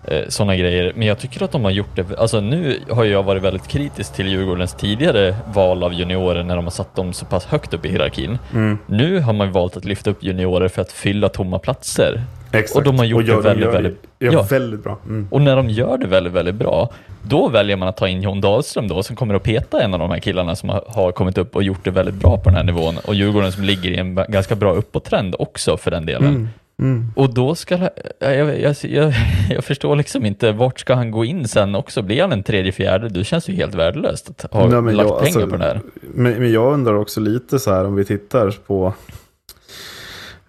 [0.04, 0.92] eh, sådana grejer.
[0.96, 4.14] Men jag tycker att de har gjort det, alltså nu har jag varit väldigt kritisk
[4.14, 7.86] till Djurgårdens tidigare val av juniorer när de har satt dem så pass högt upp
[7.86, 8.38] i hierarkin.
[8.54, 8.78] Mm.
[8.86, 12.22] Nu har man valt att lyfta upp juniorer för att fylla tomma platser.
[12.54, 12.76] Exakt.
[12.76, 14.42] och de har gjort gör- det väldigt, gör väldigt- Ja, ja.
[14.42, 14.98] väldigt bra.
[15.06, 15.28] Mm.
[15.30, 16.90] Och när de gör det väldigt, väldigt bra,
[17.22, 20.00] då väljer man att ta in John Dahlström då, som kommer att peta en av
[20.00, 22.62] de här killarna som har, kommit upp och gjort det väldigt bra på den här
[22.64, 22.94] nivån.
[23.04, 26.28] Och Djurgården som ligger i en ganska bra uppåttrend också för den delen.
[26.28, 26.48] Mm.
[26.78, 27.12] Mm.
[27.16, 27.78] Och då ska,
[28.18, 29.14] jag, jag, jag,
[29.50, 32.02] jag, förstår liksom inte, vart ska han gå in sen också?
[32.02, 33.08] Blir han en tredje, fjärde?
[33.08, 35.80] Det känns ju helt värdelöst att ha Nej, lagt jag- pengar alltså, på det här.
[36.00, 38.94] Men, men jag undrar också lite så här om vi tittar på,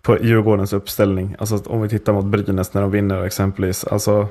[0.01, 1.35] på Djurgårdens uppställning.
[1.39, 3.83] Alltså om vi tittar mot Brynäs när de vinner exempelvis.
[3.83, 4.27] Alltså,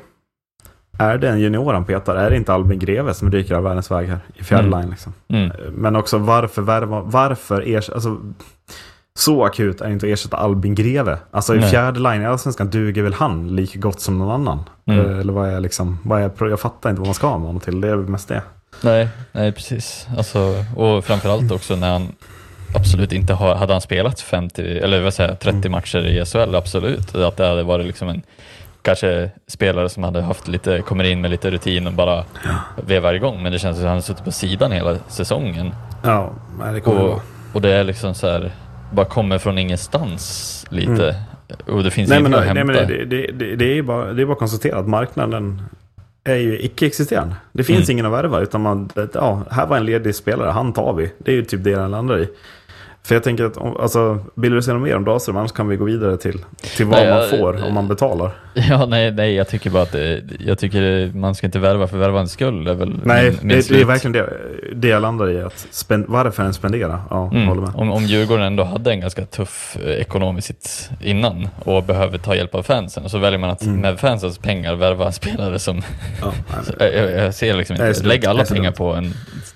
[0.99, 2.16] är det en junior han petar?
[2.16, 4.80] Är det inte Albin Greve som ryker av världens väg här i fjärde Mm.
[4.80, 4.90] line?
[4.90, 5.12] Liksom?
[5.28, 5.51] Mm.
[5.72, 8.20] Men också varför värva, varför ers, alltså,
[9.19, 11.19] så akut är det inte att ersätta Albin Greve.
[11.31, 14.65] Alltså i fjärde line i Allsvenskan duger väl han lika gott som någon annan?
[14.87, 15.11] Mm.
[15.11, 17.47] Eh, Eller vad är liksom, vad är, jag fattar inte vad man ska ha med
[17.47, 17.81] honom till.
[17.81, 18.43] Det är mest det.
[18.81, 20.07] Nej, nej precis.
[20.17, 22.09] Alltså, och framförallt också när han
[22.77, 25.73] absolut inte har, hade han spelat 50, eller vad säger jag, 30 Mm.
[25.73, 27.15] matcher i SHL, absolut.
[27.15, 28.23] Att det hade varit liksom en
[28.83, 32.25] kanske spelare som hade haft lite, kommer in med lite rutin och bara
[32.87, 33.43] vevar igång.
[33.43, 35.75] Men det känns som att han har suttit på sidan hela säsongen.
[36.03, 36.31] Ja,
[36.75, 37.07] det kommer det.
[37.09, 38.51] Och, och det är liksom så här,
[38.93, 41.16] bara kommer från ingenstans lite.
[41.66, 42.64] Och det finns Nej inget men, att nej, hämta.
[42.80, 45.62] men det, det, det, det, är bara, det är bara att konstatera att marknaden
[46.24, 47.34] är ju icke-existerande.
[47.53, 47.90] Det finns Mm.
[47.90, 51.12] ingen att värva utan man, ja, här var en ledig spelare, han tar vi.
[51.18, 52.28] Det är ju typ det den landar i.
[53.05, 55.36] För jag tänker att, om- alltså, vill du säga något mer om Dahlström?
[55.36, 56.38] Annars kan vi gå vidare till,
[56.76, 58.30] till vad Nej, man jag- får om man betalar.
[58.55, 61.98] Ja, nej, nej, jag tycker bara att det, jag tycker man ska inte värva för
[61.98, 62.66] värvandets skull.
[62.66, 64.32] Är väl Nej, min, min det, det är verkligen det,
[64.74, 65.42] det jag landar i.
[65.42, 67.00] Att spend, varför en spendera?
[67.11, 67.48] Ja, Mm.
[67.48, 67.70] håller med.
[67.74, 72.55] Om, om Djurgården ändå hade en ganska tuff eh, ekonomiskt innan och behöver ta hjälp
[72.55, 73.80] av fansen så väljer man att Mm.
[73.80, 75.82] med fansens pengar värva spelare som...
[76.20, 76.32] Ja,
[76.78, 78.03] jag, jag ser liksom inte...
[78.03, 79.14] Lägg alla pengar på en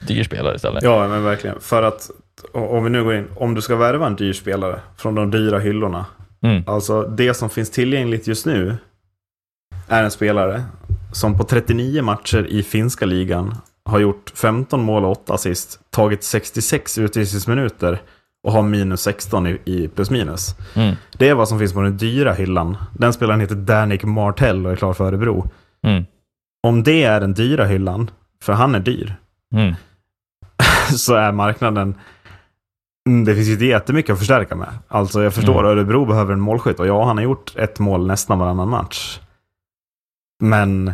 [0.09, 0.83] dyr spelare istället.
[0.83, 1.57] Ja, men verkligen.
[1.61, 2.11] För att,
[2.53, 5.59] om vi nu går in, om du ska värva en dyr spelare från de dyra
[5.59, 6.07] hyllorna.
[6.43, 6.63] Mm.
[6.67, 8.77] Alltså det som finns tillgängligt just nu
[9.89, 10.65] är en spelare
[11.13, 16.25] som på 39 matcher i finska ligan har gjort 15 mål och 8 assist, tagit
[16.25, 18.01] 66 utvisningsminuter
[18.43, 20.55] och har minus 16 i, i plus minus.
[20.75, 20.95] Mm.
[21.19, 22.77] Det är vad som finns på den dyra hyllan.
[22.93, 25.51] Den spelaren heter Danik Martell och är klar för Örebro.
[25.87, 26.05] Mm.
[26.63, 28.11] Om det är den dyra hyllan,
[28.43, 29.17] för han är dyr,
[29.55, 29.75] Mm.
[30.97, 31.95] så är marknaden...
[33.07, 34.69] Mm, Det finns ju inte jättemycket att förstärka med.
[34.89, 35.67] Alltså jag förstår, Mm.
[35.67, 39.21] Örebro behöver en målskytt och ja, han har gjort ett mål nästan varannan match.
[40.43, 40.93] Men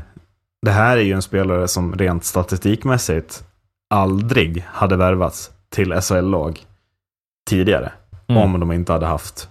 [0.62, 3.44] det här är ju en spelare som rent statistikmässigt
[3.94, 6.66] aldrig hade värvats till SHL-lag
[7.50, 7.92] tidigare.
[8.28, 8.42] Mm.
[8.42, 9.48] Om de inte hade haft...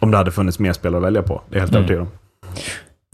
[0.00, 1.42] Om det hade funnits mer spelare att välja på.
[1.48, 1.78] Det är helt Mm.
[1.84, 2.08] övertygad om.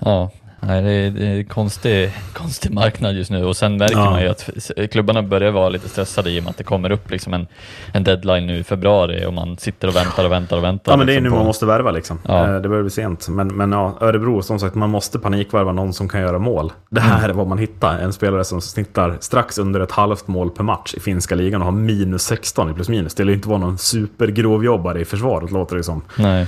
[0.01, 0.31] Ja,
[0.67, 4.11] Nej, det är, det är en konstig, konstig marknad just nu och sen märker Ja.
[4.11, 4.51] man ju att
[4.93, 7.47] klubbarna börjar vara lite stressade i och med att det kommer upp liksom en,
[7.93, 10.93] en deadline nu i februari och man sitter och väntar och väntar och väntar.
[10.93, 12.19] Ja, men det är nu liksom på- man måste värva liksom.
[12.29, 12.55] Ja.
[12.55, 13.29] Eh, Det börjar bli sent.
[13.29, 16.73] Men, men ja, Örebro, som sagt, man måste panikvärva någon som kan göra mål.
[16.91, 17.31] Det här Mm.
[17.31, 17.99] är vad man hittar.
[17.99, 21.65] En spelare som snittar strax under ett halvt mål per match i finska ligan och
[21.67, 23.15] har minus 16 i plus minus.
[23.15, 26.03] Det lär ju inte vara någon supergrovjobbare i försvaret, låter det som.
[26.19, 26.47] Nej.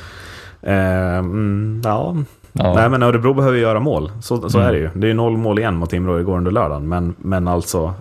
[0.62, 2.16] Eh, mm, ja.
[2.52, 2.74] Ja.
[2.74, 4.12] Nej, men Örebro behöver göra mål.
[4.22, 4.68] Så, så Mm.
[4.68, 4.90] är det ju.
[4.94, 6.88] Det är noll mål igen mot Timrå igår under lördagen.
[6.88, 7.94] Men, men alltså,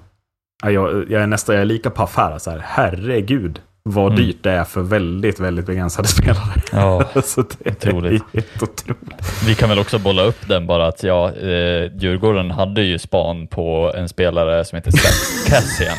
[0.64, 2.38] ja, jag, jag är nästan jag är lika paff här.
[2.38, 4.16] Så här herregud, vad Mm.
[4.16, 6.62] dyrt det är för väldigt, väldigt begränsade spelare.
[6.72, 8.24] Ja, så det Otroligt.
[8.34, 9.44] är helt otroligt.
[9.48, 13.48] vi kan väl också bolla upp den bara att ja, eh, Djurgården hade ju span
[13.48, 15.98] på en spelare som heter Zack Cassian.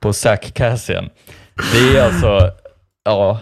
[0.00, 1.08] på Zack Cassian.
[1.72, 2.50] Det är alltså,
[3.04, 3.38] Ja,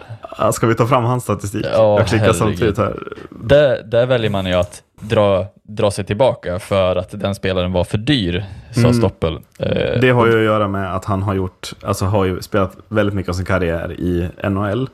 [0.52, 1.66] Ska vi ta fram hans statistik?
[1.72, 2.36] Ja, jag klickar herregud.
[2.38, 3.02] samtidigt här.
[3.30, 7.84] där, där väljer man ju att dra, dra sig tillbaka för att den spelaren var
[7.84, 8.94] för dyr, sa Mm.
[8.94, 9.38] Stoppel.
[9.58, 12.76] Eh, Det har ju att göra med att han har gjort, alltså har ju spelat
[12.88, 14.88] väldigt mycket av sin karriär i NHL.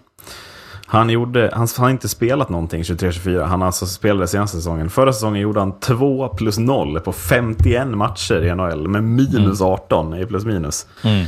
[0.86, 3.42] Han, gjorde, han har inte spelat någonting 23-24.
[3.45, 4.90] Han alltså spelade senaste säsongen.
[4.90, 10.14] Förra säsongen gjorde han 2 plus 0 på 51 matcher i NHL med minus 18
[10.14, 10.86] i plus minus.
[11.05, 11.26] Mm.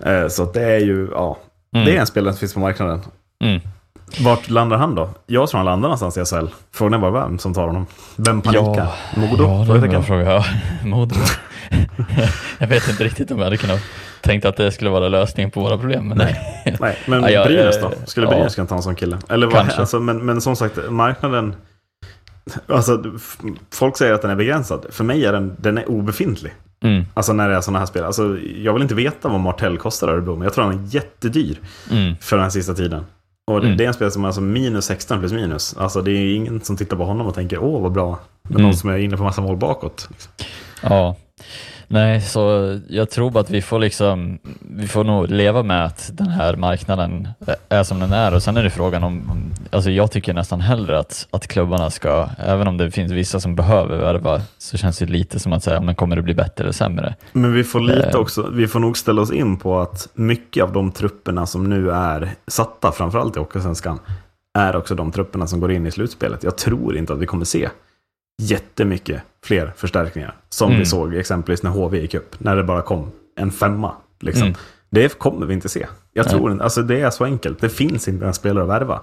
[0.00, 1.38] Eh, Så det är ju, ja.
[1.74, 1.86] Mm.
[1.86, 3.00] Det är en spelare som finns på marknaden.
[3.44, 3.60] Mm.
[4.20, 5.10] Vart landar han då?
[5.26, 6.46] Jag tror han landar någonstans i SHL.
[6.72, 7.86] Frågan är bara vem som tar honom.
[8.16, 8.88] Vem panikar?
[9.16, 9.44] Modo?
[9.44, 10.24] Ja, det är en bra fråga.
[10.32, 10.44] Ja,
[10.84, 11.14] Modo.
[12.58, 13.80] jag vet inte riktigt om jag hade kunnat
[14.20, 16.08] tänkt att det skulle vara lösningen på våra problem.
[16.08, 16.64] Men nej.
[16.80, 17.92] Nej, men Ja, jag, Brynäs eh, då?
[18.06, 18.30] Skulle ja.
[18.30, 19.18] Brynäs kunna ta en sån kille?
[19.28, 19.80] Eller vad, Kanske.
[19.80, 21.54] alltså, men, men som sagt, marknaden...
[22.66, 23.04] Alltså,
[23.72, 24.86] folk säger att den är begränsad.
[24.90, 26.52] För mig är den, den är obefintlig.
[26.84, 28.04] Mm, Alltså när det är sådana här spel.
[28.04, 31.58] Alltså, jag vill inte veta vad Martell kostar Örebro, men jag tror han är jättedyr
[31.90, 33.04] mm, för den här sista tiden.
[33.50, 33.76] Och det, Mm.
[33.78, 35.76] det är en spelare som är alltså minus 16 plus minus.
[35.78, 38.18] Alltså det är ingen som tittar på honom och tänker åh vad bra.
[38.42, 38.62] Men Mm.
[38.62, 40.08] någon som är inne på massa mål bakåt.
[40.10, 40.32] Liksom.
[40.82, 41.16] ja.
[41.88, 42.40] Nej, så
[42.88, 46.56] jag tror bara att vi får liksom, vi får nog leva med att den här
[46.56, 47.28] marknaden
[47.68, 49.22] är som den är och sen är det frågan om,
[49.70, 53.56] alltså jag tycker nästan hellre att, att klubbarna ska, även om det finns vissa som
[53.56, 56.72] behöver värva, så känns det lite som att säga, men kommer det bli bättre eller
[56.72, 57.14] sämre?
[57.32, 58.20] Men vi får lite Eh.
[58.20, 61.90] också, vi får nog ställa oss in på att mycket av de trupperna som nu
[61.90, 63.98] är satta, framförallt i Hockeysvenskan,
[64.58, 66.42] är också de trupperna som går in i slutspelet.
[66.42, 67.68] Jag tror inte att vi kommer se
[68.42, 70.34] jättemycket fler förstärkningar.
[70.48, 70.78] Som Mm.
[70.78, 73.92] vi såg exempelvis när HV gick upp, när det bara kom en femma.
[74.20, 74.42] Liksom.
[74.46, 74.56] Mm.
[74.90, 75.86] Det kommer vi inte se.
[76.12, 76.34] Jag Nej.
[76.34, 77.60] tror inte, alltså det är så enkelt.
[77.60, 79.00] Det finns inte en spelare att värva.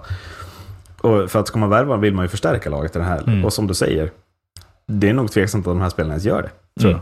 [1.00, 3.22] Och för att ska man värva vill man ju förstärka laget i det här.
[3.26, 3.44] Mm.
[3.44, 4.10] Och som du säger,
[4.86, 6.80] det är nog tveksamt att de här spelarna ens gör det.
[6.80, 7.00] Tror jag.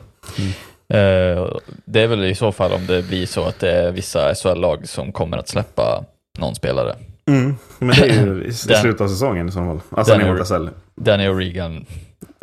[0.88, 4.34] Eh, det är väl i så fall om det blir så att det är vissa
[4.34, 6.04] SHL-lag som kommer att släppa
[6.38, 6.96] någon spelare.
[7.26, 9.80] Mm, men det är ju i Den- slutet av säsongen i så fall.
[9.90, 10.68] Alltså den SHL.
[10.94, 11.86] Danny O'Regan,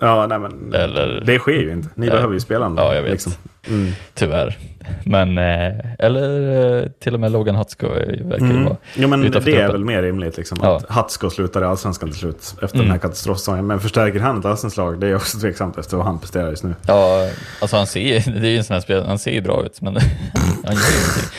[0.01, 0.73] Ja, nej men.
[0.73, 1.89] Eller- Det sker ju inte.
[1.95, 2.13] Ni Ja.
[2.13, 3.11] behöver ju spela ändå, Ja, jag vet.
[3.11, 3.31] Liksom.
[3.67, 3.91] Mm.
[4.13, 4.57] tyvärr.
[5.05, 6.51] Men, eh, eller
[6.83, 7.93] eh, till och med Logan Hutsko eh,
[8.27, 8.63] verkar ju Mm.
[8.65, 9.71] vara Jo, men det är truppen.
[9.71, 10.37] väl mer rimligt.
[10.37, 10.75] Liksom, Ja.
[10.77, 12.79] Att Hatsko slutar i Allsvenskan till slut efter Mm.
[12.79, 13.67] den här katastrofsäsongen.
[13.67, 14.99] Men förstärker han ett allsvenskt lag?
[14.99, 16.73] Det är också tveksamt efter vad han presterar just nu.
[16.87, 17.29] Ja,
[17.61, 19.81] alltså han ser, det är ju en sån här spelare, han ser ju bra ut,
[19.81, 19.95] men
[20.65, 21.29] han gör ingenting.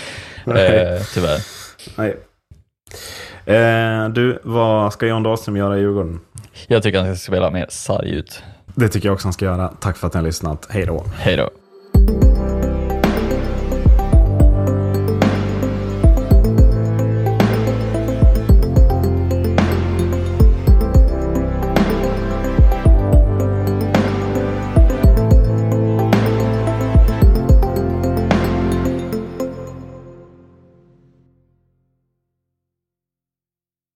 [0.97, 1.38] Eh, tyvärr.
[1.97, 2.16] Nej.
[3.45, 6.20] Eh, du, vad ska John Dahlström göra i Djurgården?
[6.66, 8.42] Jag tycker han ska spela mer sarg ut.
[8.74, 9.68] Det tycker jag också han ska göra.
[9.68, 10.66] Tack för att ni har lyssnat.
[10.70, 11.05] Hej då.
[11.14, 11.51] Hej då.